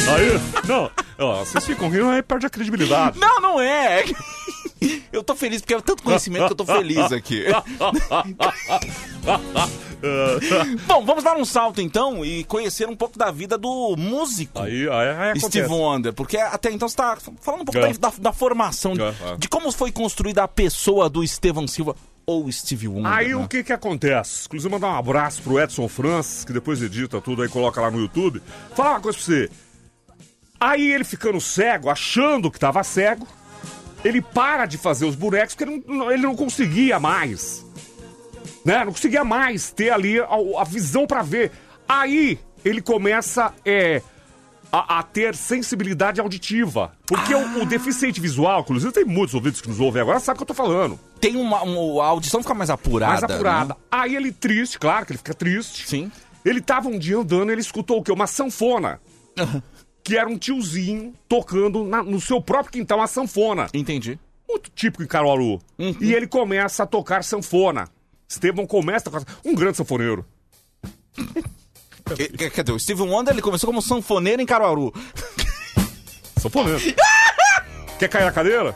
Aí, 0.08 0.40
não, 0.68 0.90
ó, 1.20 1.40
vocês 1.44 1.66
ficam 1.66 1.90
rindo, 1.90 2.08
aí 2.10 2.22
perde 2.22 2.46
a 2.46 2.50
credibilidade. 2.50 3.20
Não, 3.20 3.42
não 3.42 3.60
é. 3.62 4.06
Eu 5.12 5.24
tô 5.24 5.36
feliz 5.36 5.62
porque 5.62 5.74
é 5.74 5.82
tanto 5.82 6.04
conhecimento 6.04 6.46
que 6.48 6.52
eu 6.54 6.58
tô 6.58 6.66
feliz 6.66 7.12
aqui. 7.12 7.46
Bom, 10.88 11.06
vamos 11.06 11.24
dar 11.24 11.36
um 11.38 11.46
salto 11.46 11.82
então 11.82 12.24
e 12.24 12.44
conhecer 12.44 12.88
um 12.88 12.96
pouco 12.96 13.18
da 13.18 13.32
vida 13.32 13.58
do 13.58 13.96
músico 13.98 14.62
Aí, 14.62 14.88
aí, 14.90 15.10
aí. 15.32 15.40
Steve 15.40 15.68
Wonder, 15.68 16.14
porque 16.14 16.38
até 16.38 16.72
então 16.72 16.88
você 16.88 16.96
tá 16.96 17.18
falando 17.42 17.62
um 17.62 17.66
pouco 17.66 17.80
É. 17.80 17.94
da, 17.94 18.12
da- 18.20 18.34
formação, 18.34 18.94
de, 18.94 19.02
É, 19.02 19.08
é. 19.08 19.38
de 19.38 19.48
como 19.48 19.72
foi 19.72 19.92
construída 19.92 20.44
a 20.44 20.48
pessoa 20.48 21.10
do 21.10 21.24
Estevão 21.24 21.68
Silva 21.68 21.96
ou 22.26 22.52
Steve 22.52 22.88
Wonder. 22.88 23.12
Aí 23.12 23.30
né? 23.30 23.36
o 23.36 23.48
que 23.48 23.64
que 23.64 23.74
acontece? 23.74 24.46
Inclusive 24.48 24.72
mandar 24.72 24.90
um 24.90 24.96
abraço 24.98 25.42
pro 25.42 25.60
Edson 25.60 25.88
Francis, 25.88 26.44
que 26.44 26.54
depois 26.54 26.82
edita 26.82 27.22
tudo 27.22 27.42
aí, 27.42 27.50
coloca 27.50 27.82
lá 27.82 27.90
no 27.90 28.00
YouTube. 28.00 28.42
Fala 28.76 28.92
uma 28.92 29.00
coisa 29.00 29.18
pra 29.18 29.26
você. 29.26 29.50
Aí 30.60 30.92
ele 30.92 31.04
ficando 31.04 31.40
cego, 31.40 31.90
achando 31.90 32.50
que 32.52 32.60
tava 32.60 32.84
cego, 32.84 33.28
ele 34.06 34.22
para 34.22 34.66
de 34.66 34.78
fazer 34.78 35.06
os 35.06 35.16
bonecos 35.16 35.56
porque 35.56 35.70
ele 35.70 35.84
não, 35.88 36.12
ele 36.12 36.22
não 36.24 36.36
conseguia 36.36 37.00
mais. 37.00 37.66
Né? 38.64 38.86
Não 38.86 38.92
conseguia 38.94 39.24
mais 39.26 39.72
ter 39.72 39.90
ali 39.92 40.20
a, 40.20 40.28
a 40.60 40.64
visão 40.64 41.06
pra 41.06 41.22
ver. 41.22 41.52
Aí 41.88 42.40
ele 42.64 42.82
começa 42.82 43.54
é, 43.66 44.02
a, 44.72 45.00
a 45.00 45.04
ter 45.04 45.36
sensibilidade 45.36 46.20
auditiva. 46.22 46.92
Porque 47.06 47.34
o, 47.36 47.62
o 47.62 47.66
deficiente 47.66 48.20
visual, 48.22 48.62
inclusive 48.62 48.92
tem 48.92 49.06
muitos 49.06 49.34
ouvidos 49.36 49.60
que 49.62 49.68
nos 49.68 49.80
ouvem 49.80 50.02
agora, 50.02 50.20
sabe 50.20 50.36
o 50.36 50.38
que 50.38 50.44
eu 50.44 50.48
tô 50.48 50.54
falando. 50.54 51.00
Tem 51.20 51.36
uma, 51.36 51.64
um- 51.64 52.00
a 52.02 52.06
audição 52.08 52.42
fica 52.42 52.54
mais 52.54 52.70
apurada. 52.70 53.12
Mais 53.12 53.24
apurada. 53.24 53.74
né? 53.74 53.80
Aí 53.92 54.16
ele 54.16 54.32
triste, 54.32 54.80
claro 54.80 55.06
que 55.06 55.12
ele 55.12 55.18
fica 55.20 55.34
triste. 55.34 55.88
Sim. 55.88 56.12
Ele 56.44 56.62
tava 56.62 56.88
um 56.90 56.98
dia 57.00 57.18
andando 57.18 57.50
e 57.50 57.54
ele 57.54 57.62
escutou 57.62 58.00
o 58.00 58.04
quê? 58.04 58.12
Uma 58.12 58.28
sanfona. 58.28 59.00
Que 60.06 60.16
era 60.16 60.30
um 60.30 60.38
tiozinho 60.38 61.16
tocando 61.28 61.84
na- 61.84 62.04
no 62.04 62.22
seu 62.22 62.40
próprio 62.40 62.74
quintal 62.74 63.00
uma 63.00 63.08
sanfona. 63.08 63.68
Entendi. 63.74 64.20
Muito 64.48 64.70
típico 64.70 65.02
em 65.02 65.08
Caruaru. 65.08 65.60
E 66.00 66.14
ele 66.14 66.28
começa 66.28 66.84
a 66.84 66.86
tocar 66.86 67.24
sanfona. 67.24 67.90
Estevão 68.30 68.68
começa 68.68 69.10
a 69.10 69.12
tocar... 69.12 69.26
Um 69.44 69.56
grande 69.56 69.78
sanfoneiro. 69.78 70.24
Que- 72.16 72.28
que- 72.30 72.50
Quer 72.52 72.64
dizer, 72.64 72.76
o 72.76 72.80
Steve 72.80 73.02
Wonder 73.02 73.34
ele 73.34 73.42
começou 73.42 73.68
como 73.68 73.82
sanfoneiro 73.82 74.40
em 74.42 74.46
Caruaru. 74.46 74.94
Sanfoneiro. 76.40 76.80
Quer 77.98 78.08
cair 78.10 78.26
na 78.26 78.32
cadeira? 78.32 78.76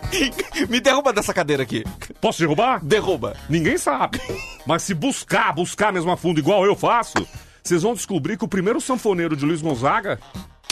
Me 0.67 0.79
derruba 0.79 1.13
dessa 1.13 1.31
cadeira 1.33 1.61
aqui. 1.61 1.83
Posso 2.19 2.39
derrubar? 2.39 2.83
Derruba. 2.83 3.35
Ninguém 3.47 3.77
sabe. 3.77 4.19
Mas 4.65 4.81
se 4.83 4.93
buscar, 4.95 5.53
buscar 5.53 5.91
mesmo 5.93 6.09
a 6.09 6.17
fundo, 6.17 6.39
igual 6.39 6.65
eu 6.65 6.75
faço, 6.75 7.13
vocês 7.61 7.83
vão 7.83 7.93
descobrir 7.93 8.37
que 8.37 8.45
o 8.45 8.47
primeiro 8.47 8.79
sanfoneiro 8.81 9.35
de 9.35 9.45
Luiz 9.45 9.61
Gonzaga 9.61 10.19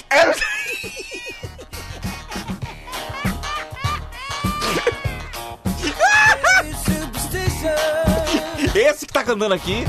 Esse 8.75 9.05
que 9.05 9.13
tá 9.13 9.23
cantando 9.23 9.53
aqui 9.53 9.85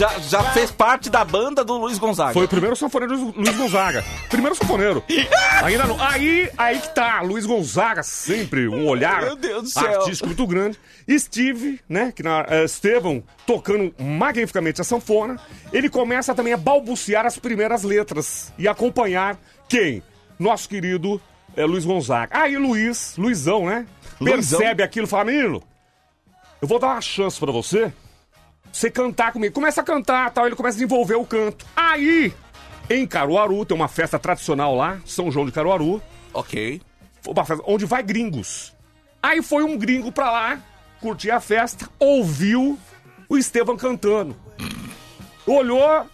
já, 0.00 0.18
já 0.20 0.42
fez 0.52 0.70
parte 0.70 1.10
da 1.10 1.22
banda 1.22 1.62
do 1.62 1.76
Luiz 1.76 1.98
Gonzaga. 1.98 2.32
Foi 2.32 2.46
o 2.46 2.48
primeiro 2.48 2.74
sanfoneiro 2.74 3.18
do 3.18 3.38
Luiz 3.38 3.54
Gonzaga. 3.54 4.02
Primeiro 4.30 4.54
sanfoneiro. 4.54 5.04
Ainda 5.62 5.84
não. 5.86 6.02
Aí, 6.02 6.50
aí 6.56 6.80
que 6.80 6.94
tá. 6.94 7.20
Luiz 7.20 7.44
Gonzaga, 7.44 8.02
sempre 8.02 8.66
um 8.66 8.88
olhar 8.88 9.20
Meu 9.20 9.36
Deus 9.36 9.64
do 9.64 9.68
céu. 9.68 10.00
artístico 10.00 10.26
muito 10.26 10.46
grande. 10.46 10.78
Steve, 11.18 11.80
né? 11.86 12.12
Que 12.16 12.22
na, 12.22 12.46
eh, 12.48 12.64
Estevão 12.64 13.22
tocando 13.46 13.94
magnificamente 13.98 14.80
a 14.80 14.84
sanfona. 14.84 15.38
Ele 15.70 15.90
começa 15.90 16.34
também 16.34 16.54
a 16.54 16.56
balbuciar 16.56 17.26
as 17.26 17.36
primeiras 17.36 17.82
letras 17.82 18.54
e 18.56 18.66
acompanhar 18.66 19.38
quem? 19.68 20.02
Nosso 20.38 20.66
querido 20.66 21.20
eh, 21.54 21.66
Luiz 21.66 21.84
Gonzaga. 21.84 22.38
Aí 22.38 22.56
Luiz, 22.56 23.16
Luizão, 23.18 23.66
né? 23.66 23.86
Luizão. 24.18 24.60
Percebe 24.60 24.82
aquilo 24.82 25.06
e 25.06 25.10
fala: 25.10 25.26
Menino, 25.26 25.62
eu 26.62 26.66
vou 26.66 26.78
dar 26.78 26.86
uma 26.86 27.02
chance 27.02 27.38
pra 27.38 27.52
você. 27.52 27.92
Você 28.72 28.90
cantar 28.90 29.32
comigo. 29.32 29.54
Começa 29.54 29.80
a 29.80 29.84
cantar 29.84 30.30
tal, 30.30 30.46
ele 30.46 30.56
começa 30.56 30.76
a 30.76 30.78
desenvolver 30.78 31.16
o 31.16 31.24
canto. 31.24 31.66
Aí, 31.76 32.32
em 32.88 33.06
Caruaru, 33.06 33.64
tem 33.64 33.76
uma 33.76 33.88
festa 33.88 34.18
tradicional 34.18 34.74
lá, 34.74 35.00
São 35.04 35.30
João 35.30 35.46
de 35.46 35.52
Caruaru. 35.52 36.02
Ok. 36.32 36.80
Uma 37.26 37.44
festa 37.44 37.64
onde 37.66 37.84
vai 37.84 38.02
gringos. 38.02 38.74
Aí 39.22 39.42
foi 39.42 39.62
um 39.64 39.76
gringo 39.76 40.10
pra 40.10 40.30
lá, 40.30 40.62
curtir 41.00 41.30
a 41.30 41.40
festa, 41.40 41.88
ouviu 41.98 42.78
o 43.28 43.36
Estevam 43.36 43.76
cantando. 43.76 44.34
Olhou, 45.46 46.06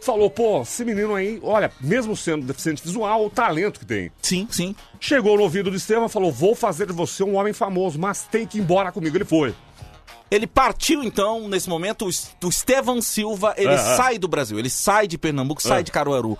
falou, 0.00 0.28
pô, 0.28 0.62
esse 0.62 0.84
menino 0.84 1.14
aí, 1.14 1.38
olha, 1.42 1.70
mesmo 1.80 2.16
sendo 2.16 2.46
deficiente 2.46 2.82
visual, 2.82 3.26
o 3.26 3.30
talento 3.30 3.80
que 3.80 3.86
tem. 3.86 4.10
Sim, 4.20 4.48
sim. 4.50 4.74
Chegou 4.98 5.36
no 5.36 5.42
ouvido 5.42 5.70
do 5.70 5.76
Estevam 5.76 6.06
e 6.06 6.10
falou, 6.10 6.32
vou 6.32 6.54
fazer 6.54 6.86
de 6.86 6.92
você 6.92 7.22
um 7.22 7.36
homem 7.36 7.52
famoso, 7.52 7.98
mas 7.98 8.22
tem 8.22 8.46
que 8.46 8.58
ir 8.58 8.60
embora 8.60 8.90
comigo. 8.90 9.16
Ele 9.16 9.24
foi. 9.24 9.54
Ele 10.30 10.46
partiu, 10.46 11.02
então, 11.02 11.48
nesse 11.48 11.68
momento, 11.68 12.04
o 12.06 12.48
Estevão 12.48 13.00
Silva, 13.00 13.54
ele 13.56 13.76
sai 13.78 14.18
do 14.18 14.28
Brasil, 14.28 14.58
ele 14.58 14.68
sai 14.70 15.06
de 15.06 15.16
Pernambuco, 15.16 15.62
sai 15.62 15.80
É. 15.80 15.82
de 15.82 15.90
Caruaru. 15.90 16.36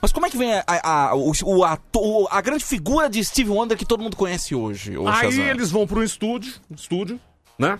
Mas 0.00 0.10
como 0.12 0.26
é 0.26 0.30
que 0.30 0.36
vem 0.36 0.52
a, 0.52 0.64
a, 0.82 1.14
o, 1.14 1.32
o 1.44 1.64
ator- 1.64 2.26
a 2.30 2.40
grande 2.40 2.64
figura 2.64 3.08
de 3.08 3.22
Steve 3.24 3.50
Wonder 3.50 3.78
que 3.78 3.84
todo 3.86 4.02
mundo 4.02 4.16
conhece 4.16 4.52
hoje? 4.52 4.96
Aí 5.06 5.30
Shazam? 5.30 5.44
eles 5.44 5.70
vão 5.70 5.86
para 5.86 6.00
um 6.00 6.02
estúdio, 6.02 6.52
estúdio, 6.76 7.20
né? 7.56 7.78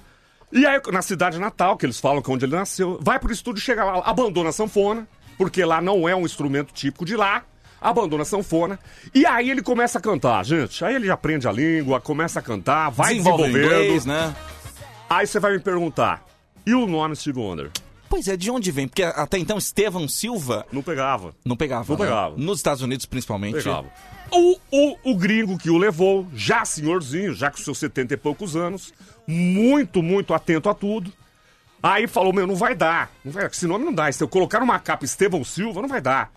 E 0.53 0.65
aí, 0.65 0.81
na 0.93 1.03
cidade 1.03 1.39
natal, 1.41 1.77
que 1.77 1.85
eles 1.85 1.99
falam 1.99 2.23
que 2.23 2.31
é 2.31 2.35
onde 2.35 2.45
ele 2.45 2.55
nasceu, 2.55 2.99
vai 3.03 3.19
pro 3.19 3.33
estúdio, 3.33 3.61
chega 3.61 3.83
lá, 3.85 4.03
abandona 4.05 4.51
a 4.51 4.53
sanfona, 4.53 5.09
porque 5.37 5.65
lá 5.65 5.81
não 5.81 6.09
é 6.09 6.15
um 6.15 6.25
instrumento 6.25 6.73
típico 6.73 7.05
de 7.05 7.17
lá, 7.17 7.43
abandona 7.81 8.23
a 8.23 8.27
sanfona, 8.27 8.79
e 9.13 9.27
aí 9.27 9.51
ele 9.51 9.61
começa 9.63 9.99
a 9.99 10.01
cantar, 10.01 10.45
gente. 10.45 10.85
Aí 10.85 10.95
ele 10.95 11.11
aprende 11.11 11.49
a 11.49 11.53
língua, 11.53 12.01
começa 12.01 12.39
a 12.39 12.43
cantar, 12.43 12.91
vai 12.91 13.15
desenvolvendo. 13.15 13.57
inglês, 13.59 14.05
né? 14.07 14.33
Aí 15.13 15.27
você 15.27 15.39
vai 15.39 15.53
me 15.53 15.59
perguntar, 15.59 16.25
e 16.65 16.73
o 16.73 16.87
nome 16.87 17.15
Steve 17.15 17.39
Wonder? 17.39 17.71
Pois 18.09 18.29
é, 18.29 18.35
de 18.35 18.51
onde 18.51 18.71
vem? 18.71 18.89
Porque 18.89 19.03
até 19.03 19.37
então 19.37 19.59
Estevão 19.59 20.09
Silva 20.09 20.65
Não 20.73 20.83
pegava. 20.83 21.35
não 21.45 21.55
pegava. 21.55 21.93
Não 21.93 21.99
né? 21.99 22.05
pegava. 22.07 22.37
Nos 22.39 22.59
Estados 22.59 22.81
Unidos, 22.81 23.05
principalmente. 23.05 23.57
Pegava. 23.57 23.89
O, 24.31 24.57
o, 24.71 24.97
o 25.11 25.15
gringo 25.15 25.59
que 25.59 25.69
o 25.69 25.77
levou, 25.77 26.27
já 26.35 26.65
senhorzinho, 26.65 27.35
já 27.35 27.51
com 27.51 27.59
seus 27.59 27.77
70 27.77 28.15
e 28.15 28.17
poucos 28.17 28.57
anos, 28.57 28.95
muito, 29.27 30.03
muito 30.03 30.33
atento 30.33 30.71
a 30.71 30.75
tudo, 30.75 31.13
Aí 31.83 32.07
falou, 32.07 32.33
meu, 32.33 32.47
não 32.47 32.55
vai 32.55 32.75
dar. 32.75 33.11
Não 33.25 33.33
vai, 33.33 33.45
esse 33.45 33.67
nome 33.67 33.85
não 33.85 33.93
dá. 33.93 34.11
Se 34.13 34.23
eu 34.23 34.29
colocar 34.29 34.61
numa 34.61 34.79
capa 34.79 35.05
Estevão 35.05 35.45
Silva, 35.45 35.83
não 35.83 35.89
vai 35.89 36.01
dar. 36.01 36.31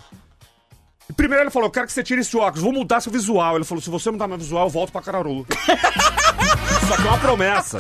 E 1.08 1.14
primeiro 1.14 1.44
ele 1.44 1.52
falou, 1.52 1.68
eu 1.68 1.72
quero 1.72 1.86
que 1.86 1.94
você 1.94 2.04
tire 2.04 2.22
esse 2.22 2.36
óculos, 2.36 2.62
vou 2.64 2.74
mudar 2.74 3.00
seu 3.00 3.12
visual. 3.12 3.56
Ele 3.56 3.64
falou, 3.64 3.82
se 3.82 3.90
você 3.90 4.10
mudar 4.10 4.28
meu 4.28 4.40
visual, 4.40 4.66
eu 4.66 4.72
volto 4.72 4.92
pra 4.92 5.02
Cararu. 5.04 5.46
Só 6.90 6.96
que 6.98 7.08
é 7.08 7.12
uma 7.12 7.20
promessa. 7.20 7.78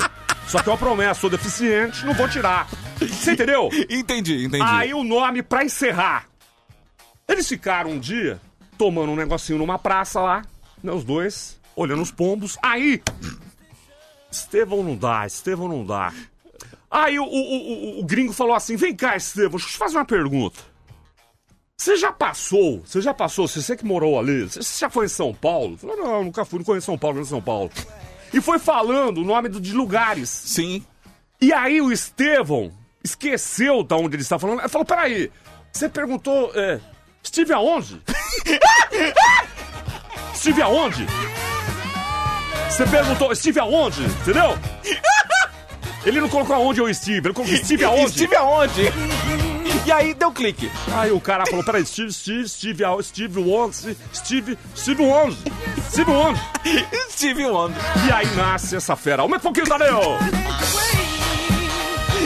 Só 0.47 0.62
que 0.62 0.69
é 0.69 0.71
uma 0.71 0.77
promessa, 0.77 1.21
sou 1.21 1.29
deficiente, 1.29 2.05
não 2.05 2.13
vou 2.13 2.29
tirar. 2.29 2.67
Você 2.99 3.34
entendeu? 3.34 3.69
Entendi, 3.89 4.45
entendi. 4.45 4.63
Aí 4.63 4.93
o 4.93 5.03
nome 5.03 5.41
pra 5.43 5.63
encerrar. 5.63 6.27
Eles 7.27 7.47
ficaram 7.47 7.91
um 7.91 7.99
dia 7.99 8.39
tomando 8.77 9.12
um 9.12 9.15
negocinho 9.15 9.58
numa 9.58 9.79
praça 9.79 10.21
lá, 10.21 10.43
né, 10.84 10.91
os 10.91 11.03
dois, 11.03 11.60
olhando 11.75 12.01
os 12.01 12.12
pombos. 12.12 12.58
Aí, 12.62 13.01
Estevão 14.31 14.84
não 14.84 14.95
dá, 14.95 15.25
Estevão 15.25 15.67
não 15.67 15.86
dá. 15.86 16.13
Aí 16.89 17.19
o, 17.19 17.23
o, 17.23 17.27
o, 17.27 17.99
o 17.99 18.05
gringo 18.05 18.31
falou 18.31 18.53
assim: 18.53 18.75
vem 18.75 18.95
cá, 18.95 19.15
Estevão, 19.15 19.51
deixa 19.51 19.65
eu 19.65 19.71
te 19.71 19.77
fazer 19.77 19.97
uma 19.97 20.05
pergunta. 20.05 20.60
Você 21.77 21.97
já 21.97 22.12
passou, 22.12 22.81
você 22.86 23.01
já 23.01 23.13
passou, 23.13 23.47
você 23.47 23.75
que 23.75 23.84
morou 23.84 24.17
ali, 24.17 24.43
você 24.43 24.62
já 24.79 24.89
foi 24.89 25.05
em 25.05 25.10
São 25.10 25.34
Paulo? 25.34 25.77
Falou, 25.77 25.97
não, 25.97 26.23
nunca 26.23 26.45
fui, 26.45 26.60
não 26.60 26.65
conheço 26.65 26.86
São 26.86 26.97
Paulo, 26.97 27.17
não 27.17 27.25
São 27.25 27.41
Paulo. 27.41 27.69
E 28.35 28.41
foi 28.41 28.59
falando 28.59 29.19
o 29.19 29.23
nome 29.23 29.47
de 29.47 29.71
lugares. 29.71 30.29
Sim. 30.29 30.83
E 31.39 31.53
aí 31.53 31.79
o 31.79 31.89
Estevão 31.89 32.69
esqueceu 33.01 33.81
da 33.81 33.95
onde 33.95 34.17
ele 34.17 34.23
está 34.23 34.37
falando. 34.37 34.59
Ele 34.59 34.67
falou, 34.67 34.85
peraí, 34.85 35.31
você 35.71 35.87
perguntou, 35.87 36.51
é, 36.53 36.81
estive 37.23 37.53
aonde? 37.53 38.01
estive 40.35 40.61
aonde? 40.61 41.07
Você 42.69 42.85
perguntou, 42.85 43.31
estive 43.31 43.61
aonde? 43.61 44.03
Entendeu? 44.03 44.59
Ele 46.05 46.19
não 46.19 46.27
colocou 46.27 46.57
aonde 46.57 46.81
eu 46.81 46.89
estive, 46.89 47.29
ele 47.29 47.33
colocou 47.33 47.55
estive 47.55 47.83
aonde? 47.85 48.05
Estive 48.05 48.35
aonde? 48.35 48.81
E 49.85 49.91
aí 49.91 50.13
deu 50.15 50.31
clique. 50.31 50.71
Aí 50.95 51.11
o 51.11 51.21
cara 51.21 51.45
falou, 51.45 51.63
peraí, 51.63 51.85
Steve, 51.85 52.11
Steve, 52.11 52.47
Steve? 52.49 52.83
Steve 53.03 53.39
onde? 53.39 53.97
Steve, 54.13 54.57
Steve 54.75 55.03
onde? 55.03 55.37
Steve 55.91 56.11
onde? 56.11 56.41
Steve 57.11 57.45
onde? 57.45 57.75
E 58.07 58.11
aí 58.11 58.25
nasce 58.35 58.75
essa 58.75 58.95
fera. 58.95 59.21
Aumenta 59.21 59.47
um 59.47 59.53
pouquinho, 59.53 59.67
Tadeu! 59.67 59.99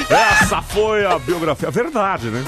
Essa 0.09 0.61
foi 0.61 1.05
a 1.05 1.19
biografia. 1.19 1.69
Verdade, 1.69 2.27
né? 2.27 2.43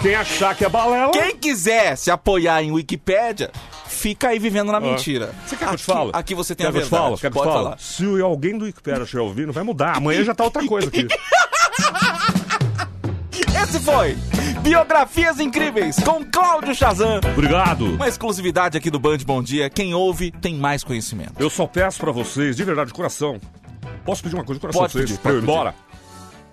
Quem 0.00 0.14
achar 0.14 0.54
que 0.54 0.64
é 0.64 0.68
balela... 0.68 1.12
Quem 1.12 1.36
quiser 1.36 1.96
se 1.96 2.10
apoiar 2.10 2.62
em 2.62 2.72
Wikipédia, 2.72 3.50
fica 3.86 4.28
aí 4.28 4.38
vivendo 4.38 4.72
na 4.72 4.80
mentira. 4.80 5.32
Ah. 5.32 5.42
Você 5.46 5.56
quer 5.56 5.66
que 5.68 5.74
eu 5.74 5.78
te 5.78 5.82
Aqui- 5.82 5.84
falo? 5.84 6.10
Aqui 6.12 6.34
você 6.34 6.54
tem 6.54 6.64
Quer 6.64 6.68
a 6.68 6.72
verdade. 6.72 6.90
falo? 6.90 7.18
Quer 7.18 7.30
que 7.30 7.38
eu 7.38 7.42
te 7.42 7.48
falo? 7.48 7.74
Se 7.78 8.20
alguém 8.22 8.58
do 8.58 8.64
Wikipedia 8.64 9.02
estiver 9.04 9.22
ouvindo, 9.22 9.52
vai 9.52 9.62
mudar. 9.62 9.96
Amanhã 9.96 10.24
já 10.24 10.34
tá 10.34 10.44
outra 10.44 10.66
coisa 10.66 10.88
aqui. 10.88 11.06
Esse 13.64 13.80
foi 13.80 14.14
Biografias 14.60 15.40
Incríveis 15.40 15.96
com 15.96 16.22
Cláudio 16.24 16.74
Chazan. 16.74 17.20
Obrigado. 17.32 17.94
Uma 17.94 18.06
exclusividade 18.06 18.76
aqui 18.76 18.90
do 18.90 18.98
Band 18.98 19.18
Bom 19.26 19.42
Dia. 19.42 19.70
Quem 19.70 19.94
ouve 19.94 20.30
tem 20.30 20.54
mais 20.54 20.84
conhecimento. 20.84 21.32
Eu 21.38 21.48
só 21.48 21.66
peço 21.66 21.98
pra 21.98 22.12
vocês, 22.12 22.56
de 22.56 22.62
verdade, 22.62 22.88
de 22.88 22.94
coração. 22.94 23.40
Posso 24.04 24.22
pedir 24.22 24.34
uma 24.34 24.44
coisa 24.44 24.58
de 24.58 24.60
coração 24.60 24.82
Pode 24.82 24.92
pra 24.92 25.00
vocês? 25.00 25.10
pedir, 25.12 25.22
pra 25.22 25.32
eu 25.32 25.38
ir 25.38 25.40
pode 25.40 25.46
pedir. 25.46 25.60
embora? 25.60 25.74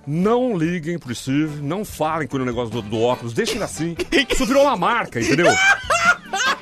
Não 0.07 0.57
liguem 0.57 0.97
pro 0.97 1.13
Steve, 1.13 1.61
não 1.61 1.83
falem 1.83 2.27
com 2.27 2.37
o 2.37 2.45
negócio 2.45 2.71
do, 2.71 2.81
do 2.81 3.01
óculos, 3.01 3.33
deixem 3.33 3.55
ele 3.55 3.65
assim. 3.65 3.95
Isso 4.31 4.45
virou 4.45 4.63
uma 4.63 4.77
marca, 4.77 5.19
entendeu? 5.19 5.53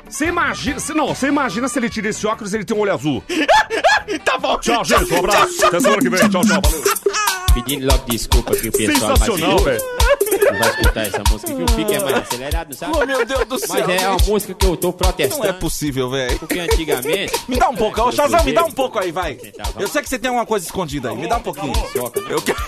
Você 0.10 0.26
imagina, 0.26 0.80
você, 0.80 0.94
não, 0.96 1.08
você 1.08 1.28
imagina 1.28 1.68
se 1.68 1.78
ele 1.78 1.90
tira 1.90 2.10
esse 2.10 2.26
óculos 2.26 2.54
e 2.54 2.58
ele 2.58 2.66
tem 2.66 2.76
um 2.76 2.80
olho 2.80 2.94
azul. 2.94 3.24
tá 4.26 4.38
bom. 4.40 4.58
Tchau, 4.58 4.84
gente, 4.84 5.14
um 5.14 5.20
abraço. 5.20 5.66
Até 5.68 5.80
semana 5.80 6.02
que 6.02 6.10
vem. 6.10 6.28
Tchau, 6.28 6.44
tchau. 6.44 6.62
Valeu. 6.62 6.84
Pedindo 7.54 7.86
logo 7.86 8.06
desculpa 8.06 8.54
aqui 8.54 8.70
o 8.70 8.72
pessoal. 8.72 9.16
Sensacional, 9.16 9.60
velho. 9.60 9.99
Não 10.52 10.60
vai 10.60 10.70
escutar 10.70 11.02
essa 11.08 11.24
música 11.30 11.54
que 11.54 11.62
o 11.62 11.66
pique 11.66 11.94
é 11.94 12.00
mais 12.00 12.18
acelerado, 12.18 12.76
sabe? 12.76 12.94
Oh, 12.96 13.06
meu 13.06 13.26
Deus 13.26 13.46
do 13.46 13.60
céu, 13.60 13.86
Mas 13.88 14.02
é 14.02 14.10
uma 14.10 14.18
música 14.28 14.54
que 14.54 14.66
eu 14.66 14.78
tô 14.78 14.94
protestando. 14.94 15.44
Não 15.44 15.50
é 15.50 15.54
possível, 15.54 16.10
velho. 16.10 16.40
Porque 16.40 16.60
antigamente. 16.60 17.34
Me 17.48 17.58
dá 17.58 17.70
um 17.70 17.76
pouco, 17.76 18.02
ô 18.02 18.12
Chazão, 18.12 18.44
me 18.44 18.54
dá 18.54 18.64
um 18.64 18.72
pouco 18.72 19.00
aí, 19.00 19.12
vai. 19.12 19.40
Eu 19.80 19.88
sei 19.88 20.02
que 20.02 20.10
você 20.10 20.20
tem 20.20 20.30
uma 20.30 20.46
coisa 20.46 20.66
escondida 20.66 21.10
aí, 21.10 21.16
me 21.18 21.28
dá 21.28 21.38
um 21.38 21.42
pouquinho. 21.42 21.74
Eu 21.96 22.42
quero. 22.42 22.60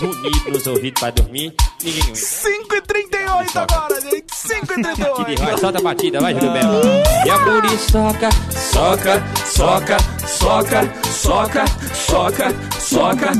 Bonito 0.00 0.50
nos 0.50 0.66
ouvidos 0.66 1.00
pra 1.00 1.10
dormir. 1.10 1.54
Ninguém 1.82 2.02
aguenta. 2.02 2.18
5h38 2.18 3.56
agora, 3.56 4.00
gente. 4.00 4.26
5h38. 4.26 5.16
Batida, 5.16 5.44
vai, 5.44 5.58
solta 5.58 5.78
a 5.78 5.82
batida, 5.82 6.20
vai, 6.20 6.34
Belo. 6.34 6.50
E 7.24 7.30
a 7.30 7.38
muriçoca, 7.38 8.28
soca, 8.50 9.22
soca, 9.46 9.96
soca, 10.26 10.80
soca, 11.06 11.64
soca, 11.94 12.46
soca. 12.80 13.32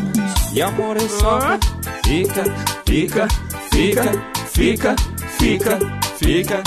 E 0.53 0.61
a 0.63 0.71
muriçoca, 0.71 1.59
fica, 2.05 2.45
fica, 2.87 3.29
fica, 3.81 4.13
fica, 4.47 4.97
fica, 5.39 5.79
fica. 6.19 6.63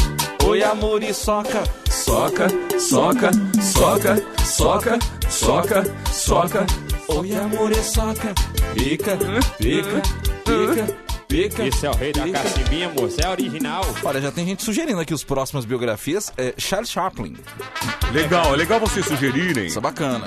Oi, 0.45 0.63
amor 0.63 1.03
e 1.03 1.13
soca, 1.13 1.63
soca, 1.89 2.47
soca, 2.79 3.29
soca, 3.61 4.15
soca, 4.43 4.99
soca, 5.29 5.83
soca. 6.11 6.65
Oi, 7.09 7.35
amor 7.35 7.71
e 7.71 7.83
soca, 7.83 8.33
fica, 8.73 9.17
fica, 9.59 10.01
fica, 10.43 11.02
fica. 11.33 11.65
Esse 11.65 11.85
é 11.85 11.89
o 11.89 11.95
rei 11.95 12.13
da 12.13 12.29
cacimbinha, 12.29 12.89
moço, 12.89 13.19
é 13.19 13.27
original. 13.29 13.83
Olha, 14.03 14.21
já 14.21 14.31
tem 14.31 14.45
gente 14.45 14.63
sugerindo 14.63 14.99
aqui 14.99 15.13
os 15.13 15.23
próximas 15.23 15.65
biografias. 15.65 16.31
É 16.37 16.53
Charles 16.57 16.91
Chaplin. 16.91 17.35
Legal, 18.11 18.53
é 18.53 18.57
legal 18.57 18.79
vocês 18.79 19.05
sugerirem. 19.05 19.65
Isso 19.65 19.79
é 19.79 19.81
bacana. 19.81 20.25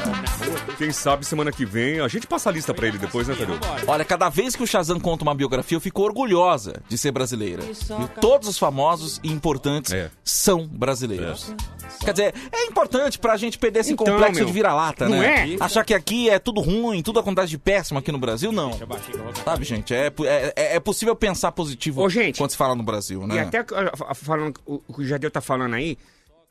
Quem 0.79 0.91
sabe 0.93 1.25
semana 1.25 1.53
que 1.53 1.65
vem 1.65 2.01
a 2.01 2.09
gente 2.09 2.27
passa 2.27 2.51
a 2.51 2.53
lista 2.53 2.75
pra 2.75 2.89
ele 2.89 2.99
depois, 2.99 3.29
né, 3.29 3.35
Tadeu? 3.35 3.57
Olha, 3.87 4.05
cada 4.05 4.29
vez 4.29 4.57
que 4.57 4.63
o 4.63 4.67
Shazam 4.67 4.99
conta 4.99 5.23
uma 5.23 5.35
biografia, 5.35 5.77
eu 5.77 5.81
fico 5.81 6.03
orgulhosa 6.03 6.83
de 6.89 6.99
ser 6.99 7.13
brasileira. 7.13 7.63
E 7.63 8.21
todos 8.21 8.49
os 8.49 8.59
famosos 8.59 9.21
e 9.23 9.31
importantes 9.33 9.93
É. 9.93 10.11
são 10.25 10.67
brasileiros. 10.67 11.55
Quer 12.05 12.13
dizer, 12.13 12.35
é 12.53 12.65
importante 12.67 13.19
pra 13.19 13.37
gente 13.37 13.59
perder 13.59 13.81
esse 13.81 13.93
Então, 13.93 14.07
complexo 14.07 14.35
meu, 14.37 14.47
de 14.47 14.53
vira-lata, 14.53 15.09
não 15.09 15.19
né? 15.19 15.55
é? 15.55 15.57
Achar 15.61 15.85
que 15.85 15.95
aqui 15.95 16.29
é 16.29 16.39
tudo 16.39 16.61
ruim, 16.61 17.01
tudo 17.03 17.19
acontece 17.21 17.49
de 17.49 17.59
péssimo 17.59 17.99
aqui 17.99 18.11
no 18.13 18.19
Brasil, 18.19 18.51
não. 18.53 18.79
Sabe, 19.45 19.65
gente? 19.65 19.95
É, 19.95 20.13
é, 20.25 20.53
é- 20.57 20.77
é 20.77 20.81
possível 20.97 21.15
pensar 21.15 21.53
positivo 21.53 22.03
Ô, 22.03 22.09
gente, 22.09 22.39
quando 22.39 22.51
se 22.51 22.57
fala 22.57 22.75
no 22.75 22.83
Brasil, 22.83 23.23
E 23.23 23.27
né? 23.27 23.41
até 23.41 23.59
ah, 23.59 24.15
falando 24.15 24.59
o 24.65 24.79
que 24.79 25.01
o 25.03 25.05
Jadeu 25.05 25.31
tá 25.31 25.41
falando 25.41 25.75
aí, 25.75 25.99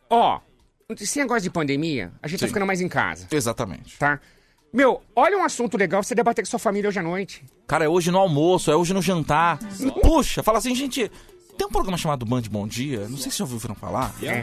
ó, 0.09 0.39
esse 0.89 1.17
negócio 1.19 1.41
de 1.43 1.49
pandemia, 1.49 2.11
a 2.21 2.27
gente 2.27 2.39
tá 2.39 2.45
Sim. 2.45 2.49
ficando 2.49 2.65
mais 2.65 2.79
em 2.79 2.87
casa, 2.87 3.27
Exatamente. 3.31 3.97
tá? 3.97 4.19
Meu, 4.71 5.01
olha 5.15 5.37
um 5.37 5.43
assunto 5.43 5.77
legal 5.77 6.01
pra 6.01 6.07
você 6.07 6.13
debater 6.13 6.43
com 6.43 6.49
sua 6.49 6.59
família 6.59 6.89
hoje 6.89 6.99
à 6.99 7.03
noite. 7.03 7.43
Cara, 7.65 7.85
é 7.85 7.89
hoje 7.89 8.11
no 8.11 8.17
almoço, 8.19 8.69
é 8.69 8.75
hoje 8.75 8.93
no 8.93 9.01
jantar. 9.01 9.57
Puxa, 10.01 10.43
fala 10.43 10.57
assim, 10.57 10.75
gente. 10.75 11.09
Tem 11.57 11.65
um 11.65 11.71
programa 11.71 11.97
chamado 11.97 12.25
Band 12.25 12.41
Bom 12.51 12.67
Dia, 12.67 13.07
não 13.09 13.17
sei 13.17 13.31
se 13.31 13.37
já 13.37 13.45
ouviram 13.45 13.73
falar. 13.75 14.13
É. 14.21 14.41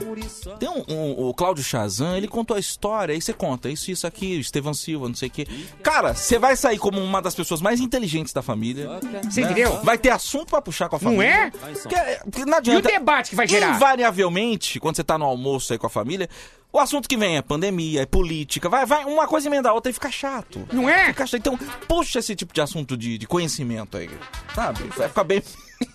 Tem 0.59 0.68
um, 0.68 0.83
um- 0.88 1.29
o 1.29 1.35
Cláudio 1.35 1.62
Chazan, 1.62 2.16
ele 2.16 2.27
contou 2.27 2.57
a 2.57 2.61
história, 2.61 3.12
aí 3.14 3.20
você 3.20 3.33
conta 3.35 3.68
isso, 3.68 3.90
isso 3.90 4.07
aqui, 4.07 4.38
Estevão 4.40 4.72
Silva, 4.72 5.09
não 5.09 5.14
sei 5.14 5.29
o 5.29 5.31
quê. 5.31 5.46
Cara, 5.83 6.14
você 6.14 6.38
vai 6.38 6.57
sair 6.57 6.79
como 6.79 6.98
uma 7.01 7.20
das 7.20 7.35
pessoas 7.35 7.61
mais 7.61 7.81
inteligentes 7.81 8.33
da 8.33 8.40
família. 8.42 8.88
Você 9.25 9.40
né? 9.42 9.46
entendeu? 9.51 9.81
Vai 9.83 9.98
ter 9.98 10.11
assunto 10.11 10.46
pra 10.51 10.62
puxar 10.62 10.88
com 10.88 10.96
a 10.96 10.98
Não 10.98 11.11
família. 11.12 11.29
é? 11.29 11.51
Porque, 11.51 11.96
porque 12.31 12.44
não 12.46 12.53
E 12.53 12.55
o 12.55 12.59
adianta. 12.59 12.88
debate 12.88 13.31
que 13.31 13.37
vai 13.37 13.46
gerar? 13.46 13.77
Invariavelmente, 13.77 14.81
quando 14.81 14.96
você 14.96 15.05
tá 15.05 15.18
no 15.18 15.25
almoço 15.27 15.72
aí 15.72 15.79
com 15.79 15.87
a 15.87 15.90
família, 15.90 16.29
o 16.72 16.79
assunto 16.79 17.07
que 17.09 17.16
vem 17.18 17.37
é 17.37 17.42
pandemia, 17.42 18.03
é 18.03 18.07
política, 18.07 18.68
vai, 18.70 18.87
vai 18.87 19.05
uma 19.05 19.27
coisa 19.29 19.46
emenda 19.48 19.68
a 19.68 19.75
outra 19.75 19.90
e 19.90 19.92
fica 19.92 20.11
chato. 20.11 20.66
Não 20.72 20.88
é? 20.88 21.09
Fica 21.09 21.27
chato. 21.27 21.38
Então, 21.40 21.59
puxa 21.87 22.18
esse 22.20 22.35
tipo 22.35 22.55
de 22.55 22.61
assunto 22.62 22.96
de, 22.96 23.18
de 23.18 23.27
conhecimento 23.27 23.98
aí, 23.98 24.09
sabe? 24.55 24.83
Vai 24.96 25.09
ficar 25.09 25.25
bem. 25.25 25.42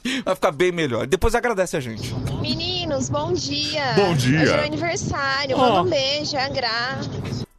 Vai 0.26 0.36
ficar 0.36 0.52
bem 0.52 0.72
melhor. 0.72 1.06
Depois 1.08 1.36
agradece 1.36 1.76
a 1.78 1.80
gente. 1.80 2.14
Meninos, 2.42 3.10
bom 3.10 3.34
dia. 3.34 3.94
Bom 3.96 4.14
dia. 4.14 4.42
Hoje 4.42 4.52
é 4.52 4.56
meu 4.58 4.66
aniversário. 4.66 5.56
Ó. 5.58 5.60
Manda 5.60 5.82
um 5.84 5.90
beijo, 5.90 6.36
é 6.36 6.44
a 6.44 6.50
Gra. 6.50 7.00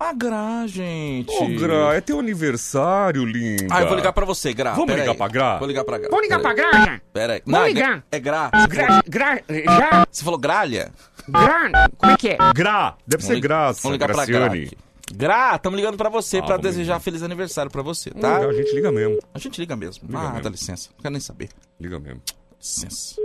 A 0.01 0.13
Gra, 0.13 0.67
gente. 0.67 1.31
Ô, 1.31 1.49
Gra, 1.59 1.95
é 1.97 2.01
teu 2.01 2.19
aniversário, 2.21 3.25
linda. 3.25 3.67
Ah, 3.71 3.81
eu 3.83 3.89
vou 3.89 3.97
ligar 3.97 4.13
pra 4.13 4.25
você, 4.25 4.53
Gra. 4.53 4.71
Vamos 4.73 4.87
Pera 4.87 5.01
ligar 5.01 5.13
aí. 5.13 5.19
pra 5.19 5.29
Gra? 5.29 5.59
Vou 5.59 5.67
ligar 5.69 5.85
pra 5.85 5.99
Gra. 5.99 6.09
Vamos 6.09 6.23
ligar 6.25 6.41
pra 6.41 6.55
Pera. 6.55 6.71
Gra? 6.71 7.01
Pera 7.13 7.33
aí. 7.35 7.43
Vamos 7.45 7.59
Não, 7.61 7.67
é 7.67 7.69
ligar. 7.73 7.91
Gra- 7.91 8.03
É 8.13 8.21
Gra. 8.21 8.51
Gra, 8.69 9.03
gra, 9.09 9.43
já? 9.65 10.07
Você 10.11 10.25
falou 10.25 10.39
gralha? 10.39 10.93
Gra, 11.29 11.71
como 11.99 12.13
é 12.13 12.17
que 12.17 12.29
é? 12.31 12.39
Gra, 12.55 12.95
deve 13.07 13.23
ser 13.23 13.29
Vamos 13.31 13.43
li- 13.43 13.49
graça. 13.49 13.81
Vamos 13.83 13.95
ligar 13.99 14.07
pra 14.15 14.25
Gra. 14.25 14.39
Graciane. 14.41 14.67
aqui. 14.67 14.79
Gra, 15.13 15.57
estamos 15.57 15.77
ligando 15.77 15.97
pra 15.97 16.09
você 16.09 16.39
Ah, 16.39 16.43
pra 16.43 16.57
vamos 16.57 16.71
desejar 16.71 17.01
feliz 17.01 17.23
aniversário 17.23 17.71
pra 17.71 17.83
você, 17.83 18.11
tá? 18.11 18.39
A 18.39 18.53
gente 18.53 18.75
liga 18.75 18.93
mesmo. 18.93 19.19
A 19.33 19.39
gente 19.39 19.61
liga 19.61 19.75
mesmo. 19.75 20.07
Liga 20.07 20.19
ah, 20.19 20.29
mesmo. 20.31 20.43
dá 20.43 20.51
licença. 20.51 20.91
Não 20.95 21.03
quero 21.03 21.13
nem 21.13 21.21
saber. 21.21 21.49
Liga 21.81 21.99
mesmo. 21.99 22.21
Licença. 22.61 23.17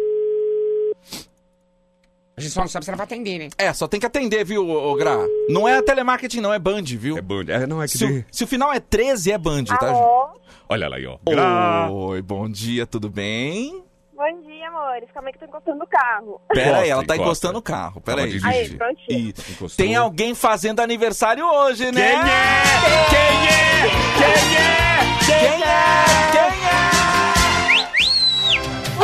A 2.35 2.41
gente 2.41 2.51
só 2.51 2.61
não 2.61 2.67
sabe 2.67 2.83
se 2.83 2.89
ela 2.89 2.97
vai 2.97 3.03
atender, 3.03 3.37
né? 3.37 3.49
É, 3.57 3.71
só 3.73 3.87
tem 3.87 3.99
que 3.99 4.05
atender, 4.07 4.43
viu, 4.43 4.67
ô, 4.67 4.95
Gra? 4.95 5.17
Não 5.49 5.67
é 5.67 5.81
telemarketing, 5.83 6.39
não, 6.41 6.51
é 6.51 6.57
Band, 6.57 6.83
viu? 6.83 7.15
É 7.15 7.21
Band. 7.21 7.45
É, 7.47 7.67
não, 7.67 7.81
é 7.81 7.85
que 7.85 7.97
Se, 7.97 8.07
de... 8.07 8.19
o, 8.19 8.25
se 8.31 8.43
o 8.43 8.47
final 8.47 8.73
é 8.73 8.79
13, 8.79 9.31
é 9.31 9.37
Band, 9.37 9.65
tá, 9.65 9.93
gente? 9.93 10.41
Olha 10.67 10.87
lá 10.87 10.95
aí, 10.95 11.05
ó. 11.05 11.19
Gra. 11.29 11.89
Oi, 11.91 12.21
bom 12.23 12.49
dia, 12.49 12.87
tudo 12.87 13.07
bem? 13.07 13.83
Bom 14.23 14.41
dia, 14.41 14.69
amores. 14.69 15.09
Calma 15.13 15.27
aí 15.27 15.33
que 15.33 15.43
eu 15.43 15.49
tô 15.49 15.57
encostando 15.57 15.83
o 15.83 15.87
carro. 15.87 16.39
Pera 16.47 16.77
aí, 16.77 16.89
ela 16.89 17.01
tá 17.05 17.15
encosta. 17.15 17.23
encostando 17.25 17.59
o 17.59 17.61
carro. 17.61 17.99
Pera 17.99 18.21
aí. 18.23 18.39
Aí, 18.45 18.69
prontinho. 18.69 19.05
E 19.09 19.29
Encostou. 19.51 19.85
tem 19.85 19.97
alguém 19.97 20.33
fazendo 20.33 20.79
aniversário 20.79 21.45
hoje, 21.45 21.91
né? 21.91 22.11
Quem 22.13 22.21
é? 22.21 22.63
Quem 23.09 23.19
é? 23.49 23.81
Quem 24.15 24.29
é? 24.55 25.03
Quem 25.25 25.61
é? 25.61 26.05
Quem 26.31 26.41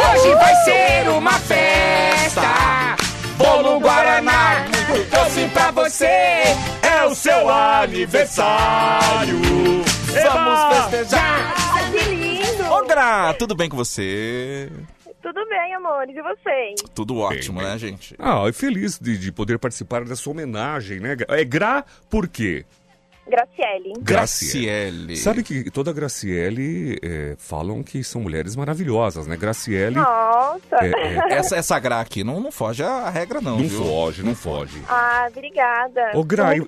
é? 0.05 0.15
Hoje 0.23 0.35
vai 0.35 0.55
ser 0.63 1.09
uma 1.09 1.33
festa. 1.33 2.41
Bolo 3.35 3.81
Guaraná, 3.81 4.67
muito 4.87 5.09
doce 5.09 5.49
pra 5.49 5.71
você. 5.71 6.05
É 6.81 7.03
o 7.05 7.13
seu 7.13 7.49
aniversário. 7.49 9.37
Vamos 10.23 10.89
festejar. 10.89 11.53
Ai, 11.73 11.91
que 11.91 12.09
lindo! 12.09 12.71
Ô, 12.71 12.85
Gra, 12.85 13.33
tudo 13.33 13.53
bem 13.53 13.67
com 13.67 13.75
você? 13.75 14.71
Tudo 15.21 15.45
bem, 15.47 15.73
amores, 15.75 16.15
e 16.15 16.21
vocês? 16.21 16.81
Tudo 16.95 17.17
ótimo, 17.17 17.61
né, 17.61 17.77
gente? 17.77 18.15
Ah, 18.17 18.43
eu 18.45 18.53
feliz 18.53 18.97
de, 18.97 19.17
de 19.17 19.31
poder 19.31 19.59
participar 19.59 20.05
dessa 20.05 20.29
homenagem, 20.29 20.99
né? 20.99 21.17
É 21.27 21.43
Gra 21.43 21.83
por 22.09 22.27
quê? 22.27 22.65
Graciele. 23.27 23.93
Graciele. 23.99 25.15
Sabe 25.17 25.43
que 25.43 25.69
toda 25.69 25.93
Graciele 25.93 26.97
é, 27.03 27.35
falam 27.37 27.83
que 27.83 28.03
são 28.03 28.21
mulheres 28.21 28.55
maravilhosas, 28.55 29.27
né? 29.27 29.37
Graciele. 29.37 29.97
Nossa! 29.97 30.77
É, 30.81 30.87
é. 30.89 31.19
Essa, 31.37 31.55
essa 31.57 31.77
Gra 31.79 31.99
aqui 31.99 32.23
não, 32.23 32.39
não 32.39 32.51
foge 32.51 32.81
a 32.81 33.07
regra, 33.09 33.39
não. 33.39 33.59
Não 33.59 33.67
viu? 33.67 33.83
foge, 33.83 34.23
não 34.23 34.33
foge. 34.33 34.81
Ah, 34.87 35.27
obrigada. 35.29 36.11
Ô, 36.15 36.23
Gra, 36.23 36.57
eu- 36.57 36.67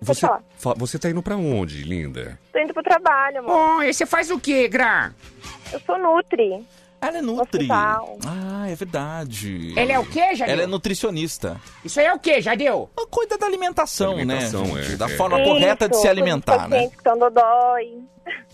você, 0.00 0.26
você 0.76 0.98
tá 0.98 1.08
indo 1.08 1.22
pra 1.22 1.36
onde, 1.36 1.82
linda? 1.84 2.36
tô 2.52 2.58
indo 2.58 2.74
pro 2.74 2.82
trabalho, 2.82 3.38
amor. 3.38 3.78
Oi, 3.78 3.92
você 3.92 4.04
faz 4.04 4.30
o 4.30 4.38
quê, 4.38 4.66
Gra? 4.68 5.14
Eu 5.72 5.80
sou 5.80 5.96
Nutri. 5.96 6.62
Ela 7.02 7.18
é 7.18 7.20
Nutri. 7.22 7.62
Hospital. 7.64 8.16
Ah, 8.24 8.70
é 8.70 8.74
verdade. 8.76 9.74
Ela 9.76 9.92
é 9.92 9.98
o 9.98 10.06
quê, 10.06 10.36
Jadeu? 10.36 10.52
Ela 10.54 10.62
é 10.62 10.66
nutricionista. 10.68 11.60
Isso 11.84 11.98
aí 11.98 12.06
é 12.06 12.14
o 12.14 12.18
quê, 12.20 12.40
Jadeu? 12.40 12.88
Cuida 13.10 13.36
da 13.36 13.44
alimentação, 13.44 14.12
Alimentação, 14.12 14.62
né? 14.66 14.82
gente? 14.82 14.94
é, 14.94 14.96
da 14.96 15.06
é. 15.06 15.16
forma 15.16 15.42
correta 15.42 15.88
de 15.88 15.96
se 15.96 16.02
Isso, 16.02 16.08
alimentar, 16.10 16.68
né? 16.68 16.84
estão 16.84 17.18
dodói. 17.18 17.98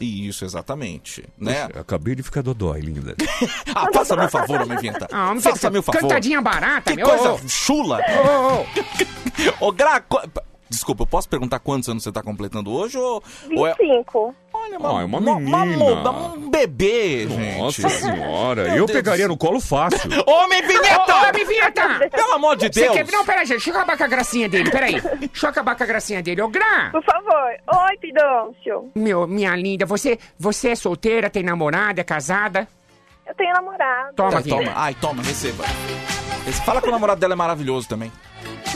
Isso, 0.00 0.44
exatamente. 0.46 1.24
Né? 1.38 1.66
Puxa, 1.68 1.80
acabei 1.80 2.14
de 2.14 2.22
ficar 2.22 2.42
dodói, 2.42 2.80
linda. 2.80 3.14
Ah, 3.74 3.86
faça 3.92 4.16
meu 4.16 4.28
favor, 4.30 4.62
homem 4.62 4.78
vinta. 4.78 5.06
Ah, 5.12 5.28
homem, 5.30 5.42
faça 5.42 5.68
meu 5.70 5.82
favor. 5.82 6.00
Cantadinha 6.00 6.40
barata, 6.40 6.90
Que 6.90 6.96
meu. 6.96 7.06
coisa 7.06 7.34
Ô, 7.34 7.38
chula. 7.46 8.00
ô, 8.00 8.62
ô. 9.64 9.66
Ô, 9.68 9.72
Gra, 9.72 10.00
co- 10.00 10.22
desculpa, 10.68 11.02
eu 11.02 11.06
posso 11.06 11.28
perguntar 11.28 11.58
quantos 11.60 11.88
anos 11.88 12.02
você 12.02 12.10
tá 12.10 12.22
completando 12.22 12.72
hoje? 12.72 12.96
Ou, 12.98 13.22
ou 13.54 13.66
é... 13.66 13.74
25. 14.70 14.84
Olha, 14.86 14.98
Ah, 14.98 15.02
é 15.02 15.04
uma 15.04 15.18
uma, 15.18 15.36
menina. 15.64 15.66
moda, 15.76 16.10
um 16.10 16.50
bebê, 16.50 17.26
gente. 17.28 17.58
Nossa 17.58 17.88
senhora, 17.88 18.64
Meu 18.64 18.76
eu 18.76 18.86
Deus 18.86 18.92
pegaria 18.98 19.28
no 19.28 19.36
colo 19.36 19.60
fácil. 19.60 20.10
Homem 20.26 20.62
vinheta! 20.66 21.14
Ô, 21.14 21.28
homem 21.28 21.44
vinheta! 21.46 22.08
Pelo 22.10 22.32
amor 22.34 22.56
de 22.56 22.68
Deus! 22.68 22.92
quer... 22.94 23.06
Não, 23.10 23.24
pera, 23.24 23.40
gente, 23.44 23.56
deixa 23.56 23.70
eu 23.70 23.74
acabar 23.76 23.96
com 23.96 24.04
a 24.04 24.08
gracinha 24.08 24.48
dele, 24.48 24.70
peraí. 24.70 25.00
Deixa 25.00 25.46
eu 25.46 25.50
acabar 25.50 25.76
com 25.76 25.82
a 25.82 25.86
gracinha 25.86 26.22
dele. 26.22 26.42
Ô, 26.42 26.48
Gra! 26.48 26.90
Por 26.92 27.02
favor. 27.04 27.84
Oi, 27.88 27.96
Pidôncio. 28.00 28.90
Meu, 28.94 29.26
minha 29.26 29.54
linda, 29.56 29.84
você, 29.86 30.18
você 30.38 30.70
é 30.70 30.74
solteira, 30.74 31.28
tem 31.30 31.42
namorada, 31.42 32.00
é 32.00 32.04
casada? 32.04 32.66
Eu 33.26 33.34
tenho 33.34 33.52
namorado. 33.52 34.14
Toma, 34.14 34.30
Tá, 34.30 34.42
toma. 34.42 34.72
Ai, 34.74 34.94
toma, 34.94 35.22
receba. 35.22 35.64
Esse- 36.46 36.62
Fala 36.64 36.80
que 36.80 36.88
o 36.88 36.90
namorado 36.90 37.20
dela 37.20 37.34
é 37.34 37.36
maravilhoso 37.36 37.86
também. 37.88 38.10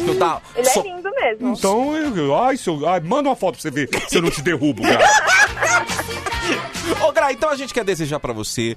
Eu 0.06 0.18
tá... 0.18 0.40
Ele 0.54 0.64
só- 0.68 0.80
é 0.80 0.82
lindo 0.84 1.10
mesmo. 1.10 1.52
Então, 1.54 1.96
eu, 1.96 2.38
ai, 2.38 2.56
seu, 2.56 2.86
ai, 2.88 3.00
manda 3.00 3.28
uma 3.30 3.36
foto 3.36 3.54
pra 3.54 3.62
você 3.62 3.70
ver 3.70 3.88
se 4.08 4.16
eu 4.16 4.22
não 4.22 4.30
te 4.30 4.42
derrubo, 4.42 4.82
Gra. 4.82 4.98
Ô, 7.06 7.12
Gra, 7.12 7.32
então 7.32 7.48
a 7.50 7.56
gente 7.56 7.72
quer 7.72 7.84
desejar 7.84 8.18
pra 8.20 8.32
você 8.32 8.76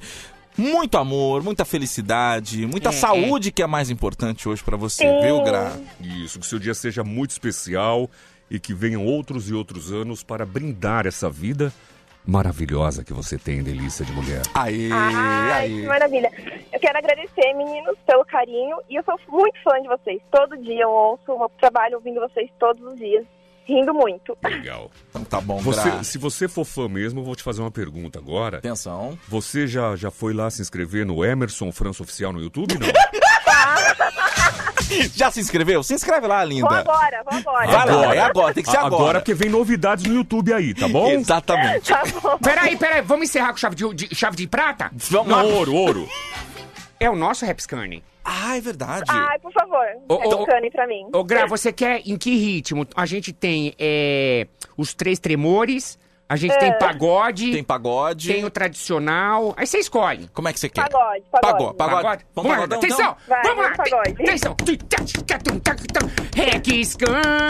muito 0.57 0.97
amor, 0.97 1.43
muita 1.43 1.65
felicidade, 1.65 2.65
muita 2.65 2.89
É, 2.89 2.91
saúde, 2.93 3.51
que 3.51 3.61
é 3.61 3.67
mais 3.67 3.89
importante 3.89 4.47
hoje 4.47 4.63
pra 4.63 4.77
você, 4.77 5.03
Sim. 5.03 5.21
viu, 5.21 5.43
Gra? 5.43 5.73
Isso, 5.99 6.39
que 6.39 6.45
seu 6.45 6.59
dia 6.59 6.73
seja 6.73 7.03
muito 7.03 7.31
especial 7.31 8.09
e 8.49 8.59
que 8.59 8.73
venham 8.73 9.05
outros 9.05 9.49
e 9.49 9.53
outros 9.53 9.91
anos 9.91 10.23
para 10.23 10.45
brindar 10.45 11.05
essa 11.07 11.29
vida 11.29 11.73
maravilhosa 12.27 13.03
que 13.03 13.13
você 13.13 13.37
tem, 13.37 13.61
delícia 13.61 14.03
de 14.05 14.11
mulher. 14.11 14.41
Aê, 14.53 14.89
Ai, 14.91 15.67
que 15.69 15.85
maravilha. 15.85 16.31
Eu 16.73 16.79
quero 16.79 16.97
agradecer, 16.97 17.53
meninos, 17.53 17.95
pelo 18.07 18.25
carinho. 18.25 18.77
E 18.89 18.95
eu 18.95 19.03
sou 19.03 19.19
muito 19.29 19.61
fã 19.63 19.79
de 19.81 19.87
vocês. 19.87 20.19
Todo 20.31 20.57
dia 20.57 20.83
eu 20.83 20.89
ouço 20.89 21.21
o 21.31 21.37
meu 21.37 21.49
trabalho 21.59 21.95
ouvindo 21.97 22.19
vocês 22.21 22.49
todos 22.59 22.81
os 22.83 22.97
dias. 22.97 23.25
Rindo 23.65 23.93
muito. 23.93 24.37
Legal. 24.43 24.91
Então 25.09 25.23
tá 25.23 25.41
bom, 25.41 25.57
Você, 25.59 25.89
Gra. 25.89 26.03
se 26.03 26.17
você 26.17 26.47
for 26.47 26.63
fã 26.65 26.87
mesmo, 26.87 27.19
eu 27.21 27.23
vou 27.25 27.35
te 27.35 27.41
fazer 27.43 27.61
uma 27.61 27.71
pergunta 27.71 28.19
agora. 28.19 28.57
Atenção. 28.59 29.17
Você 29.27 29.65
já, 29.67 29.95
já 29.95 30.11
foi 30.11 30.33
lá 30.33 30.49
se 30.51 30.61
inscrever 30.61 31.05
no 31.05 31.25
Emerson 31.25 31.71
França 31.71 32.03
Oficial 32.03 32.31
no 32.31 32.39
YouTube, 32.41 32.77
não? 32.77 32.87
Já 35.15 35.31
se 35.31 35.39
inscreveu? 35.39 35.81
Se 35.83 35.93
inscreve 35.93 36.27
lá, 36.27 36.39
Vou 36.41 36.47
linda. 36.49 36.67
agora, 36.77 37.23
vou 37.29 37.39
agora. 37.39 37.67
Vai 37.67 37.95
lá, 37.95 38.15
é 38.15 38.19
agora, 38.19 38.53
tem 38.53 38.63
que 38.63 38.69
ser 38.69 38.77
A- 38.77 38.81
agora. 38.81 38.95
Agora, 39.03 39.19
porque 39.19 39.33
vem 39.33 39.49
novidades 39.49 40.05
no 40.05 40.13
YouTube 40.13 40.53
aí, 40.53 40.73
tá 40.73 40.87
bom? 40.87 41.07
Exatamente. 41.09 41.89
Tá 41.91 42.03
bom. 42.21 42.37
Peraí, 42.37 42.77
peraí, 42.77 43.01
vamos 43.01 43.25
encerrar 43.29 43.49
com 43.51 43.57
chave 43.57 43.75
de, 43.75 43.93
de- 43.93 44.15
chave 44.15 44.37
de 44.37 44.47
prata? 44.47 44.91
Vamos 45.09 45.27
Não, 45.27 45.37
lá. 45.37 45.43
ouro, 45.43 45.73
ouro. 45.73 46.09
É 46.99 47.09
o 47.09 47.15
nosso 47.15 47.45
Rapscane. 47.45 48.03
Ah, 48.25 48.57
é 48.57 48.61
verdade. 48.61 49.05
Ai, 49.07 49.37
por 49.37 49.53
favor. 49.53 49.85
Ô, 50.09 50.15
é 50.15 50.27
ô, 50.27 50.39
bacana 50.39 50.69
pra 50.71 50.87
mim. 50.87 51.07
Ô, 51.13 51.23
Gra, 51.23 51.45
você 51.45 51.71
quer 51.71 52.01
em 52.03 52.17
que 52.17 52.35
ritmo? 52.35 52.87
A 52.95 53.05
gente 53.05 53.31
tem 53.31 53.75
é, 53.77 54.47
os 54.75 54.95
três 54.95 55.19
tremores, 55.19 55.99
a 56.27 56.35
gente 56.35 56.57
tem 56.57 56.75
pagode, 56.79 57.51
Tem 57.51 57.63
pagode. 57.63 58.33
tem 58.33 58.43
o 58.43 58.49
tradicional. 58.49 59.53
Aí 59.55 59.67
você 59.67 59.77
escolhe. 59.77 60.27
Como 60.33 60.47
é 60.47 60.53
que 60.53 60.59
você 60.59 60.67
quer? 60.67 60.89
Pagode, 60.89 61.23
pagode. 61.31 61.75
Pagode, 61.77 61.77
pagode. 61.77 62.25
Vamos 62.33 62.49
lá, 62.51 62.57
pagodão, 62.57 62.77
atenção! 62.79 63.15
Vai, 63.27 63.43
vamos 63.43 63.63
lá! 63.63 63.71
pagode. 63.75 64.11
Atenção! 64.23 64.55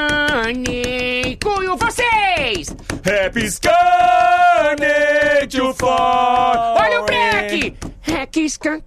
Rexcane, 0.05 1.37
cuio 1.41 1.77
vocês! 1.77 2.75
Happy 3.05 3.49
Scanner 3.49 5.47
to 5.47 5.73
far. 5.75 6.75
Olha 6.77 7.01
o 7.01 7.05
break! 7.05 7.77
Rexcane, 8.01 8.83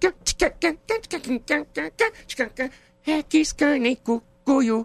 Rexcane, 3.03 3.99
cuio. 4.45 4.85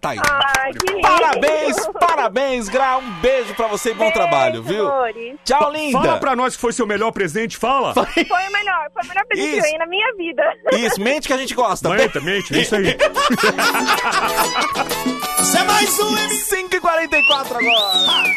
Tá 0.00 0.10
aí. 0.10 0.18
Ai. 0.58 0.72
Parabéns, 1.02 1.76
parabéns, 2.00 2.68
Gra. 2.70 2.96
Um 2.98 3.10
beijo 3.20 3.54
pra 3.54 3.66
você 3.66 3.90
e 3.90 3.94
bom 3.94 4.04
Beijo, 4.04 4.14
trabalho, 4.14 4.62
viu? 4.62 4.88
amores. 4.88 5.36
Tchau, 5.44 5.70
linda. 5.70 6.00
Fala 6.00 6.18
pra 6.18 6.34
nós 6.34 6.54
que 6.56 6.60
foi 6.62 6.72
seu 6.72 6.86
melhor 6.86 7.10
presente, 7.12 7.56
fala. 7.58 7.92
Foi 7.92 8.04
o 8.04 8.52
melhor, 8.52 8.90
foi 8.94 9.04
o 9.04 9.08
melhor 9.08 9.24
presente 9.26 9.28
que 9.34 9.40
eu 9.40 9.58
Isso. 9.58 9.62
ganhei 9.62 9.78
na 9.78 9.86
minha 9.86 10.14
vida. 10.16 10.42
Isso, 10.72 11.00
mente 11.00 11.26
que 11.26 11.32
a 11.34 11.36
gente 11.36 11.54
gosta. 11.54 11.90
Mente, 11.90 12.18
mente, 12.20 12.54
é 12.56 12.62
isso 12.62 12.74
aí. 12.76 12.96
Você 15.38 15.58
é 15.58 15.64
mais 15.64 15.98
um, 15.98 16.16
M. 16.16 16.34
5h44 16.34 17.56
agora. 17.56 18.30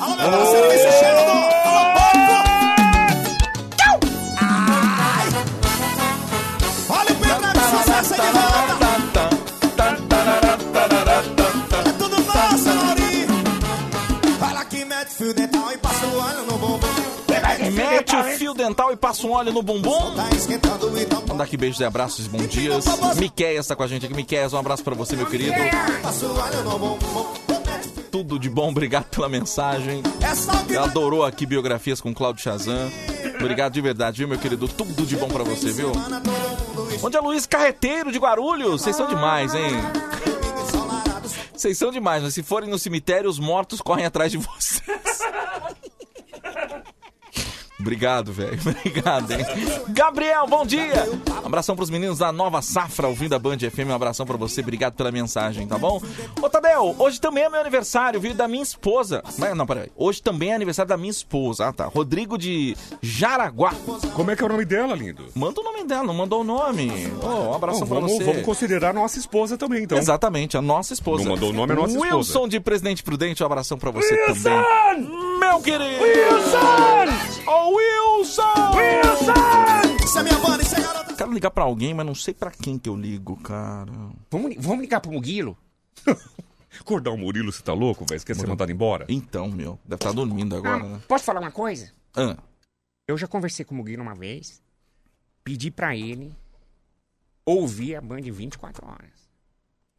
Alô, 0.00 0.14
meu 0.16 0.30
parceiro, 0.30 0.72
esse 0.72 0.98
cheiro 1.00 1.16
do... 1.16 1.58
Olha 6.90 7.12
o 7.12 7.16
Pedro 7.16 7.52
de 7.52 7.60
sucesso 7.60 8.14
aí 8.14 8.20
fio 15.28 15.34
dental 15.34 15.72
e 15.72 15.78
passa 15.78 16.06
o 16.06 16.18
óleo 16.18 16.42
no 16.46 16.58
bumbum. 16.58 16.80
Mete 17.72 18.16
o 18.16 18.24
fio 18.24 18.54
dental 18.54 18.92
e 18.92 18.96
passa 18.96 19.26
um 19.26 19.32
óleo 19.32 19.52
no 19.52 19.62
bumbum. 19.62 20.14
Tá 20.14 20.28
e 20.32 20.58
tá 20.58 21.20
Mandar 21.28 21.44
aqui 21.44 21.56
beijos 21.56 21.80
e 21.80 21.84
abraços 21.84 22.26
e 22.26 22.28
bom 22.28 22.38
dias. 22.46 22.84
Miqueias 23.16 23.66
tá 23.66 23.76
com 23.76 23.82
a 23.82 23.86
gente 23.86 24.06
aqui. 24.06 24.14
Miqueias, 24.14 24.52
um 24.52 24.58
abraço 24.58 24.82
pra 24.82 24.94
você, 24.94 25.16
meu 25.16 25.26
querido. 25.26 25.54
Tudo 28.10 28.38
de 28.38 28.48
bom, 28.48 28.70
obrigado 28.70 29.04
pela 29.04 29.28
mensagem. 29.28 30.02
É 30.70 30.74
Ela 30.74 30.86
adorou 30.86 31.24
aqui 31.24 31.44
biografias 31.44 32.00
com 32.00 32.14
Cláudio 32.14 32.42
Chazan. 32.42 32.90
Obrigado 33.38 33.74
de 33.74 33.80
verdade, 33.82 34.18
viu, 34.18 34.28
meu 34.28 34.38
querido? 34.38 34.66
Tudo 34.66 35.04
de 35.04 35.16
bom 35.16 35.28
pra 35.28 35.44
você, 35.44 35.70
viu? 35.70 35.92
Onde 37.02 37.16
é 37.16 37.20
Luiz 37.20 37.46
Carreteiro 37.46 38.10
de 38.10 38.18
Guarulhos? 38.18 38.82
Vocês 38.82 38.96
são 38.96 39.06
demais, 39.06 39.54
hein? 39.54 39.72
Vocês 41.54 41.76
são 41.76 41.90
demais, 41.90 42.22
mas 42.22 42.34
se 42.34 42.42
forem 42.42 42.70
no 42.70 42.78
cemitério, 42.78 43.28
os 43.28 43.38
mortos 43.38 43.80
correm 43.80 44.06
atrás 44.06 44.32
de 44.32 44.38
vocês. 44.38 44.77
Obrigado, 47.80 48.32
velho. 48.32 48.58
Obrigado, 48.60 49.30
hein? 49.32 49.44
Gabriel, 49.90 50.46
bom 50.48 50.66
dia! 50.66 51.08
Um 51.42 51.46
abração 51.46 51.76
pros 51.76 51.88
meninos 51.90 52.18
da 52.18 52.32
Nova 52.32 52.60
Safra, 52.60 53.06
ouvindo 53.06 53.34
a 53.34 53.38
Band 53.38 53.58
FM. 53.58 53.88
Um 53.90 53.94
abração 53.94 54.26
pra 54.26 54.36
você. 54.36 54.60
Obrigado 54.60 54.94
pela 54.94 55.12
mensagem, 55.12 55.66
tá 55.66 55.78
bom? 55.78 56.02
Ô, 56.42 56.50
Tadeu, 56.50 56.96
hoje 56.98 57.20
também 57.20 57.44
é 57.44 57.48
meu 57.48 57.60
aniversário, 57.60 58.20
viu? 58.20 58.34
Da 58.34 58.48
minha 58.48 58.62
esposa. 58.62 59.22
Mas, 59.38 59.56
não, 59.56 59.64
peraí. 59.64 59.90
Hoje 59.96 60.20
também 60.20 60.50
é 60.50 60.54
aniversário 60.54 60.88
da 60.88 60.96
minha 60.96 61.10
esposa. 61.10 61.68
Ah, 61.68 61.72
tá. 61.72 61.86
Rodrigo 61.86 62.36
de 62.36 62.76
Jaraguá. 63.00 63.72
Como 64.14 64.30
é 64.30 64.36
que 64.36 64.42
é 64.42 64.46
o 64.46 64.48
nome 64.48 64.64
dela, 64.64 64.94
lindo? 64.94 65.26
Manda 65.34 65.60
o 65.60 65.64
nome 65.64 65.84
dela, 65.84 66.02
não 66.02 66.14
mandou 66.14 66.40
o 66.40 66.44
nome. 66.44 66.90
Ô, 67.22 67.50
um 67.50 67.54
abração 67.54 67.80
Não, 67.82 67.86
pra 67.88 68.00
vamos, 68.00 68.12
você. 68.12 68.24
vamos 68.24 68.42
considerar 68.42 68.92
nossa 68.92 69.18
esposa 69.18 69.56
também, 69.56 69.84
então. 69.84 69.96
Exatamente, 69.98 70.56
a 70.56 70.62
nossa 70.62 70.92
esposa. 70.92 71.22
Não 71.24 71.32
mandou 71.32 71.50
o 71.50 71.52
nome, 71.52 71.72
é 71.72 71.76
a 71.76 71.78
nossa 71.80 71.94
esposa. 71.94 72.16
Wilson 72.16 72.48
de 72.48 72.58
Presidente 72.60 73.02
Prudente, 73.04 73.42
um 73.42 73.46
abração 73.46 73.78
pra 73.78 73.90
você 73.92 74.12
Wilson! 74.28 74.42
também. 74.50 75.38
Meu 75.38 75.60
querido! 75.60 76.02
Wilson! 76.02 77.48
Ô, 77.50 77.77
Wilson! 77.82 78.42
Wilson! 78.76 80.04
Isso 80.04 80.18
é 80.18 80.22
minha 80.22 80.38
banda, 80.38 80.62
isso 80.62 80.74
é 80.76 80.80
garota. 80.80 81.14
Quero 81.14 81.32
ligar 81.32 81.50
pra 81.50 81.64
alguém, 81.64 81.94
mas 81.94 82.06
não 82.06 82.14
sei 82.14 82.34
pra 82.34 82.50
quem 82.50 82.78
que 82.78 82.88
eu 82.88 82.96
ligo, 82.96 83.36
cara. 83.42 83.92
Vamos, 84.30 84.56
vamos 84.58 84.80
ligar 84.80 85.00
pro 85.00 85.12
Muguilo? 85.12 85.56
Acordar 86.80 87.10
o 87.12 87.16
Murilo, 87.18 87.52
você 87.52 87.62
tá 87.62 87.72
louco, 87.72 88.04
velho? 88.08 88.18
Você 88.20 88.26
quer 88.26 88.34
ser 88.36 88.46
mandado 88.46 88.70
embora? 88.72 89.04
Então, 89.08 89.48
meu, 89.48 89.78
deve 89.84 89.96
estar 89.96 90.12
dormindo 90.12 90.56
agora, 90.56 90.82
Ah, 90.84 90.88
né? 90.88 91.00
posso 91.06 91.24
falar 91.24 91.40
uma 91.40 91.50
coisa? 91.50 91.92
Ah, 92.16 92.36
Eu 93.06 93.16
já 93.16 93.26
conversei 93.26 93.64
com 93.64 93.74
o 93.74 93.78
Muguilo 93.78 94.02
uma 94.02 94.14
vez. 94.14 94.60
pedir 95.44 95.70
pra 95.70 95.96
ele 95.96 96.34
ouvir 97.46 97.94
a 97.96 98.00
Band 98.00 98.20
24 98.22 98.86
horas. 98.86 99.10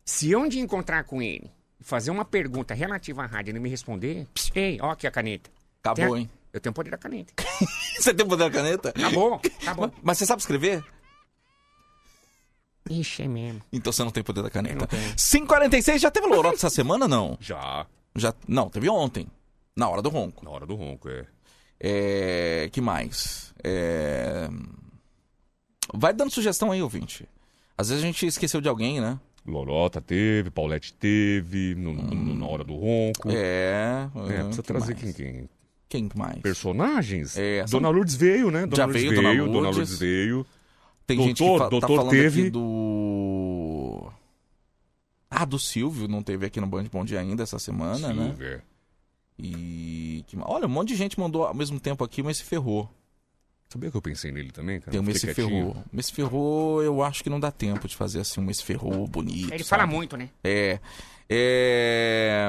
Se 0.06 0.30
eu 0.32 0.48
dia 0.48 0.62
encontrar 0.62 1.04
com 1.06 1.22
ele 1.22 1.50
e 1.80 1.84
fazer 1.84 2.12
uma 2.12 2.24
pergunta 2.26 2.74
relativa 2.74 3.24
à 3.24 3.26
rádio 3.26 3.50
e 3.50 3.52
ele 3.54 3.60
me 3.60 3.70
responder, 3.70 4.28
pss, 4.34 4.52
ei, 4.56 4.78
ó 4.82 4.92
aqui 4.92 5.08
a 5.08 5.12
caneta. 5.12 5.50
Acabou, 5.84 6.14
a- 6.16 6.20
hein? 6.20 6.30
Eu 6.52 6.60
tenho 6.60 6.74
poder 6.74 6.90
da 6.92 6.98
caneta. 6.98 7.34
Você 8.00 8.14
tem 8.14 8.28
poder 8.28 8.46
da 8.46 8.52
caneta? 8.52 8.90
Acabou, 8.90 9.42
acabou. 9.62 9.92
Mas 10.02 10.18
você 10.18 10.26
sabe 10.26 10.42
escrever? 10.42 10.84
Ixi, 12.90 13.24
é 13.24 13.28
mesmo. 13.28 13.62
Então 13.72 13.92
você 13.94 14.04
não 14.04 14.10
tem 14.12 14.24
poder 14.24 14.42
da 14.42 14.50
caneta. 14.50 14.88
546 14.88 16.02
já 16.02 16.10
teve 16.10 16.26
loroto 16.28 16.56
essa 16.56 16.70
semana, 16.70 17.08
não? 17.08 17.38
Já. 17.40 17.86
Já. 18.16 18.34
Não, 18.48 18.70
teve 18.70 18.90
ontem. 18.90 19.28
Na 19.76 19.88
hora 19.88 20.02
do 20.02 20.10
ronco. 20.10 20.44
Na 20.44 20.50
hora 20.52 20.66
do 20.66 20.76
ronco, 20.76 21.08
é. 21.10 21.26
É. 21.80 22.70
Que 22.72 22.82
mais? 22.82 23.54
É. 23.64 24.50
Vai 25.94 26.14
dando 26.14 26.32
sugestão 26.32 26.72
aí, 26.72 26.82
ouvinte. 26.82 27.28
Às 27.78 27.90
vezes 27.90 28.04
a 28.04 28.08
gente 28.08 28.26
esqueceu 28.26 28.60
de 28.60 28.68
alguém, 28.70 29.00
né? 29.00 29.20
Lorota 29.46 30.02
teve, 30.02 30.50
Paulette 30.50 30.94
teve, 30.94 31.76
no- 31.76 31.94
no- 31.94 32.36
na 32.36 32.46
hora 32.48 32.64
do 32.64 32.76
ronco. 32.76 33.30
É. 33.30 34.10
É, 34.30 34.44
precisa 34.44 34.62
que 34.62 34.68
trazer 34.68 34.94
mais? 34.96 35.16
quem, 35.16 35.34
quem? 35.34 35.50
Quem 35.90 36.08
mais? 36.16 36.40
Personagens? 36.42 37.36
É, 37.38 37.66
são- 37.68 37.80
Dona 37.82 37.90
Lourdes 37.92 38.16
veio, 38.16 38.52
né? 38.52 38.62
Dona 38.68 38.76
Já 38.76 38.86
Lourdes 38.86 39.02
veio, 39.04 39.16
Dona 39.16 39.30
veio, 39.32 39.46
Lourdes. 39.46 39.76
Lourdes 39.76 40.00
veio. 40.00 40.46
Tem 41.08 41.18
doutor, 41.18 41.28
gente 41.30 41.38
que 41.44 41.58
fa- 41.58 41.70
doutor 41.70 41.82
tá 41.82 41.96
falando 41.96 42.12
teve. 42.12 42.42
aqui 42.42 42.50
do. 42.52 44.12
Ah, 45.32 45.46
do 45.46 45.58
Silvio, 45.60 46.08
não 46.08 46.22
teve 46.24 46.46
aqui 46.46 46.60
no 46.60 46.68
Band 46.68 46.86
Bom 46.92 47.04
Dia 47.06 47.20
ainda 47.20 47.44
essa 47.44 47.58
semana, 47.60 48.14
né? 48.14 48.26
Silvio, 48.26 48.48
é. 48.48 48.62
E. 49.38 50.24
que 50.28 50.38
Olha, 50.42 50.66
um 50.66 50.70
monte 50.70 50.90
de 50.90 50.96
gente 50.96 51.20
mandou 51.20 51.46
ao 51.46 51.54
mesmo 51.54 51.80
tempo 51.80 52.04
aqui, 52.04 52.22
mas 52.22 52.38
se 52.38 52.44
ferrou. 52.44 52.90
Sabia 53.70 53.92
que 53.92 53.98
eu 53.98 54.02
pensei 54.02 54.32
nele 54.32 54.52
também, 54.52 54.80
cara? 54.80 54.92
Tem 54.92 55.00
um 55.00 55.04
Messi. 55.04 55.32
Ferrou. 55.34 55.78
Messi 55.94 56.12
Ferrou, 56.12 56.82
eu 56.84 57.04
acho 57.04 57.24
que 57.24 57.30
não 57.30 57.40
dá 57.40 57.52
tempo 57.52 57.88
de 57.88 57.96
fazer 57.96 58.20
assim 58.20 58.42
um 58.42 58.44
Messi 58.44 58.64
Ferrou 58.64 59.08
bonito. 59.08 59.54
Ele 59.54 59.64
fala 59.64 59.84
sabe? 59.84 59.94
muito, 59.94 60.18
né? 60.18 60.30
É. 60.44 60.80
É. 61.32 62.48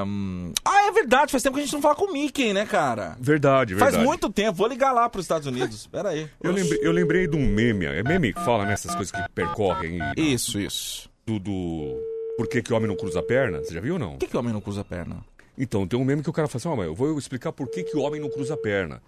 Ah, 0.64 0.86
é 0.88 0.92
verdade, 0.92 1.30
faz 1.30 1.42
tempo 1.42 1.54
que 1.56 1.60
a 1.60 1.64
gente 1.64 1.74
não 1.74 1.82
fala 1.82 1.94
com 1.94 2.06
o 2.06 2.12
Mickey, 2.12 2.52
né, 2.54 2.64
cara? 2.64 3.14
Verdade, 3.20 3.74
verdade. 3.74 3.92
Faz 3.96 4.04
muito 4.04 4.30
tempo, 4.30 4.54
vou 4.56 4.66
ligar 4.66 4.92
lá 4.92 5.08
pros 5.08 5.24
Estados 5.24 5.46
Unidos. 5.46 5.86
Pera 5.86 6.08
aí. 6.08 6.28
Eu 6.42 6.50
lembrei, 6.50 6.78
eu 6.82 6.92
lembrei 6.92 7.26
de 7.26 7.36
um 7.36 7.46
meme. 7.46 7.84
É 7.84 8.02
meme 8.02 8.32
que 8.32 8.42
fala 8.42 8.64
nessas 8.64 8.94
coisas 8.94 9.12
que 9.12 9.20
percorrem. 9.34 9.98
E, 10.16 10.32
Isso, 10.34 10.58
isso. 10.58 11.10
do, 11.26 11.38
do. 11.38 11.98
Por 12.38 12.48
que, 12.48 12.62
que 12.62 12.72
o 12.72 12.76
homem 12.76 12.88
não 12.88 12.96
cruza 12.96 13.20
a 13.20 13.22
perna? 13.22 13.58
Você 13.58 13.74
já 13.74 13.80
viu 13.80 13.94
ou 13.94 13.98
não? 13.98 14.12
Por 14.12 14.20
que, 14.20 14.26
que 14.28 14.36
o 14.36 14.40
homem 14.40 14.52
não 14.52 14.62
cruza 14.62 14.80
a 14.80 14.84
perna? 14.84 15.18
Então, 15.58 15.86
tem 15.86 15.98
um 15.98 16.04
meme 16.04 16.22
que 16.22 16.30
o 16.30 16.32
cara 16.32 16.48
fala 16.48 16.58
assim: 16.58 16.68
ó, 16.68 16.74
mas 16.76 16.86
eu 16.86 16.94
vou 16.94 17.18
explicar 17.18 17.52
por 17.52 17.68
que, 17.68 17.82
que 17.82 17.96
o 17.96 18.00
homem 18.00 18.18
não 18.18 18.30
cruza 18.30 18.54
a 18.54 18.56
perna. 18.56 19.02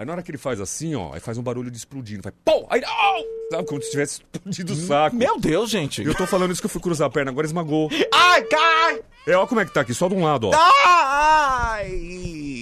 Aí 0.00 0.06
na 0.06 0.12
hora 0.12 0.22
que 0.22 0.30
ele 0.30 0.38
faz 0.38 0.58
assim, 0.62 0.94
ó, 0.94 1.12
aí 1.12 1.20
faz 1.20 1.36
um 1.36 1.42
barulho 1.42 1.70
de 1.70 1.76
explodindo. 1.76 2.22
Faz 2.22 2.34
pô! 2.42 2.66
Aí. 2.70 2.82
Au! 2.82 3.22
Sabe 3.50 3.68
como 3.68 3.82
se 3.82 3.90
tivesse 3.90 4.22
explodido 4.32 4.72
o 4.72 4.76
saco. 4.76 5.14
Meu 5.14 5.38
Deus, 5.38 5.68
gente. 5.68 6.02
Eu 6.02 6.14
tô 6.14 6.26
falando 6.26 6.52
isso 6.52 6.62
que 6.62 6.64
eu 6.64 6.70
fui 6.70 6.80
cruzar 6.80 7.06
a 7.06 7.10
perna, 7.10 7.30
agora 7.30 7.46
esmagou. 7.46 7.90
Ai, 8.10 8.42
cai! 8.44 9.02
É, 9.26 9.36
ó 9.36 9.46
como 9.46 9.60
é 9.60 9.66
que 9.66 9.74
tá 9.74 9.82
aqui, 9.82 9.92
só 9.92 10.08
de 10.08 10.14
um 10.14 10.24
lado, 10.24 10.48
ó. 10.48 10.52
Ai! 10.54 11.90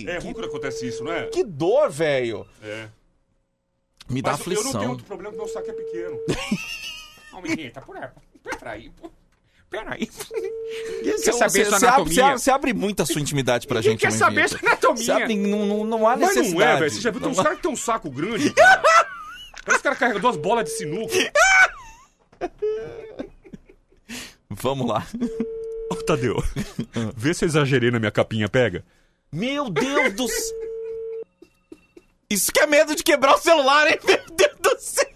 É 0.09 0.19
ruim 0.19 0.33
quando 0.33 0.47
acontece 0.47 0.89
isso, 0.89 1.05
não 1.05 1.13
é? 1.13 1.29
Que 1.29 1.45
dor, 1.45 1.89
velho. 1.93 2.45
É. 2.61 2.89
Me 4.11 4.21
dá 4.21 4.33
Mas 4.33 4.41
eu 4.41 4.47
não 4.51 4.59
aflição. 4.59 4.81
tenho 4.81 4.91
outro 4.91 5.07
problema 5.07 5.31
porque 5.31 5.45
meu 5.45 5.55
saco 5.55 5.71
é 5.71 5.75
pequeno. 5.75 6.19
Não, 7.33 7.41
menina, 7.41 7.71
tá 7.71 7.81
por 7.83 7.97
aí. 7.97 8.09
Peraí, 8.59 8.91
pô. 8.91 9.09
Peraí. 9.71 10.09
Você, 10.11 11.31
Quer 11.31 11.33
saber 11.35 11.67
sua 11.67 11.77
anatomia? 11.79 12.15
você 12.15 12.21
abre- 12.23 12.39
você 12.39 12.51
abre 12.51 12.73
muito 12.73 13.03
a 13.03 13.07
sua 13.07 13.21
intimidade 13.21 13.67
pra 13.67 13.77
Ninguém 13.81 13.93
gente, 13.93 14.01
quer 14.01 14.13
saber 14.13 14.49
sua 14.49 14.59
anatomia. 14.63 15.05
Você 15.05 15.11
abre- 15.13 15.37
não, 15.37 15.67
não, 15.67 15.85
não 15.85 16.09
há 16.09 16.17
Mas 16.17 16.35
necessidade. 16.35 16.55
não 16.55 16.63
é, 16.63 16.79
velho. 16.79 16.91
Você 16.91 17.01
já 17.01 17.11
viu? 17.11 17.21
Tem 17.21 17.31
uns 17.31 17.37
caras 17.41 17.57
que 17.57 17.63
tem 17.63 17.71
um 17.71 17.77
saco 17.77 18.11
grande, 18.11 18.51
cara. 18.55 18.83
Parece 19.65 19.83
que 19.83 19.89
o 19.89 19.91
cara 19.91 19.97
carrega 19.97 20.19
duas 20.21 20.37
bolas 20.37 20.65
de 20.65 20.71
sinuca. 20.71 21.15
Vamos 24.51 24.89
lá. 24.89 25.07
Ô, 25.91 25.95
Tadeu, 25.97 26.43
vê 27.17 27.35
se 27.35 27.45
eu 27.45 27.49
exagerei 27.49 27.91
na 27.91 27.99
minha 27.99 28.11
capinha, 28.11 28.49
pega. 28.49 28.85
Meu 29.31 29.69
Deus 29.71 30.13
do 30.15 30.27
céu. 30.27 30.59
Isso 32.31 32.53
que 32.53 32.61
é 32.61 32.67
medo 32.67 32.95
de 32.95 33.03
quebrar 33.03 33.35
o 33.35 33.39
celular, 33.39 33.87
hein? 33.91 33.99
Meu 34.05 34.21
Deus 34.35 34.57
do 34.61 34.79
céu. 34.81 35.08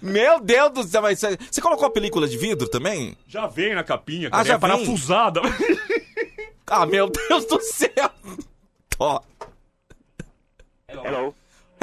Meu 0.00 0.40
Deus 0.40 0.70
do 0.72 0.82
céu, 0.84 1.02
mas 1.02 1.18
você 1.18 1.36
você 1.50 1.60
colocou 1.60 1.86
a 1.86 1.90
película 1.90 2.26
de 2.28 2.36
vidro 2.36 2.68
também? 2.68 3.16
Já 3.26 3.46
vem 3.46 3.74
na 3.74 3.82
capinha, 3.84 4.28
Ah, 4.28 4.30
cara. 4.30 4.44
já 4.44 4.54
é 4.54 4.58
vem? 4.58 4.60
parafusada. 4.70 5.40
Ah, 6.74 6.86
meu 6.86 7.10
Deus 7.10 7.44
do 7.44 7.60
céu. 7.60 8.10
Ó. 8.98 9.20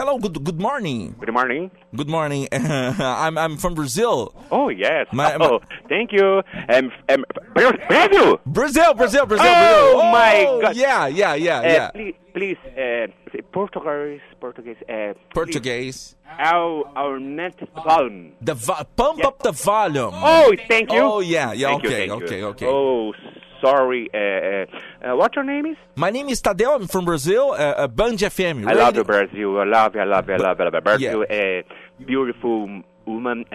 Hello. 0.10 0.18
Good, 0.18 0.44
good 0.44 0.60
morning. 0.60 1.16
Good 1.20 1.32
morning. 1.32 1.70
Good 1.96 2.10
morning. 2.10 2.48
I'm, 2.52 3.38
I'm 3.38 3.58
from 3.58 3.76
Brazil. 3.76 4.34
Oh, 4.50 4.70
yes. 4.70 5.06
My- 5.14 5.36
oh, 5.36 5.60
thank 5.88 6.12
you. 6.12 6.42
Um, 6.68 6.92
um, 7.10 7.26
Bra- 7.54 7.74
Brasil! 7.88 8.40
Brazil, 8.44 8.94
Brazil, 8.96 9.26
Brazil, 9.28 9.46
Oh, 9.48 9.94
Brazil. 9.94 10.12
my 10.12 10.46
Oh, 10.50 10.62
God. 10.62 10.76
Yeah, 10.76 11.06
yeah, 11.06 11.36
yeah, 11.36 11.60
Uh, 11.60 11.62
yeah. 11.62 11.92
Please, 11.92 12.16
please 12.34 12.58
uh, 12.76 13.06
Portuguese, 13.52 14.22
Portuguese. 14.42 14.78
Uh, 14.90 15.14
Portuguese. 15.32 16.16
Our, 16.40 16.86
our 16.98 17.20
net 17.20 17.54
volume. 17.76 18.34
The 18.42 18.56
vo- 18.56 18.84
pump 18.96 19.24
up 19.24 19.44
the 19.44 19.52
volume. 19.52 20.10
Oh, 20.16 20.56
thank 20.68 20.92
you. 20.92 21.00
Oh, 21.02 21.20
yeah, 21.20 21.54
yeah, 21.54 21.68
Thank 21.68 21.84
you, 21.84 21.90
okay, 21.90 22.06
you. 22.08 22.14
okay, 22.14 22.44
okay. 22.44 22.66
Oh, 22.68 23.14
sorry. 23.62 24.10
Uh, 24.14 24.18
uh, 24.18 25.12
uh, 25.14 25.16
what 25.16 25.36
your 25.36 25.44
name 25.46 25.66
is? 25.66 25.78
My 25.96 26.10
name 26.10 26.30
is 26.30 26.42
Tadeu. 26.42 26.76
I'm 26.76 26.88
from 26.88 27.06
Brazil. 27.06 27.52
Uh, 27.58 27.88
Band 27.88 28.20
FM. 28.20 28.68
I 28.68 28.74
love 28.74 28.96
Brazil. 29.06 29.60
I 29.60 29.66
love 29.66 29.96
you, 29.96 30.02
I 30.02 30.06
love 30.06 30.28
you, 30.28 30.34
I 30.36 30.38
love. 30.38 30.60
I 30.62 30.64
love. 30.70 30.84
Brazil, 30.84 31.26
uh, 31.30 32.06
beautiful 32.06 32.82
woman. 33.06 33.46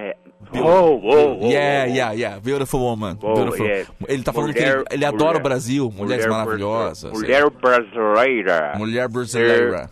Oh, 0.53 1.01
oh, 1.03 1.39
oh, 1.41 1.51
yeah, 1.51 1.87
yeah, 1.87 2.13
yeah. 2.13 2.39
Beautiful 2.39 2.81
woman. 2.81 3.19
Oh, 3.23 3.35
Beautiful. 3.35 3.67
yes. 3.67 3.87
Ele 4.09 4.23
tá 4.23 4.33
falando 4.33 4.53
que 4.53 4.61
Mulher- 4.61 4.77
ele, 4.79 4.85
ele 4.91 5.05
adora 5.07 5.25
mulher- 5.25 5.41
o 5.41 5.43
Brasil. 5.43 5.91
Mulheres 5.97 6.27
mulher 6.27 6.29
maravilhosas. 6.39 7.13
Mulher 7.13 7.51
brasileira. 7.51 8.75
Mulher 8.77 9.09
brasileira. 9.09 9.91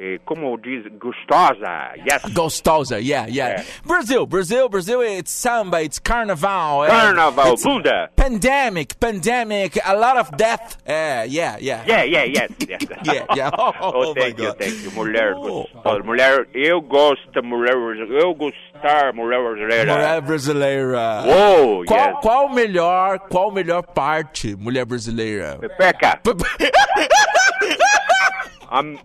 Eh, 0.00 0.18
como 0.24 0.56
diz, 0.58 0.84
gostosa. 0.96 1.92
Yes. 2.06 2.22
Gostosa, 2.32 3.00
yeah, 3.02 3.26
yeah, 3.26 3.48
Yeah. 3.48 3.64
Brazil, 3.84 4.26
Brazil, 4.26 4.68
Brazil, 4.68 5.00
it's 5.00 5.32
samba, 5.32 5.80
it's 5.82 5.98
carnival. 5.98 6.84
eh, 6.84 6.88
Carnaval, 6.88 7.54
it's 7.54 7.64
bunda. 7.64 8.08
Pandemic, 8.14 9.00
pandemic, 9.00 9.76
a 9.84 9.96
lot 9.96 10.16
of 10.16 10.30
death. 10.36 10.76
Uh, 10.86 11.24
yeah, 11.28 11.56
yeah. 11.58 11.82
Yeah, 11.84 12.04
yeah, 12.04 12.22
yes. 12.24 12.50
yes. 12.68 12.80
Yeah, 13.02 13.24
yeah. 13.34 13.50
Oh, 13.58 13.72
Oh, 13.80 13.92
oh 13.94 14.14
my 14.14 14.20
thank 14.20 14.38
you, 14.38 14.44
God. 14.46 14.58
thank 14.60 14.82
you. 14.84 14.90
Mulher 14.92 15.34
gostosa. 15.34 16.04
Mulher, 16.04 16.46
eu 16.54 16.80
gosto, 16.80 17.42
mulher, 17.42 17.74
eu 18.22 18.34
gostar, 18.34 19.12
mulher 19.12 19.40
brasileira. 19.42 19.94
Mulher 19.94 20.20
brasileira. 20.20 21.24
Oh, 21.26 21.82
qual, 21.88 21.98
yes. 22.10 22.16
qual 22.22 22.48
melhor, 22.50 23.18
qual 23.28 23.50
melhor 23.50 23.82
parte, 23.82 24.54
mulher 24.54 24.84
brasileira? 24.84 25.58
Pepeca. 25.58 26.20
Um, 26.24 26.36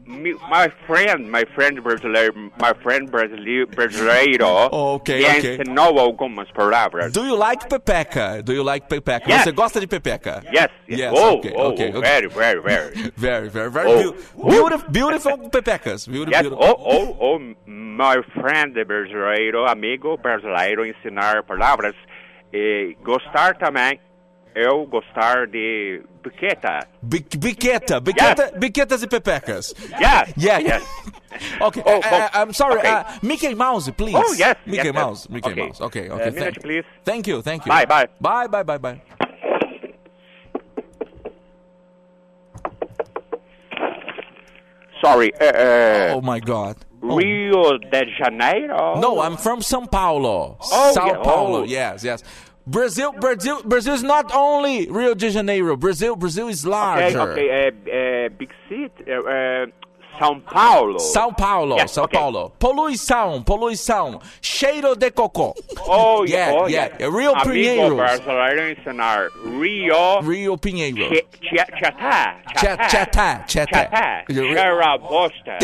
me, 0.06 0.34
my 0.50 0.70
friend, 0.86 1.32
my 1.32 1.46
friend 1.56 1.80
brasileiro, 1.82 2.34
my 2.60 2.74
friend 2.84 3.10
brasileiro, 3.10 3.66
brasileiro 3.68 4.70
Oh, 4.72 4.96
ok, 4.96 5.10
me 5.18 5.26
ok. 5.26 5.58
ensinou 5.58 5.98
algumas 6.00 6.52
palavras. 6.52 7.14
Do 7.14 7.24
you 7.26 7.36
like 7.38 7.68
pepeca? 7.70 8.42
Do 8.44 8.54
you 8.54 8.64
like 8.64 8.88
pepeca? 8.90 9.28
Yes. 9.30 9.44
Você 9.46 9.52
gosta 9.54 9.80
de 9.80 9.88
pepeca? 9.88 10.42
Yes, 10.52 10.68
yes. 10.88 11.00
Yes, 11.00 11.14
oh, 11.16 11.38
okay, 11.38 11.54
oh, 11.56 11.68
okay, 11.72 11.92
oh, 11.94 11.98
okay. 12.00 12.02
very, 12.02 12.28
very, 12.28 12.62
very. 12.62 13.12
Very, 13.18 13.48
very, 13.50 13.70
very 13.72 13.88
Oh. 13.90 14.12
beau- 14.36 14.50
beautiful, 14.50 14.90
beautiful 14.92 15.38
pepecas. 15.50 16.08
Beautiful, 16.08 16.32
Yes, 16.34 16.42
beautiful. 16.42 16.66
oh, 16.66 16.76
oh, 16.80 17.18
oh, 17.20 17.40
my 17.68 18.18
friend 18.42 18.76
brasileiro, 18.86 19.66
amigo 19.66 20.18
brasileiro, 20.18 20.86
ensinar 20.86 21.44
palavras. 21.44 21.96
E 22.52 22.96
gostar 23.04 23.56
também, 23.58 24.00
eu 24.56 24.86
gostar 24.86 25.48
de 25.48 26.02
biqueta. 26.24 26.88
Bi- 27.02 27.26
biqueta, 27.38 28.00
biqueta, 28.00 28.52
biquetas 28.58 29.04
e 29.04 29.08
pepecas. 29.08 29.74
Yes, 30.00 30.00
Yeah, 30.00 30.60
yeah. 30.60 30.60
yes. 30.60 30.84
Okay, 31.62 31.82
Oh, 31.84 31.98
uh, 31.98 32.02
oh, 32.12 32.16
uh, 32.16 32.30
I'm 32.36 32.54
sorry. 32.54 32.78
okay. 32.78 32.90
Uh, 32.92 33.04
Mickey 33.24 33.56
Mouse, 33.56 33.90
please. 33.90 34.16
Oh, 34.16 34.34
yes, 34.38 34.56
Mickey 34.68 34.78
yes, 34.78 34.86
yes. 34.86 34.94
Mouse, 34.94 35.30
Mickey 35.30 35.50
Okay. 35.52 35.66
Mouse. 35.66 35.82
Okay, 35.82 36.08
Uh, 36.10 36.14
okay. 36.16 36.30
minute, 36.30 36.40
thank, 36.54 36.62
please. 36.62 36.84
Thank 37.04 37.28
you, 37.28 37.42
thank 37.42 37.66
you. 37.66 37.70
Bye, 37.72 37.86
bye. 37.86 38.08
Bye, 38.22 38.46
bye, 38.48 38.62
bye, 38.64 38.78
bye. 38.78 39.02
Sorry, 45.04 45.34
uh, 45.36 45.46
uh, 45.46 46.14
Oh 46.16 46.22
my 46.22 46.40
God. 46.40 46.78
Rio 47.02 47.78
de 47.78 48.06
Janeiro? 48.18 48.98
No, 49.00 49.20
I'm 49.20 49.36
from 49.36 49.60
São 49.60 49.90
Paulo. 49.90 50.58
Oh, 50.62 50.92
São 50.96 51.08
yeah, 51.08 51.18
Paulo. 51.22 51.62
oh. 51.62 51.64
Yes, 51.66 52.04
yes. 52.04 52.24
Brazil, 52.66 53.12
Brazil, 53.20 53.62
Brazil 53.64 53.94
is 53.94 54.04
not 54.04 54.32
only 54.34 54.88
Rio 54.90 55.14
de 55.14 55.30
Janeiro. 55.30 55.76
Brazil, 55.76 56.16
Brazil 56.16 56.48
is 56.48 56.66
Okay, 56.66 56.72
larger. 56.72 57.22
okay, 57.32 57.50
uh, 57.68 57.72
uh, 58.26 58.30
big 58.38 58.50
city, 58.70 59.12
uh, 59.12 59.20
uh, 59.20 59.66
São 60.20 60.40
Paulo. 60.40 61.00
São 61.00 61.34
Paulo, 61.36 61.76
Yes, 61.76 61.92
São 61.92 62.04
okay. 62.06 62.18
Paulo. 62.20 62.52
Poluição, 62.60 63.42
poluição. 63.44 64.22
Cheiro 64.42 64.96
de 64.96 65.10
cocô. 65.12 65.54
Oh, 65.88 66.24
Yeah, 66.24 66.54
oh, 66.56 66.68
yeah. 66.68 66.96
yeah. 67.00 67.10
Rio 67.18 67.32
Amigo 67.34 67.50
Pinheiros. 67.52 67.98
brasileiro 67.98 68.72
ensinar 68.80 69.28
Rio... 69.60 70.22
Rio 70.22 70.58
Pinheiro. 70.58 71.10
Chatá. 71.80 72.36
Chatá, 72.56 73.44
chatá. 73.48 74.24
Cheira 74.30 74.98
bosta. 75.00 75.58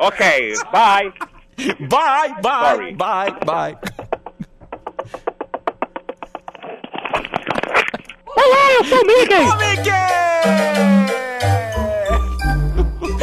ok, 0.00 0.52
bye. 0.72 1.12
Bye, 1.80 2.34
bye, 2.42 2.74
Sorry. 2.74 2.94
bye, 2.94 3.30
bye. 3.46 3.76
Olá, 8.36 8.72
eu 8.78 8.84
sou 8.84 8.98
o 8.98 9.06
Mickey! 9.06 9.34
Ô, 9.34 9.56
Mickey! 9.56 9.90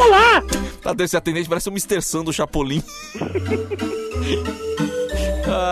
Olá! 0.02 0.42
Tá 0.82 0.92
desse 0.92 1.16
atendente, 1.16 1.48
parece 1.48 1.68
um 1.68 1.72
Mr. 1.72 2.00
Sam 2.02 2.24
do 2.24 2.32
Chapolin. 2.32 2.82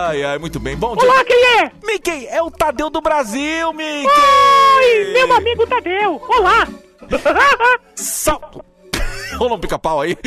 Ai, 0.07 0.23
ai, 0.23 0.37
muito 0.37 0.59
bem. 0.59 0.75
Bom 0.75 0.95
dia. 0.95 1.09
Olá, 1.09 1.23
quem 1.23 1.43
é? 1.59 1.71
Mickey, 1.83 2.27
é 2.27 2.41
o 2.41 2.51
Tadeu 2.51 2.89
do 2.89 3.01
Brasil, 3.01 3.73
Mickey! 3.73 4.07
Oi, 4.77 5.13
meu 5.13 5.33
amigo 5.33 5.65
Tadeu! 5.67 6.21
Olá! 6.27 6.67
Sal... 7.95 8.65
Rolou 9.37 9.57
um 9.57 9.59
pica-pau 9.59 10.01
aí. 10.01 10.17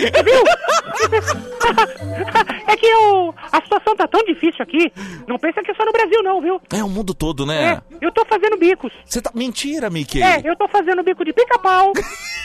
é 2.72 2.76
que 2.76 2.86
eu, 2.86 3.34
a 3.52 3.60
situação 3.62 3.96
tá 3.96 4.06
tão 4.08 4.22
difícil 4.24 4.62
aqui. 4.62 4.92
Não 5.26 5.38
pensa 5.38 5.62
que 5.62 5.70
é 5.70 5.74
só 5.74 5.84
no 5.84 5.92
Brasil, 5.92 6.22
não, 6.22 6.40
viu? 6.40 6.60
É 6.72 6.82
o 6.82 6.88
mundo 6.88 7.14
todo, 7.14 7.44
né? 7.46 7.82
É, 8.00 8.06
eu 8.06 8.12
tô 8.12 8.24
fazendo 8.26 8.56
bicos. 8.56 8.92
Você 9.04 9.20
tá... 9.20 9.30
Mentira, 9.34 9.88
Mickey. 9.90 10.22
É, 10.22 10.40
eu 10.44 10.56
tô 10.56 10.66
fazendo 10.68 11.02
bico 11.02 11.24
de 11.24 11.32
pica-pau. 11.32 11.92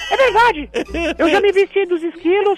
É 0.09 0.15
verdade. 0.15 0.69
Eu 1.17 1.30
já 1.30 1.41
me 1.41 1.51
vesti 1.51 1.86
dos 1.86 2.01
esquilos. 2.01 2.57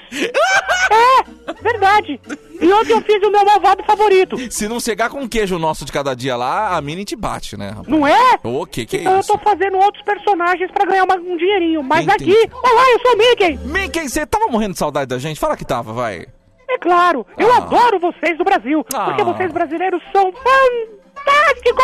É, 0.92 1.54
verdade. 1.64 2.20
E 2.62 2.72
ontem 2.74 2.92
eu 2.94 3.02
fiz 3.02 3.16
o 3.26 3.32
meu 3.32 3.44
malvado 3.46 3.84
favorito. 3.84 4.38
Se 4.52 4.68
não 4.68 4.80
chegar 4.80 5.10
com 5.10 5.22
o 5.24 5.30
queijo 5.30 5.58
nosso 5.58 5.84
de 5.86 5.92
cada 5.92 6.14
dia 6.16 6.36
lá, 6.36 6.76
a 6.78 6.82
Mini 6.82 7.06
te 7.06 7.16
bate, 7.16 7.58
né? 7.58 7.70
rapaz? 7.70 7.88
Não 7.88 8.06
é? 8.08 8.40
Ô, 8.44 8.66
que 8.66 8.86
que 8.86 8.98
é 8.98 9.02
Então 9.02 9.14
eu 9.14 9.20
isso? 9.20 9.32
tô 9.34 9.40
fazendo 9.40 9.78
outros 9.78 10.04
personagens 10.04 10.70
pra 10.72 10.86
ganhar 10.86 11.04
uma- 11.06 11.16
um 11.16 11.38
dinheirinho. 11.38 11.82
Mas 11.82 12.06
Entendi. 12.06 12.32
aqui, 12.32 12.52
olá, 12.54 12.92
eu 12.92 13.00
sou 13.00 13.14
o 13.14 13.18
Mickey. 13.18 13.58
Mickey, 13.66 14.10
você 14.10 14.26
tava 14.26 14.48
morrendo 14.48 14.74
de 14.74 14.80
saudade 14.80 15.08
da 15.08 15.18
gente? 15.18 15.40
Fala 15.40 15.58
que 15.58 15.66
tava, 15.66 15.92
vai. 15.94 16.28
É 16.72 16.78
claro, 16.78 17.26
eu 17.38 17.52
Ah. 17.52 17.58
adoro 17.58 18.00
vocês 18.00 18.38
do 18.38 18.44
Brasil. 18.44 18.84
Porque 18.84 19.22
Ah. 19.22 19.26
vocês 19.26 19.52
brasileiros 19.52 20.02
são 20.12 20.32
fantásticos! 20.32 21.84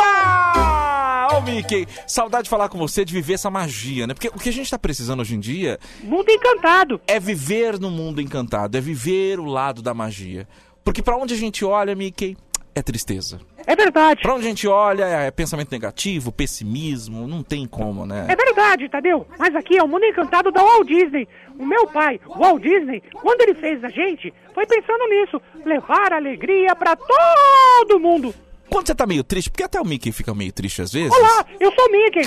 Ah, 0.00 1.28
ô 1.36 1.40
Mickey, 1.40 1.86
saudade 2.06 2.44
de 2.44 2.50
falar 2.50 2.68
com 2.68 2.78
você, 2.78 3.04
de 3.04 3.12
viver 3.12 3.34
essa 3.34 3.50
magia, 3.50 4.06
né? 4.06 4.14
Porque 4.14 4.28
o 4.28 4.38
que 4.38 4.48
a 4.48 4.52
gente 4.52 4.70
tá 4.70 4.78
precisando 4.78 5.20
hoje 5.20 5.34
em 5.34 5.40
dia 5.40 5.78
Mundo 6.02 6.30
encantado. 6.30 7.00
é 7.06 7.18
viver 7.18 7.78
no 7.78 7.90
mundo 7.90 8.20
encantado, 8.20 8.76
é 8.76 8.80
viver 8.80 9.38
o 9.40 9.44
lado 9.44 9.82
da 9.82 9.94
magia. 9.94 10.46
Porque 10.84 11.02
pra 11.02 11.16
onde 11.16 11.34
a 11.34 11.36
gente 11.36 11.64
olha, 11.64 11.94
Mickey, 11.94 12.36
é 12.78 12.82
tristeza. 12.82 13.40
É 13.66 13.76
verdade. 13.76 14.22
Pra 14.22 14.34
onde 14.34 14.46
a 14.46 14.48
gente 14.48 14.66
olha 14.66 15.04
é 15.04 15.30
pensamento 15.30 15.70
negativo, 15.70 16.32
pessimismo, 16.32 17.26
não 17.26 17.42
tem 17.42 17.66
como, 17.66 18.06
né? 18.06 18.26
É 18.28 18.36
verdade, 18.36 18.88
Tadeu. 18.88 19.26
Mas 19.38 19.54
aqui 19.54 19.76
é 19.76 19.82
o 19.82 19.88
mundo 19.88 20.04
encantado 20.04 20.50
da 20.50 20.62
Walt 20.62 20.86
Disney. 20.86 21.28
O 21.58 21.66
meu 21.66 21.86
pai, 21.88 22.20
o 22.26 22.38
Walt 22.38 22.62
Disney, 22.62 23.02
quando 23.12 23.40
ele 23.42 23.54
fez 23.54 23.82
a 23.84 23.88
gente, 23.88 24.32
foi 24.54 24.64
pensando 24.66 25.06
nisso. 25.08 25.42
Levar 25.64 26.12
alegria 26.12 26.74
pra 26.74 26.96
todo 26.96 28.00
mundo. 28.00 28.34
Quando 28.70 28.86
você 28.86 28.94
tá 28.94 29.06
meio 29.06 29.24
triste, 29.24 29.50
porque 29.50 29.62
até 29.64 29.80
o 29.80 29.84
Mickey 29.84 30.12
fica 30.12 30.34
meio 30.34 30.52
triste 30.52 30.82
às 30.82 30.92
vezes. 30.92 31.10
Olá, 31.12 31.44
eu 31.58 31.72
sou 31.74 31.86
o 31.86 31.90
Mickey. 31.92 32.22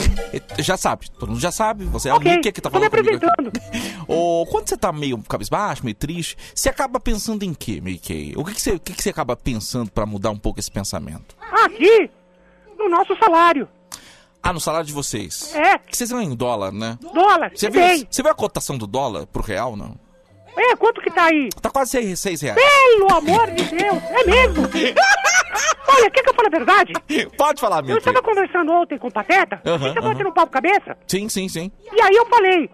Já 0.63 0.75
sabe, 0.75 1.09
todo 1.11 1.29
mundo 1.29 1.39
já 1.41 1.51
sabe, 1.51 1.85
você 1.85 2.09
é 2.09 2.13
Ok, 2.13 2.29
o 2.31 2.35
Mickey 2.35 2.51
que 2.51 2.61
tá 2.61 2.69
tô 2.69 2.79
me 2.79 2.89
falando 2.89 3.05
comigo 3.05 3.25
aqui. 3.25 3.25
apresentando. 3.41 4.05
Ou 4.07 4.45
quando 4.47 4.67
você 4.67 4.75
tá 4.77 4.91
meio 4.91 5.17
cabisbaixo, 5.23 5.83
meio 5.83 5.95
triste, 5.95 6.35
você 6.53 6.69
acaba 6.69 6.99
pensando 6.99 7.43
em 7.43 7.53
quê, 7.53 7.79
Mickey? 7.81 8.33
O 8.35 8.43
que, 8.43 8.53
que, 8.55 8.61
você, 8.61 8.71
o 8.71 8.79
que, 8.79 8.93
que 8.93 9.03
você 9.03 9.09
acaba 9.11 9.35
pensando 9.35 9.91
pra 9.91 10.05
mudar 10.05 10.31
um 10.31 10.37
pouco 10.37 10.59
esse 10.59 10.71
pensamento? 10.71 11.35
Aqui, 11.63 12.09
no 12.77 12.89
nosso 12.89 13.15
salário. 13.17 13.67
Ah, 14.43 14.51
no 14.51 14.59
salário 14.59 14.87
de 14.87 14.93
vocês. 14.93 15.53
É. 15.55 15.77
Que 15.77 15.95
vocês 15.95 16.11
ganham 16.11 16.31
em 16.31 16.35
dólar, 16.35 16.71
né? 16.71 16.97
Dólar, 17.13 17.51
Você 17.55 17.69
viu, 17.69 17.79
bem. 17.81 18.07
você 18.09 18.23
viu 18.23 18.31
a 18.31 18.35
cotação 18.35 18.75
do 18.77 18.87
dólar 18.87 19.27
pro 19.27 19.43
real, 19.43 19.75
não? 19.77 19.95
É, 20.57 20.75
quanto 20.75 20.99
que 20.99 21.09
tá 21.11 21.25
aí? 21.25 21.49
Tá 21.61 21.69
quase 21.69 21.91
6, 21.91 22.19
seis 22.19 22.41
reais. 22.41 22.59
Pelo 22.59 23.13
amor 23.15 23.51
de 23.51 23.63
Deus, 23.63 24.03
é 24.09 24.23
mesmo? 24.25 24.67
Olha, 25.95 26.09
quer 26.11 26.23
que 26.23 26.29
eu 26.29 26.33
fale 26.33 26.47
a 26.47 26.57
verdade? 26.57 26.93
Pode 27.37 27.59
falar, 27.61 27.77
Eu 27.77 27.83
Mickey. 27.83 27.97
estava 27.97 28.21
conversando 28.21 28.71
ontem 28.71 28.97
com 28.97 29.07
o 29.07 29.11
Pateta, 29.11 29.61
Aham, 29.65 29.75
a 29.85 29.87
gente 29.89 30.01
batendo 30.01 30.31
papo 30.33 30.51
cabeça, 30.51 30.97
Sim, 31.07 31.27
sim, 31.29 31.47
sim. 31.49 31.71
e 31.93 32.01
aí 32.01 32.15
eu 32.15 32.25
falei, 32.27 32.69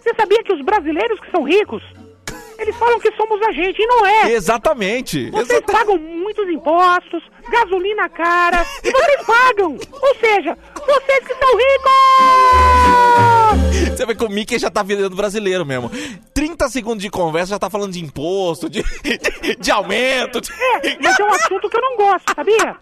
você 0.00 0.14
sabia 0.14 0.42
que 0.42 0.52
os 0.52 0.64
brasileiros 0.64 1.18
que 1.20 1.30
são 1.30 1.42
ricos, 1.42 1.82
eles 2.58 2.76
falam 2.76 2.98
que 2.98 3.12
somos 3.12 3.40
a 3.42 3.52
gente, 3.52 3.80
e 3.80 3.86
não 3.86 4.04
é. 4.06 4.32
Exatamente. 4.32 5.30
Vocês 5.30 5.60
pagam 5.60 5.96
muitos 5.98 6.48
impostos, 6.48 7.22
gasolina 7.50 8.08
cara, 8.08 8.64
e 8.82 8.90
vocês 8.90 9.26
pagam. 9.26 9.76
Ou 9.92 10.14
seja, 10.16 10.58
vocês 10.88 11.26
que 11.26 11.34
são 11.34 11.56
ricos! 11.56 11.90
Você 13.96 14.06
vê 14.06 14.14
que 14.14 14.24
o 14.24 14.28
Mickey 14.28 14.58
já 14.58 14.70
tá 14.70 14.82
virando 14.82 15.16
brasileiro 15.16 15.66
mesmo. 15.66 15.90
30 16.32 16.68
segundos 16.68 17.02
de 17.02 17.10
conversa 17.10 17.50
já 17.50 17.58
tá 17.58 17.68
falando 17.68 17.92
de 17.92 18.02
imposto, 18.04 18.68
de, 18.70 18.82
de 19.58 19.70
aumento. 19.70 20.40
de- 20.40 20.52
É, 20.52 20.98
mas 21.02 21.18
é 21.18 21.24
um 21.24 21.30
assunto 21.30 21.68
que 21.68 21.76
eu 21.76 21.80
não 21.80 21.96
gosto, 21.96 22.32
sabia? 22.34 22.76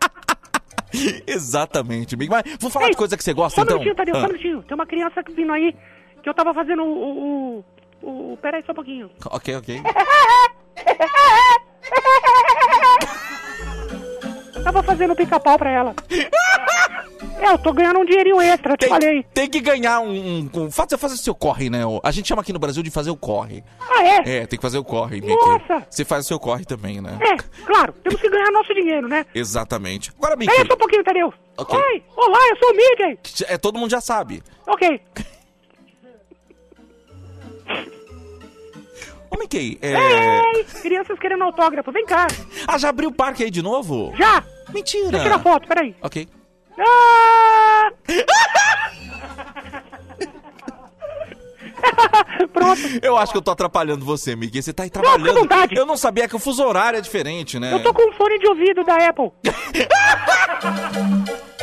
Exatamente, 1.27 2.17
Mickey. 2.17 2.31
Mas 2.31 2.43
vamos 2.61 2.73
falar 2.73 2.87
Ei, 2.87 2.91
de 2.93 2.97
coisa 2.97 3.17
que 3.17 3.25
você 3.25 3.33
gosta, 3.33 3.55
Só 3.57 3.63
um 3.63 3.65
então? 3.65 3.79
minutinho, 3.79 3.97
Tadeu, 3.97 4.15
só 4.15 4.21
um 4.21 4.25
Ah, 4.25 4.29
minutinho. 4.29 4.63
Tem 4.63 4.75
uma 4.75 4.87
criança 4.87 5.23
vindo 5.35 5.53
aí 5.53 5.75
que 6.23 6.29
eu 6.29 6.35
tava 6.35 6.53
fazendo 6.55 6.83
o. 6.83 7.59
o, 7.63 7.65
o, 8.03 8.33
o 8.33 8.37
peraí, 8.39 8.63
só 8.67 8.73
um 8.73 8.77
pouquinho. 8.77 9.11
ok, 9.31 9.57
ok. 9.57 9.81
Tava 14.67 14.83
fazendo 14.83 15.15
pica-pau 15.15 15.57
pra 15.57 15.71
ela. 15.71 15.95
É, 17.39 17.53
eu 17.53 17.59
tô 17.59 17.71
ganhando 17.73 17.99
um 17.99 18.05
dinheirinho 18.05 18.41
extra, 18.41 18.73
eu 18.73 18.77
te 18.79 18.89
falei. 18.89 19.23
Tem 19.35 19.49
que 19.49 19.61
ganhar 19.61 20.01
um... 20.01 20.11
um, 20.11 20.51
um 20.55 20.71
fazer, 20.71 20.97
fazer 20.97 21.17
seu 21.19 21.35
corre, 21.35 21.69
né? 21.69 21.81
A 22.03 22.11
gente 22.11 22.27
chama 22.29 22.41
aqui 22.41 22.51
no 22.51 22.59
Brasil 22.59 22.83
de 22.83 22.91
fazer 22.91 23.11
o 23.11 23.17
corre. 23.17 23.63
Ah, 23.91 24.03
é? 24.03 24.39
É, 24.39 24.47
tem 24.47 24.59
que 24.59 24.63
fazer 24.63 24.79
o 24.79 24.85
corre. 24.85 25.21
Nossa! 25.21 25.87
Você 25.89 26.03
faz 26.05 26.25
o 26.25 26.29
seu 26.29 26.41
corre 26.41 26.65
também, 26.65 27.01
né? 27.01 27.19
É, 27.21 27.37
claro, 27.65 27.93
temos 28.03 28.21
que 28.21 28.31
ganhar 28.31 28.51
nosso 28.51 28.73
dinheiro, 28.75 29.07
né? 29.07 29.27
Exatamente. 29.35 30.13
Agora, 30.17 30.35
Peraí 30.37 30.49
Mickey, 30.49 30.67
só 30.67 30.75
um 30.75 30.79
pouquinho, 30.79 31.05
Tadeu. 31.05 31.33
Ok. 31.59 31.79
Oi, 31.79 32.03
olá, 32.17 32.39
eu 32.49 32.57
sou 32.57 32.71
o 32.71 32.77
Mickey. 32.77 33.19
é, 33.49 33.59
todo 33.59 33.79
mundo 33.79 33.91
já 33.91 34.01
sabe. 34.01 34.43
Ok. 34.67 35.01
Ô, 39.31 39.37
Mickey, 39.39 39.79
é... 39.83 39.93
Ei, 40.57 40.65
crianças 40.81 41.19
querendo 41.19 41.45
autógrafo, 41.45 41.93
vem 41.93 42.07
cá. 42.07 42.27
Ah, 42.67 42.79
já 42.79 42.89
abriu 42.89 43.11
o 43.11 43.15
parque 43.15 43.45
aí 43.45 43.51
de 43.51 43.61
novo? 43.61 44.15
Já. 44.17 44.43
Mentira. 44.73 45.11
Deixa 45.11 45.17
eu 45.17 45.23
tirar 45.23 45.39
foto, 45.41 45.67
peraí. 45.69 45.95
Ok. 46.03 46.29
Ah! 46.79 47.91
Pronto. 52.53 52.81
Eu 53.03 53.17
acho 53.17 53.33
que 53.33 53.39
eu 53.39 53.43
tô 53.43 53.51
atrapalhando 53.51 54.05
você, 54.05 54.37
Mickey. 54.37 54.63
Você 54.63 54.73
tá 54.73 54.85
aí 54.85 54.91
Não, 54.95 55.03
trabalhando. 55.03 55.41
vontade. 55.41 55.75
Eu 55.77 55.85
não 55.87 55.97
sabia 55.97 56.29
que 56.29 56.37
o 56.37 56.39
fuso 56.39 56.63
horário 56.65 56.99
é 56.99 57.01
diferente, 57.01 57.59
né? 57.59 57.73
Eu 57.73 57.83
tô 57.83 57.93
com 57.93 58.09
um 58.09 58.13
fone 58.13 58.39
de 58.39 58.47
ouvido 58.49 58.85
da 58.85 58.95
Apple. 59.09 59.31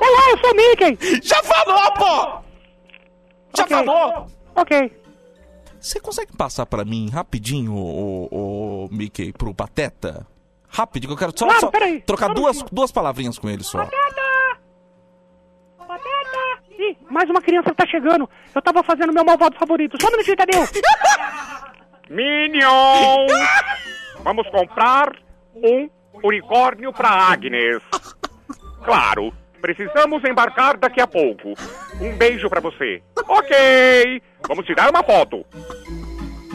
Olá, 0.00 0.30
eu 0.30 0.38
sou 0.38 0.52
o 0.52 0.56
Mickey. 0.56 0.98
Já 1.22 1.42
falou, 1.42 1.92
pô! 1.92 2.42
Já 3.56 3.64
Ok. 3.64 3.76
falou! 3.76 4.26
Ok. 4.56 4.92
Você 5.80 6.00
consegue 6.00 6.36
passar 6.36 6.66
pra 6.66 6.84
mim 6.84 7.08
rapidinho, 7.10 7.72
o, 7.74 8.28
o, 8.30 8.88
Mickey, 8.92 9.32
pro 9.32 9.52
Pateta? 9.54 10.26
Rapidinho, 10.72 11.08
que 11.10 11.14
eu 11.14 11.18
quero 11.28 11.38
só, 11.38 11.44
Claro, 11.44 11.60
só 11.60 11.70
peraí. 11.70 12.00
trocar 12.00 12.28
Só 12.28 12.34
duas, 12.34 12.62
duas 12.72 12.90
palavrinhas 12.90 13.38
com 13.38 13.48
ele 13.50 13.62
só. 13.62 13.78
Pateta! 13.84 14.58
Pateta! 15.78 16.62
Ih, 16.78 16.96
mais 17.10 17.28
uma 17.28 17.42
criança 17.42 17.74
tá 17.74 17.86
chegando. 17.86 18.28
Eu 18.54 18.62
tava 18.62 18.82
fazendo 18.82 19.12
meu 19.12 19.24
malvado 19.24 19.56
favorito. 19.58 19.96
Só 20.00 20.08
um 20.08 20.12
minutinho, 20.12 20.36
Tadeu. 20.36 20.62
Minion! 22.08 23.26
Vamos 24.24 24.48
comprar 24.50 25.12
um 25.54 25.88
unicórnio 26.22 26.92
pra 26.92 27.08
Agnes. 27.10 27.82
Claro, 28.84 29.32
precisamos 29.60 30.24
embarcar 30.24 30.76
daqui 30.78 31.00
a 31.00 31.06
pouco. 31.06 31.52
Um 32.00 32.16
beijo 32.16 32.48
pra 32.48 32.60
você. 32.60 33.02
Ok, 33.28 34.22
vamos 34.48 34.64
tirar 34.66 34.90
uma 34.90 35.02
foto. 35.02 35.44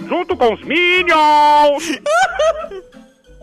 Junto 0.07 0.35
com 0.35 0.53
os 0.53 0.61
Minions! 0.63 1.99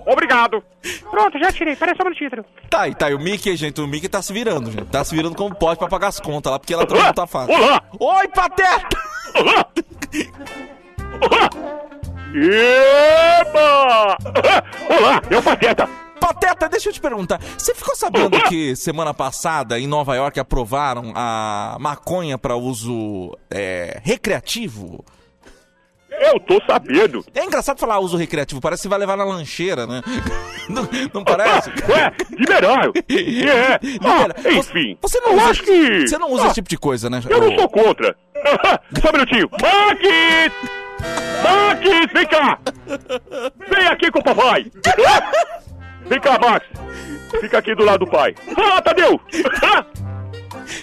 Obrigado. 0.07 0.63
Pronto, 1.11 1.39
já 1.39 1.51
tirei. 1.53 1.75
Peraí 1.77 1.95
só 1.97 2.07
um 2.07 2.13
Tadeu. 2.13 2.45
Tá 2.69 2.83
aí, 2.83 2.95
tá 2.95 3.07
aí. 3.07 3.15
O 3.15 3.19
Mickey, 3.19 3.57
gente, 3.57 3.81
o 3.81 3.87
Mickey 3.87 4.09
tá 4.09 4.21
se 4.21 4.33
virando, 4.33 4.71
gente. 4.71 4.87
Tá 4.87 5.03
se 5.05 5.15
virando 5.15 5.35
como 5.35 5.55
pode 5.55 5.79
pra 5.79 5.89
pagar 5.89 6.09
as 6.09 6.21
contas 6.21 6.53
lá, 6.53 6.59
porque 6.59 6.75
ela 6.75 6.87
também 6.87 7.05
não 7.05 7.13
tá 7.13 7.27
fácil. 7.27 7.55
Olá! 7.55 7.83
Oi, 7.99 8.29
Pateta! 8.29 8.99
Eba! 12.35 14.19
Olá, 14.91 15.23
é 15.31 15.37
o 15.39 15.43
Pateta. 15.43 15.89
Pateta, 16.21 16.69
deixa 16.69 16.89
eu 16.89 16.93
te 16.93 17.01
perguntar. 17.01 17.39
Você 17.57 17.75
ficou 17.75 17.95
sabendo 17.95 18.41
que 18.45 18.75
semana 18.77 19.13
passada 19.13 19.79
em 19.79 19.87
Nova 19.87 20.17
York 20.17 20.41
aprovaram 20.41 21.13
a 21.15 21.77
maconha 21.79 22.39
para 22.39 22.57
uso 22.57 23.37
é, 23.51 24.01
recreativo? 24.03 25.05
Eu 26.33 26.41
tô 26.41 26.61
sabendo. 26.67 27.25
É 27.35 27.45
engraçado 27.45 27.79
falar 27.79 27.99
uso 27.99 28.17
recreativo, 28.17 28.61
parece 28.61 28.83
que 28.83 28.89
vai 28.89 28.99
levar 28.99 29.17
na 29.17 29.25
lancheira, 29.25 29.87
né? 29.87 30.03
Não, 30.67 30.89
não 31.13 31.23
parece? 31.23 31.69
Ué, 31.69 32.13
liberal. 32.31 32.93
É. 33.07 33.79
Ah, 34.03 34.51
enfim. 34.51 34.97
Você 35.03 35.21
não 35.21 35.33
eu 35.33 35.37
usa, 35.37 35.51
acho 35.51 35.63
que... 35.63 36.09
Você 36.09 36.17
não 36.19 36.31
usa 36.33 36.45
Ah, 36.45 36.47
esse 36.47 36.55
tipo 36.55 36.69
de 36.71 36.79
coisa, 36.79 37.11
né? 37.11 37.21
Eu 37.29 37.39
não 37.41 37.55
sou 37.59 37.69
contra. 37.69 38.17
Só 39.01 39.09
um 39.11 39.13
minutinho. 39.13 39.51
Max! 39.61 40.55
Max, 41.43 42.13
vem 42.13 42.27
cá! 42.27 42.59
Vem 43.69 43.87
aqui 43.89 44.11
com 44.11 44.21
o 44.21 44.25
papai! 44.25 44.71
Vem 46.07 46.21
cá, 46.21 46.39
Max! 46.39 46.67
Fica 47.41 47.59
aqui 47.59 47.75
do 47.75 47.85
lado 47.85 48.07
do 48.07 48.11
pai. 48.11 48.35
Ah, 48.57 48.81
Tadeu! 48.81 49.21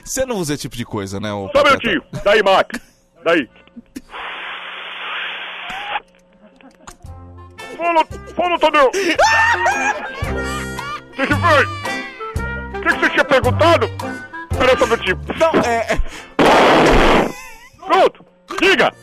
Você 0.04 0.26
não 0.26 0.38
usa 0.38 0.54
esse 0.54 0.62
tipo 0.62 0.76
de 0.76 0.86
coisa, 0.86 1.20
né? 1.20 1.34
ô 1.34 1.50
Só 1.56 1.62
um 1.62 1.64
minutinho. 1.64 2.04
Daí, 2.24 2.44
Max. 2.44 2.80
Daí. 3.24 3.50
Fala, 7.82 8.06
fala, 8.36 8.60
Tadeu! 8.60 8.88
O 8.88 8.92
que 11.16 11.26
que 11.26 11.34
foi? 11.34 11.66
O 11.66 11.70
que 12.80 12.90
que 12.90 13.00
você 13.00 13.10
tinha 13.10 13.26
perguntado? 13.26 13.90
Peraí 14.56 14.78
só 14.78 14.86
um 14.86 14.88
minutinho. 14.88 15.20
Não, 15.40 15.50
é... 15.62 16.00
Pronto, 17.84 18.24
diga! 18.60 18.94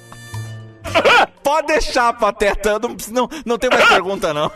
Pode 1.43 1.67
deixar, 1.67 2.13
Pateta. 2.13 2.69
eu 2.69 2.79
Não, 2.79 2.97
não, 3.11 3.29
não 3.45 3.59
tem 3.59 3.69
mais 3.69 3.89
pergunta, 3.89 4.33
não. 4.33 4.49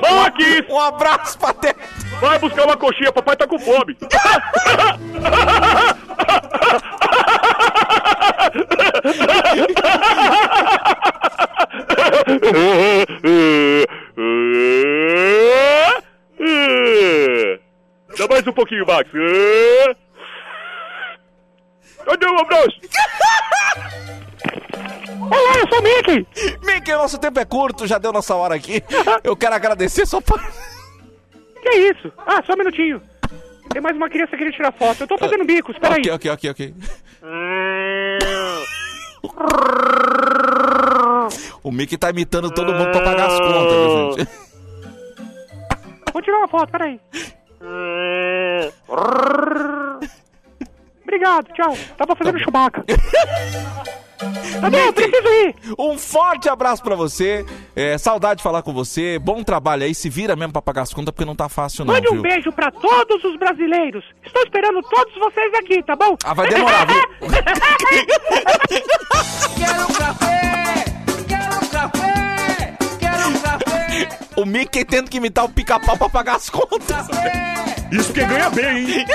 Max! 0.00 0.34
Um 0.70 0.80
abraço, 0.80 1.38
Pateta! 1.38 1.78
Vai 2.22 2.38
buscar 2.38 2.64
uma 2.64 2.78
coxinha, 2.78 3.12
papai 3.12 3.36
tá 3.36 3.46
com 3.46 3.58
fome. 3.58 3.98
Dá 18.18 18.26
mais 18.28 18.46
um 18.46 18.52
pouquinho, 18.52 18.86
Max. 18.86 19.10
Cadê 22.04 22.26
o 22.26 22.38
abraço? 22.38 22.68
Olá, 25.22 25.58
eu 25.58 25.66
sou 25.68 25.78
o 25.78 25.82
Mickey. 25.82 26.26
Mickey, 26.64 26.92
nosso 26.92 27.18
tempo 27.18 27.38
é 27.40 27.44
curto, 27.44 27.86
já 27.86 27.98
deu 27.98 28.12
nossa 28.12 28.34
hora 28.34 28.56
aqui. 28.56 28.82
Eu 29.22 29.36
quero 29.36 29.54
agradecer 29.54 30.04
só 30.06 30.20
por... 30.20 30.40
Que 31.62 31.70
isso? 31.70 32.12
Ah, 32.26 32.42
só 32.44 32.54
um 32.54 32.56
minutinho. 32.56 33.00
Tem 33.70 33.80
mais 33.80 33.94
uma 33.96 34.10
criança 34.10 34.36
querendo 34.36 34.54
tirar 34.54 34.72
foto. 34.72 35.04
Eu 35.04 35.06
tô 35.06 35.16
fazendo 35.16 35.44
bicos, 35.44 35.78
peraí. 35.78 36.00
Ok, 36.00 36.10
ok, 36.30 36.32
ok, 36.32 36.50
ok. 36.50 36.74
O 41.62 41.70
Mickey 41.70 41.96
tá 41.96 42.10
imitando 42.10 42.50
todo 42.50 42.72
mundo 42.72 42.90
pra 42.90 43.02
pagar 43.02 43.26
as 43.28 43.38
contas, 43.38 43.72
viu, 43.72 44.12
gente? 44.18 44.28
Vou 46.12 46.22
tirar 46.22 46.38
uma 46.38 46.48
foto, 46.48 46.70
peraí. 46.70 47.00
Obrigado, 51.02 51.46
tchau. 51.54 51.76
Tava 51.96 52.14
fazendo 52.16 52.38
Chewbacca. 52.38 52.84
Tadeu, 54.60 54.86
eu 54.86 54.92
preciso 54.92 55.28
ir. 55.28 55.54
Um 55.78 55.98
forte 55.98 56.48
abraço 56.48 56.80
pra 56.82 56.94
você. 56.94 57.44
É, 57.74 57.98
saudade 57.98 58.38
de 58.38 58.42
falar 58.44 58.62
com 58.62 58.72
você. 58.72 59.18
Bom 59.18 59.42
trabalho 59.42 59.82
aí. 59.82 59.92
Se 59.94 60.08
vira 60.08 60.36
mesmo 60.36 60.52
pra 60.52 60.62
pagar 60.62 60.82
as 60.82 60.94
contas, 60.94 61.12
porque 61.12 61.24
não 61.24 61.34
tá 61.34 61.48
fácil, 61.48 61.84
não, 61.84 61.94
Mande 61.94 62.08
um 62.08 62.12
viu? 62.12 62.22
beijo 62.22 62.52
pra 62.52 62.70
todos 62.70 63.24
os 63.24 63.36
brasileiros. 63.36 64.04
Estou 64.24 64.42
esperando 64.42 64.80
todos 64.82 65.12
vocês 65.18 65.52
aqui, 65.54 65.82
tá 65.82 65.96
bom? 65.96 66.16
Ah, 66.24 66.34
vai 66.34 66.48
demorar, 66.48 66.86
viu? 66.86 67.02
Quero 69.58 69.82
um 69.82 69.92
café! 69.94 70.84
O 74.36 74.44
Mickey 74.46 74.84
tendo 74.84 75.10
que 75.10 75.18
imitar 75.18 75.44
o 75.44 75.48
pica-pau 75.48 75.96
pra 75.96 76.08
pagar 76.08 76.36
as 76.36 76.48
contas. 76.48 77.06
Isso 77.90 78.06
porque 78.06 78.24
ganha 78.24 78.50
bem, 78.50 78.90
hein? 78.90 79.06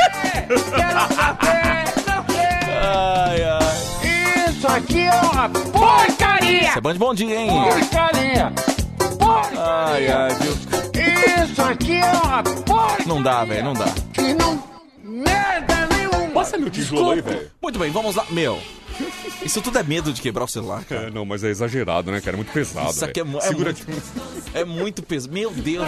Ai, 2.80 3.44
ai. 3.44 4.50
Isso 4.50 4.68
aqui 4.68 5.02
é 5.02 5.14
uma 5.14 5.50
porcaria! 5.50 6.70
Isso 6.70 6.78
é 6.78 6.82
bom 6.82 6.94
de 6.94 7.00
bom 7.00 7.14
dia, 7.14 7.36
hein? 7.36 7.50
Porcaria! 7.50 8.54
Ai, 9.58 10.08
ai, 10.08 10.36
viu? 10.36 10.54
Isso 11.44 11.62
aqui 11.62 11.96
é 11.96 12.12
uma 12.12 12.44
porcaria! 12.44 13.06
Não 13.08 13.22
dá, 13.22 13.44
velho, 13.44 13.64
não 13.64 13.74
dá. 13.74 13.88
Que 14.14 14.34
não... 14.36 14.64
Merda 15.04 15.88
nenhuma! 15.88 16.32
Passa 16.34 16.58
meu 16.58 16.70
tijolo 16.70 17.12
aí, 17.12 17.22
velho. 17.22 17.52
Muito 17.62 17.80
bem, 17.80 17.90
vamos 17.92 18.16
lá. 18.16 18.26
Meu, 18.30 18.60
isso 19.44 19.62
tudo 19.62 19.78
é 19.80 19.84
medo 19.84 20.12
de 20.14 20.22
quebrar 20.22 20.44
o 20.46 20.48
celular, 20.48 20.84
cara. 20.86 21.08
É, 21.08 21.12
não, 21.12 21.26
mas 21.26 21.44
é 21.44 21.50
exagerado, 21.50 22.12
né, 22.12 22.20
cara? 22.22 22.36
É 22.36 22.38
muito 22.38 22.52
pesado. 22.52 22.90
Isso 22.92 23.04
aqui 23.06 23.20
é, 23.20 23.24
mu- 23.24 23.38
é 23.38 23.42
Segura 23.42 23.74
muito, 23.74 24.04
é 24.54 24.66
muito 24.66 25.04
peso. 25.04 25.30
Meu 25.32 25.52
Deus. 25.52 25.88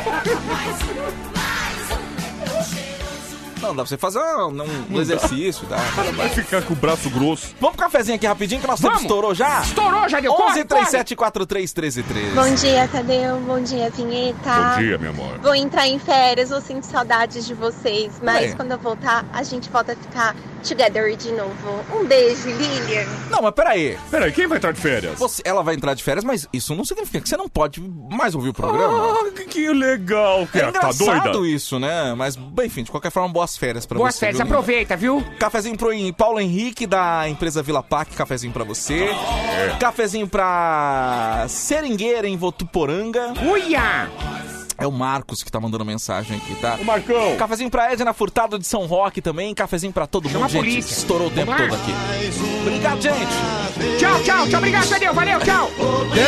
Não, 3.61 3.75
dá 3.75 3.83
pra 3.83 3.85
você 3.87 3.97
fazer 3.97 4.19
um, 4.19 4.63
um- 4.63 4.85
um 4.95 5.01
exercício, 5.01 5.67
tá? 5.67 5.75
Vai 6.15 6.29
ficar 6.29 6.61
com 6.61 6.71
o 6.71 6.75
braço 6.77 7.09
grosso. 7.09 7.47
Vamos 7.59 7.75
pro 7.75 7.85
cafezinho 7.85 8.15
aqui 8.15 8.25
rapidinho, 8.25 8.61
que 8.61 8.65
nosso 8.67 8.81
tempo 8.81 8.93
Vamos. 8.93 9.03
estourou 9.03 9.35
já. 9.35 9.61
Estourou, 9.61 10.07
já 10.07 10.21
deu 10.21 10.31
11 10.31 10.41
corre, 10.41 10.63
37 10.65 11.15
43 11.17 11.73
13 11.73 12.03
13. 12.03 12.35
Bom 12.35 12.55
dia, 12.55 12.87
Tadeu. 12.87 13.37
Bom 13.41 13.61
dia, 13.61 13.89
Vinheta. 13.89 14.39
Bom 14.75 14.79
dia, 14.81 14.97
meu 14.97 15.09
amor. 15.11 15.37
Vou 15.39 15.53
entrar 15.53 15.85
em 15.89 15.99
férias, 15.99 16.49
vou 16.51 16.61
sentir 16.61 16.85
saudades 16.87 17.45
de 17.45 17.53
vocês, 17.53 18.13
mas 18.23 18.51
Ué. 18.51 18.55
quando 18.55 18.71
eu 18.71 18.77
voltar, 18.79 19.25
a 19.33 19.43
gente 19.43 19.69
volta 19.69 19.91
a 19.91 19.95
ficar 19.97 20.33
together 20.59 21.15
de 21.15 21.31
novo. 21.31 21.85
Um 21.93 22.05
beijo, 22.05 22.47
Lilian. 22.49 23.05
Não, 23.29 23.41
mas 23.41 23.53
peraí. 23.53 23.97
Peraí, 24.11 24.31
quem 24.31 24.47
vai 24.47 24.57
estar 24.57 24.71
de 24.71 24.79
férias? 24.81 25.17
Você, 25.17 25.41
ela 25.45 25.61
vai 25.63 25.75
entrar 25.75 25.93
de 25.93 26.03
férias, 26.03 26.23
mas 26.23 26.47
isso 26.53 26.75
não 26.75 26.85
significa 26.85 27.19
que 27.21 27.29
você 27.29 27.37
não 27.37 27.47
pode 27.49 27.81
mais 27.81 28.35
ouvir 28.35 28.49
o 28.49 28.53
programa. 28.53 29.13
Ah, 29.19 29.31
que- 29.47 29.69
legal, 29.69 30.41
É 30.41 30.45
cara. 30.59 30.71
Tá 30.71 30.89
engraçado 30.89 31.31
doida? 31.33 31.47
isso, 31.47 31.79
né? 31.79 32.13
Mas, 32.15 32.35
bem, 32.35 32.67
enfim, 32.67 32.83
de 32.83 32.91
qualquer 32.91 33.11
forma, 33.11 33.29
boas 33.29 33.55
férias 33.57 33.85
pra 33.85 33.97
Boas 33.97 34.15
você. 34.15 34.19
férias, 34.21 34.37
viu, 34.37 34.45
aproveita, 34.45 34.95
viu? 34.97 35.23
Cafezinho 35.39 35.77
pro 35.77 35.89
Paulo 36.17 36.39
Henrique, 36.39 36.85
da 36.87 37.27
empresa 37.29 37.61
Vila 37.61 37.83
Pac, 37.83 38.13
cafezinho 38.15 38.51
pra 38.53 38.63
você. 38.63 39.03
É. 39.05 39.77
Cafezinho 39.79 40.27
pra 40.27 41.45
Seringueira, 41.47 42.27
em 42.27 42.35
Votuporanga. 42.37 43.33
Uia! 43.43 44.09
É 44.79 44.87
o 44.87 44.91
Marcos 44.91 45.43
que 45.43 45.51
tá 45.51 45.59
mandando 45.59 45.83
mensagem 45.83 46.37
aqui, 46.37 46.55
tá? 46.55 46.77
O 46.81 46.85
Marcão. 46.85 47.35
Cafezinho 47.37 47.69
pra 47.69 47.91
Edna 47.91 48.13
Furtado 48.13 48.57
de 48.57 48.65
São 48.65 48.85
Roque 48.85 49.21
também. 49.21 49.53
Cafezinho 49.53 49.91
pra 49.91 50.07
todo 50.07 50.29
Chama 50.29 50.45
mundo, 50.45 50.45
a 50.45 50.49
gente. 50.51 50.61
polícia. 50.63 50.93
Estourou 50.93 51.27
o 51.27 51.31
tempo 51.31 51.51
todo 51.55 51.73
aqui. 51.75 51.93
Obrigado, 52.61 53.01
gente. 53.01 53.97
Tchau, 53.99 54.19
tchau, 54.23 54.47
tchau. 54.47 54.57
Obrigado, 54.59 54.89
Tadeu. 54.89 55.13
Valeu, 55.13 55.39
tchau. 55.41 55.69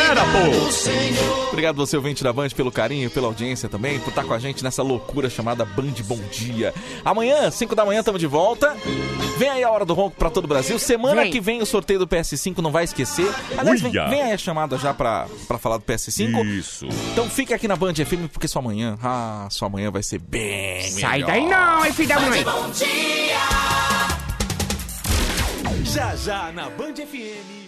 Era, 0.10 0.22
pô. 0.26 1.50
Obrigado 1.52 1.76
você, 1.76 1.96
ouvinte 1.98 2.24
da 2.24 2.32
Band, 2.34 2.50
pelo 2.50 2.72
carinho, 2.72 3.10
pela 3.10 3.28
audiência 3.28 3.68
também, 3.70 4.00
por 4.00 4.10
estar 4.10 4.24
com 4.24 4.34
a 4.34 4.40
gente 4.40 4.64
nessa 4.64 4.82
loucura 4.84 5.30
chamada 5.30 5.64
Band 5.66 5.94
Bom 6.06 6.20
Dia. 6.32 6.74
Amanhã, 7.04 7.50
5 7.52 7.76
da 7.76 7.86
manhã, 7.86 8.00
estamos 8.00 8.20
de 8.20 8.28
volta. 8.28 8.76
Vem 9.38 9.50
aí 9.50 9.64
a 9.64 9.70
hora 9.72 9.86
do 9.86 9.94
ronco 9.94 10.16
pra 10.18 10.30
todo 10.30 10.46
o 10.46 10.48
Brasil. 10.48 10.78
Semana 10.80 11.24
Vem. 11.24 11.32
que 11.32 11.40
vem 11.42 11.62
o 11.62 11.66
sorteio 11.66 12.00
do 12.00 12.08
PS5, 12.08 12.58
não 12.60 12.72
vai 12.72 12.84
esquecer. 12.84 13.30
Aliás, 13.58 13.82
vem, 13.82 13.92
vem 13.92 14.22
aí 14.22 14.32
a 14.34 14.38
chamada 14.38 14.78
já 14.78 14.94
pra, 14.94 15.28
pra 15.48 15.58
falar 15.58 15.78
do 15.78 15.84
PS5. 15.84 16.46
Isso. 16.46 16.86
Então 17.12 17.30
fica 17.30 17.56
aqui 17.56 17.68
na 17.68 17.76
Band 17.76 17.94
FM, 17.96 18.28
porque 18.32 18.41
sua 18.48 18.62
manhã, 18.62 18.98
ah, 19.04 19.48
sua 19.50 19.70
manhã 19.70 19.90
vai 19.92 20.04
ser 20.04 20.20
bem 20.20 20.82
Sai 20.90 21.20
melhor. 21.20 21.28
daí 21.28 21.48
não, 21.48 21.86
mãe. 22.20 22.44
Bom 22.44 22.70
dia! 22.72 23.38
Já 25.84 26.16
já 26.16 26.52
na 26.52 26.70
Band 26.70 26.96
FM. 26.96 27.61